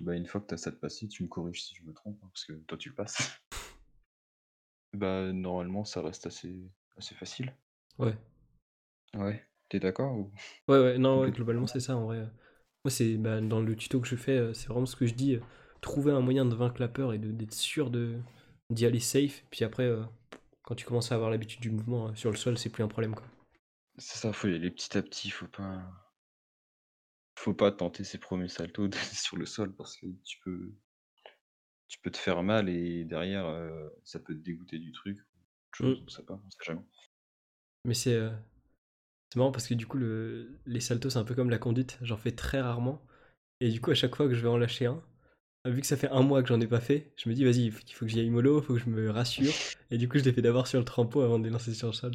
[0.00, 1.92] Bah, une fois que tu as ça de passé, tu me corriges si je me
[1.92, 3.40] trompe, hein, parce que toi tu le passes.
[4.94, 7.54] bah, normalement, ça reste assez, assez facile.
[7.98, 8.16] Ouais.
[9.14, 10.32] Ouais, t'es d'accord ou...
[10.68, 12.20] Ouais, ouais, non, ouais, globalement, c'est ça en vrai.
[12.84, 15.14] Moi, c'est bah, dans le tuto que je fais, euh, c'est vraiment ce que je
[15.14, 15.40] dis euh,
[15.82, 18.18] trouver un moyen de vaincre la peur et d'être sûr de
[18.70, 19.44] d'y aller safe.
[19.50, 20.02] Puis après, euh,
[20.62, 22.88] quand tu commences à avoir l'habitude du mouvement euh, sur le sol, c'est plus un
[22.88, 23.26] problème, quoi.
[23.98, 25.82] C'est ça, faut y aller petit à petit, faut pas.
[27.42, 30.72] Faut pas tenter ses premiers saltos de- sur le sol parce que tu peux.
[31.88, 35.18] Tu peux te faire mal et derrière, euh, ça peut te dégoûter du truc.
[35.18, 36.04] Autre chose, Mm.
[36.04, 36.82] on sait pas, on sait jamais.
[37.84, 38.30] Mais c'est euh,
[39.32, 41.98] c'est marrant parce que du coup, le, les saltos, c'est un peu comme la conduite.
[42.02, 43.02] J'en fais très rarement.
[43.60, 45.02] Et du coup, à chaque fois que je vais en lâcher un,
[45.66, 47.66] vu que ça fait un mois que j'en ai pas fait, je me dis, vas-y,
[47.66, 49.52] il faut, il faut que j'y aille mollo, il faut que je me rassure.
[49.90, 51.88] Et du coup, je les fais d'abord sur le trampo avant de les lancer sur
[51.88, 52.12] le sol.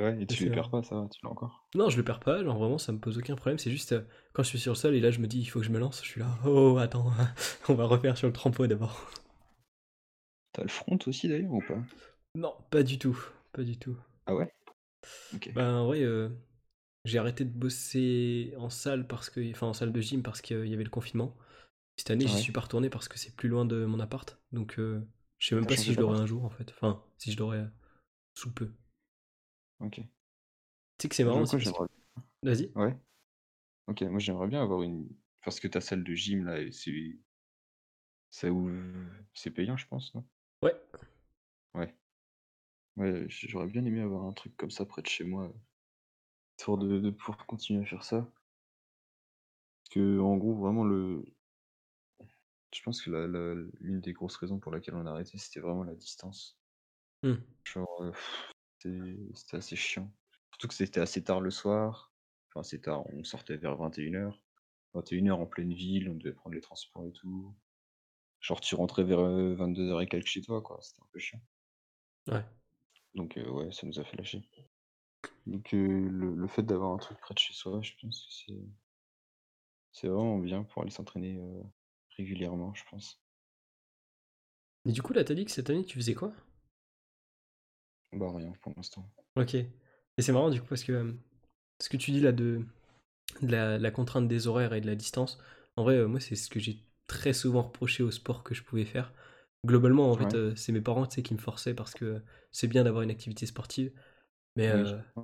[0.00, 0.54] Ouais, et tu vrai.
[0.54, 1.68] perds pas, ça va, tu l'as encore.
[1.74, 3.58] Non, je le perds pas, genre vraiment, ça me pose aucun problème.
[3.58, 5.46] C'est juste euh, quand je suis sur le sol et là, je me dis, il
[5.46, 6.02] faut que je me lance.
[6.02, 7.12] Je suis là, oh, attends,
[7.68, 9.10] on va refaire sur le trampo d'abord.
[10.52, 11.82] T'as le front aussi d'ailleurs ou pas?
[12.34, 13.18] Non, pas du tout,
[13.52, 13.96] pas du tout.
[14.26, 14.52] Ah ouais?
[15.34, 15.50] Ok.
[15.54, 16.28] Bah, en vrai, euh,
[17.04, 20.66] j'ai arrêté de bosser en salle parce que, enfin, en salle de gym parce qu'il
[20.66, 21.36] y avait le confinement.
[21.96, 24.38] Cette année, j'y suis pas retourné parce que c'est plus loin de mon appart.
[24.52, 25.06] Donc, euh,
[25.38, 26.72] je sais même pas si je l'aurai un jour en fait.
[26.72, 27.66] Enfin, si je l'aurai euh,
[28.34, 28.72] sous peu.
[29.84, 29.96] Ok.
[29.96, 30.04] Tu
[30.98, 31.88] sais que c'est marrant parce
[32.42, 32.72] Vas-y.
[32.74, 32.96] Ouais.
[33.86, 35.08] Ok, moi j'aimerais bien avoir une.
[35.44, 37.18] Parce que ta salle de gym là, c'est.
[39.34, 40.24] C'est payant, je pense, non?
[40.62, 40.74] Ouais.
[41.74, 41.94] Ouais.
[42.96, 45.52] Ouais, j'aurais bien aimé avoir un truc comme ça près de chez moi.
[46.58, 47.10] Histoire de,
[47.46, 48.28] continuer à faire ça.
[49.82, 51.24] Parce que, en gros, vraiment, le.
[52.72, 55.60] Je pense que la, la- l'une des grosses raisons pour laquelle on a arrêté, c'était
[55.60, 56.58] vraiment la distance.
[57.22, 57.36] Hmm.
[57.64, 58.12] Genre, euh,
[59.34, 60.10] c'était assez chiant.
[60.52, 62.12] Surtout que c'était assez tard le soir.
[62.50, 64.40] Enfin, assez tard, on sortait vers 21h.
[64.94, 67.54] 21h en pleine ville, on devait prendre les transports et tout.
[68.40, 70.78] Genre, tu rentrais vers 22h et quelques chez toi, quoi.
[70.82, 71.40] C'était un peu chiant.
[72.28, 72.44] Ouais.
[73.14, 74.42] Donc, euh, ouais, ça nous a fait lâcher.
[75.46, 78.32] Donc, euh, le, le fait d'avoir un truc près de chez soi, je pense que
[78.32, 78.60] c'est.
[79.92, 81.62] C'est vraiment bien pour aller s'entraîner euh,
[82.18, 83.24] régulièrement, je pense.
[84.86, 86.32] Et du coup, là, t'as dit que cette année, tu faisais quoi?
[88.14, 89.04] Bah, rien pour l'instant.
[89.36, 89.54] Ok.
[89.54, 89.68] Et
[90.22, 91.12] c'est marrant du coup parce que euh,
[91.80, 92.62] ce que tu dis là de,
[93.42, 95.38] de la, la contrainte des horaires et de la distance,
[95.76, 98.62] en vrai, euh, moi, c'est ce que j'ai très souvent reproché au sport que je
[98.62, 99.12] pouvais faire.
[99.66, 103.02] Globalement, en fait, euh, c'est mes parents qui me forçaient parce que c'est bien d'avoir
[103.02, 103.92] une activité sportive.
[104.56, 104.72] Mais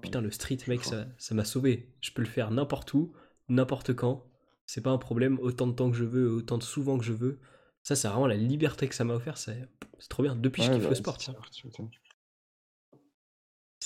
[0.00, 1.88] putain, le street, Je mec, ça ça m'a sauvé.
[2.00, 3.12] Je peux le faire n'importe où,
[3.48, 4.24] n'importe quand.
[4.66, 7.12] C'est pas un problème, autant de temps que je veux, autant de souvent que je
[7.12, 7.38] veux.
[7.82, 9.38] Ça, c'est vraiment la liberté que ça m'a offert.
[9.38, 9.68] C'est
[10.08, 10.36] trop bien.
[10.36, 11.34] Depuis, je Ouais, kiffe bah, le sport, sûr.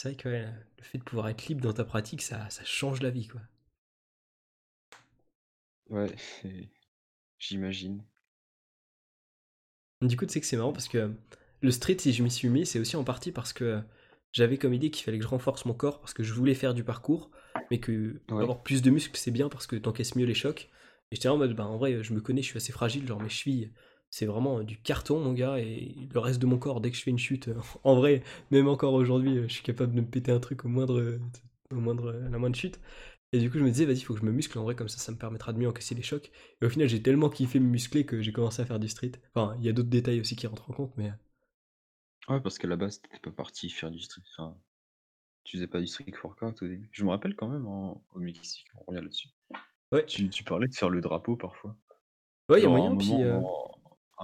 [0.05, 0.47] C'est vrai que ouais,
[0.77, 3.41] le fait de pouvoir être libre dans ta pratique, ça, ça change la vie, quoi.
[5.89, 6.15] Ouais,
[7.39, 8.05] j'imagine.
[10.03, 11.15] Du coup, tu sais que c'est marrant parce que
[11.63, 13.81] le street, si je m'y suis mis, c'est aussi en partie parce que
[14.33, 16.75] j'avais comme idée qu'il fallait que je renforce mon corps parce que je voulais faire
[16.75, 17.31] du parcours,
[17.71, 18.37] mais que Ouais.
[18.43, 20.69] avoir plus de muscles, c'est bien parce que t'encaisses mieux les chocs.
[21.11, 23.21] Et j'étais en mode, bah en vrai, je me connais, je suis assez fragile, genre
[23.21, 23.73] mes chevilles,
[24.15, 26.97] c'est vraiment euh, du carton, mon gars, et le reste de mon corps, dès que
[26.97, 27.55] je fais une chute, euh,
[27.85, 30.69] en vrai, même encore aujourd'hui, euh, je suis capable de me péter un truc au
[30.69, 31.19] moindre,
[31.71, 32.81] au moindre, à la moindre chute.
[33.33, 34.89] Et du coup, je me disais, vas-y, faut que je me muscle en vrai, comme
[34.89, 36.31] ça, ça me permettra de mieux encaisser les chocs.
[36.63, 39.13] Et au final, j'ai tellement kiffé me muscler que j'ai commencé à faire du street.
[39.35, 41.13] Enfin, il y a d'autres détails aussi qui rentrent en compte, mais.
[42.29, 44.23] Ouais, parce qu'à la base, t'étais pas parti faire du street.
[44.33, 44.57] Enfin,
[45.45, 46.89] tu faisais pas du street workout au début.
[46.93, 49.29] Je me rappelle quand même en- au Mexique, on revient là-dessus.
[49.93, 51.77] Ouais, Tu, tu parlais de faire le drapeau parfois.
[52.49, 53.23] ouais, il y a moyen, puis.
[53.23, 53.74] euh, en-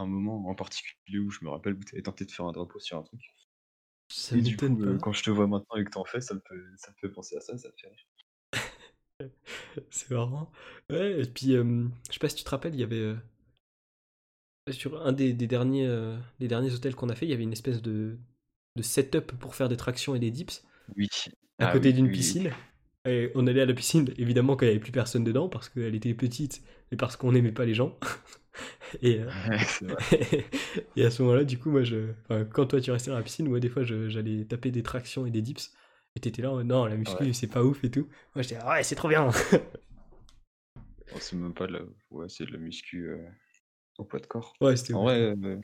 [0.00, 2.80] un moment en particulier où je me rappelle où t'avais tenté de faire un drapeau
[2.80, 3.20] sur un truc.
[4.08, 5.00] ça Et du coup, euh, pas.
[5.00, 7.08] quand je te vois maintenant et que t'en fais, ça me fait, ça me fait
[7.14, 8.06] penser à ça, ça me fait rire.
[9.90, 10.50] C'est marrant.
[10.90, 12.96] Ouais, et puis, euh, je sais pas si tu te rappelles, il y avait.
[12.96, 13.16] euh,
[14.70, 17.42] sur un des, des derniers, euh, des derniers hôtels qu'on a fait, il y avait
[17.42, 18.18] une espèce de,
[18.76, 20.64] de setup pour faire des tractions et des dips
[20.96, 21.08] Oui.
[21.60, 22.12] à Ah côté oui, d'une oui.
[22.12, 22.54] piscine.
[23.06, 25.68] Et on allait à la piscine, évidemment, quand il n'y avait plus personne dedans, parce
[25.68, 27.98] qu'elle était petite et parce qu'on n'aimait pas les gens.
[29.02, 29.30] et, euh,
[30.96, 33.22] et à ce moment-là, du coup, moi, je, enfin, quand toi tu restais dans la
[33.22, 35.72] piscine, moi, des fois, j'allais taper des tractions et des dips.
[36.16, 37.32] Et t'étais là, non, la muscu, Ouais.
[37.32, 38.08] c'est pas ouf et tout.
[38.34, 39.30] Moi, j'étais, ah ouais, c'est trop bien.
[41.12, 41.80] Oh, c'est même pas de la,
[42.10, 43.28] ouais, c'est de la muscu euh,
[43.98, 44.54] au poids de corps.
[44.60, 45.60] ouais, c'était En vrai, euh,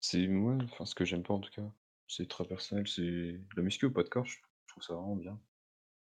[0.00, 1.70] c'est ouais, enfin ce que j'aime pas en tout cas,
[2.08, 2.86] c'est très personnel.
[2.88, 4.36] C'est la muscu au poids de corps, je
[4.66, 5.40] je trouve ça vraiment bien.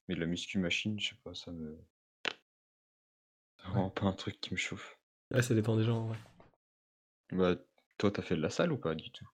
[0.09, 1.79] Mais de la muscu machine, je sais pas, ça me,
[3.57, 4.97] c'est vraiment pas un truc qui me chauffe.
[5.31, 6.19] Ouais, ça dépend des gens, en vrai.
[7.33, 7.57] Bah,
[7.99, 9.29] toi, t'as fait de la salle ou pas du tout?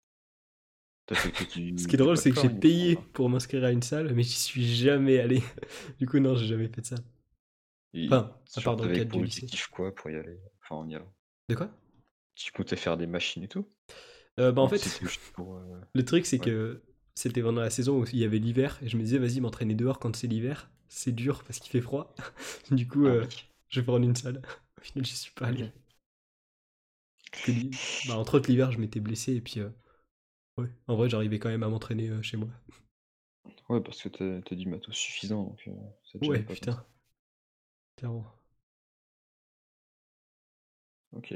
[1.07, 3.71] T'as fait que du, Ce qui est drôle, c'est que j'ai payé pour m'inscrire à
[3.71, 5.41] une salle, mais j'y suis jamais allé.
[5.99, 6.95] Du coup, non, j'ai jamais fait de ça.
[7.93, 9.51] Et Enfin, à part dans le cadre du lycée.
[9.51, 10.39] objectif quoi pour y aller?
[10.63, 11.13] Enfin, en y allant.
[11.49, 11.69] De quoi?
[12.33, 13.67] Tu comptais faire des machines et tout?
[14.39, 15.01] Euh, Bah, en fait,
[15.33, 15.55] pour.
[15.57, 16.45] euh, le truc, c'est Ouais.
[16.45, 16.81] que
[17.19, 19.75] c'était pendant la saison où il y avait l'hiver, et je me disais, vas-y, m'entraîner
[19.75, 22.13] dehors quand c'est l'hiver, c'est dur parce qu'il fait froid.
[22.71, 23.45] du coup, Ah euh, oui.
[23.69, 24.41] je vais prendre une salle.
[24.79, 25.71] Au final, j'y suis pas allé.
[28.07, 29.69] Bah, entre autres, l'hiver, je m'étais blessé, et puis, euh,
[30.57, 32.49] ouais, en vrai, j'arrivais quand même à m'entraîner euh, chez moi.
[33.69, 35.69] Ouais, parce que t'as t'as du matos suffisant, donc
[36.11, 36.85] ça Ouais, pas putain,
[37.97, 38.33] clairement.
[41.11, 41.31] Ok.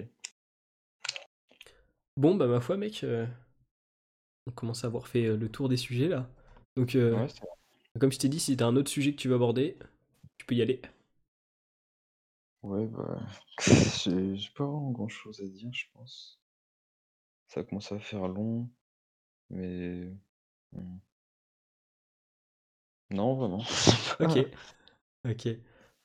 [2.18, 3.26] Bon, bah, ma foi, mec, euh,
[4.48, 6.30] on commence à avoir fait euh, le tour des sujets là.
[6.76, 7.34] Donc, euh, Ouais,
[8.00, 9.78] comme je t'ai dit, si t'as un autre sujet que tu veux aborder,
[10.40, 10.82] tu peux y aller.
[12.64, 13.20] Ouais, bah.
[13.64, 16.40] J'ai pas vraiment grand chose à dire, je pense.
[17.48, 18.70] Ça commence à faire long,
[19.50, 20.12] mais.
[20.74, 20.98] hmm.
[23.12, 23.64] Non, vraiment.
[24.20, 24.38] Ok,
[25.26, 25.48] ok.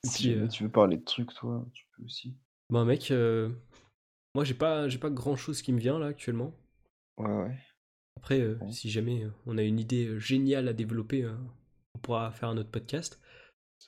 [0.02, 2.36] Si euh, tu veux parler de trucs, toi, tu peux aussi.
[2.70, 3.50] bah, mec, euh,
[4.34, 6.54] moi, j'ai pas, j'ai pas grand chose qui me vient là actuellement.
[7.18, 7.58] Ouais, ouais.
[8.18, 8.72] Après, euh, Ouais.
[8.72, 11.34] si jamais euh, on a une idée euh, géniale à développer, euh,
[11.94, 13.20] on pourra faire un autre podcast.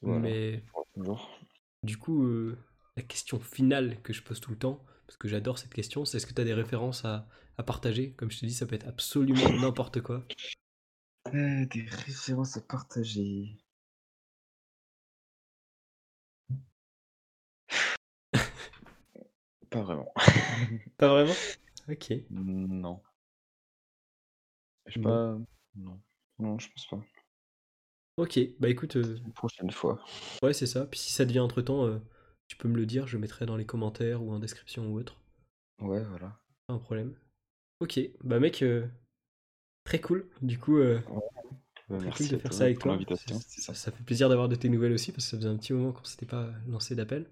[0.02, 0.20] Voilà.
[0.20, 1.28] Mais Toujours.
[1.82, 2.56] du coup, euh,
[2.96, 6.16] la question finale que je pose tout le temps, parce que j'adore cette question, c'est
[6.18, 7.28] est-ce que tu as des références à,
[7.58, 8.12] à partager?
[8.12, 10.24] Comme je te dis, ça peut être absolument n'importe quoi.
[11.32, 13.56] Des références à partager.
[19.70, 20.12] Pas vraiment.
[20.96, 21.34] Pas vraiment?
[21.88, 22.12] Ok.
[22.30, 23.00] Non.
[24.90, 25.38] Je sais pas.
[25.76, 26.00] Non.
[26.38, 27.00] Non, je pense pas.
[28.16, 29.98] Ok, bah écoute, euh, Une prochaine fois.
[30.42, 30.86] ouais, c'est ça.
[30.86, 32.00] Puis si ça devient entre temps,
[32.48, 35.16] tu peux me le dire, je mettrai dans les commentaires ou en description ou autre.
[35.80, 36.38] Ouais, voilà.
[36.66, 37.14] Pas un problème.
[37.80, 38.86] Ok, bah mec, euh,
[39.84, 40.28] très cool.
[40.42, 41.00] Du coup, euh,
[41.88, 42.98] Bah, très merci cool de faire ça avec toi.
[43.26, 45.72] Ça, ça- fait plaisir d'avoir de tes nouvelles aussi parce que ça faisait un petit
[45.72, 47.26] moment qu'on s'était pas lancé d'appel.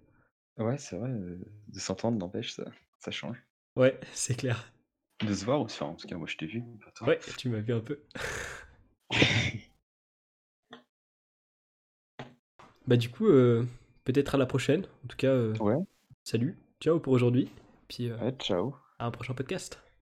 [0.56, 2.64] Ouais, c'est vrai, euh, de s'entendre n'empêche, ça,
[2.98, 3.36] ça change.
[3.76, 4.72] Ouais, c'est clair.
[5.24, 6.62] De se voir aussi, en tout cas, moi je t'ai vu.
[7.02, 8.00] Ouais, tu m'as vu un peu.
[12.86, 13.66] Bah du coup, euh,
[14.04, 14.86] peut-être à la prochaine.
[15.04, 15.76] En tout cas, euh, Ouais,
[16.24, 17.50] salut, ciao pour aujourd'hui.
[17.88, 18.74] Puis euh, ouais, ciao.
[18.98, 19.78] à un prochain podcast.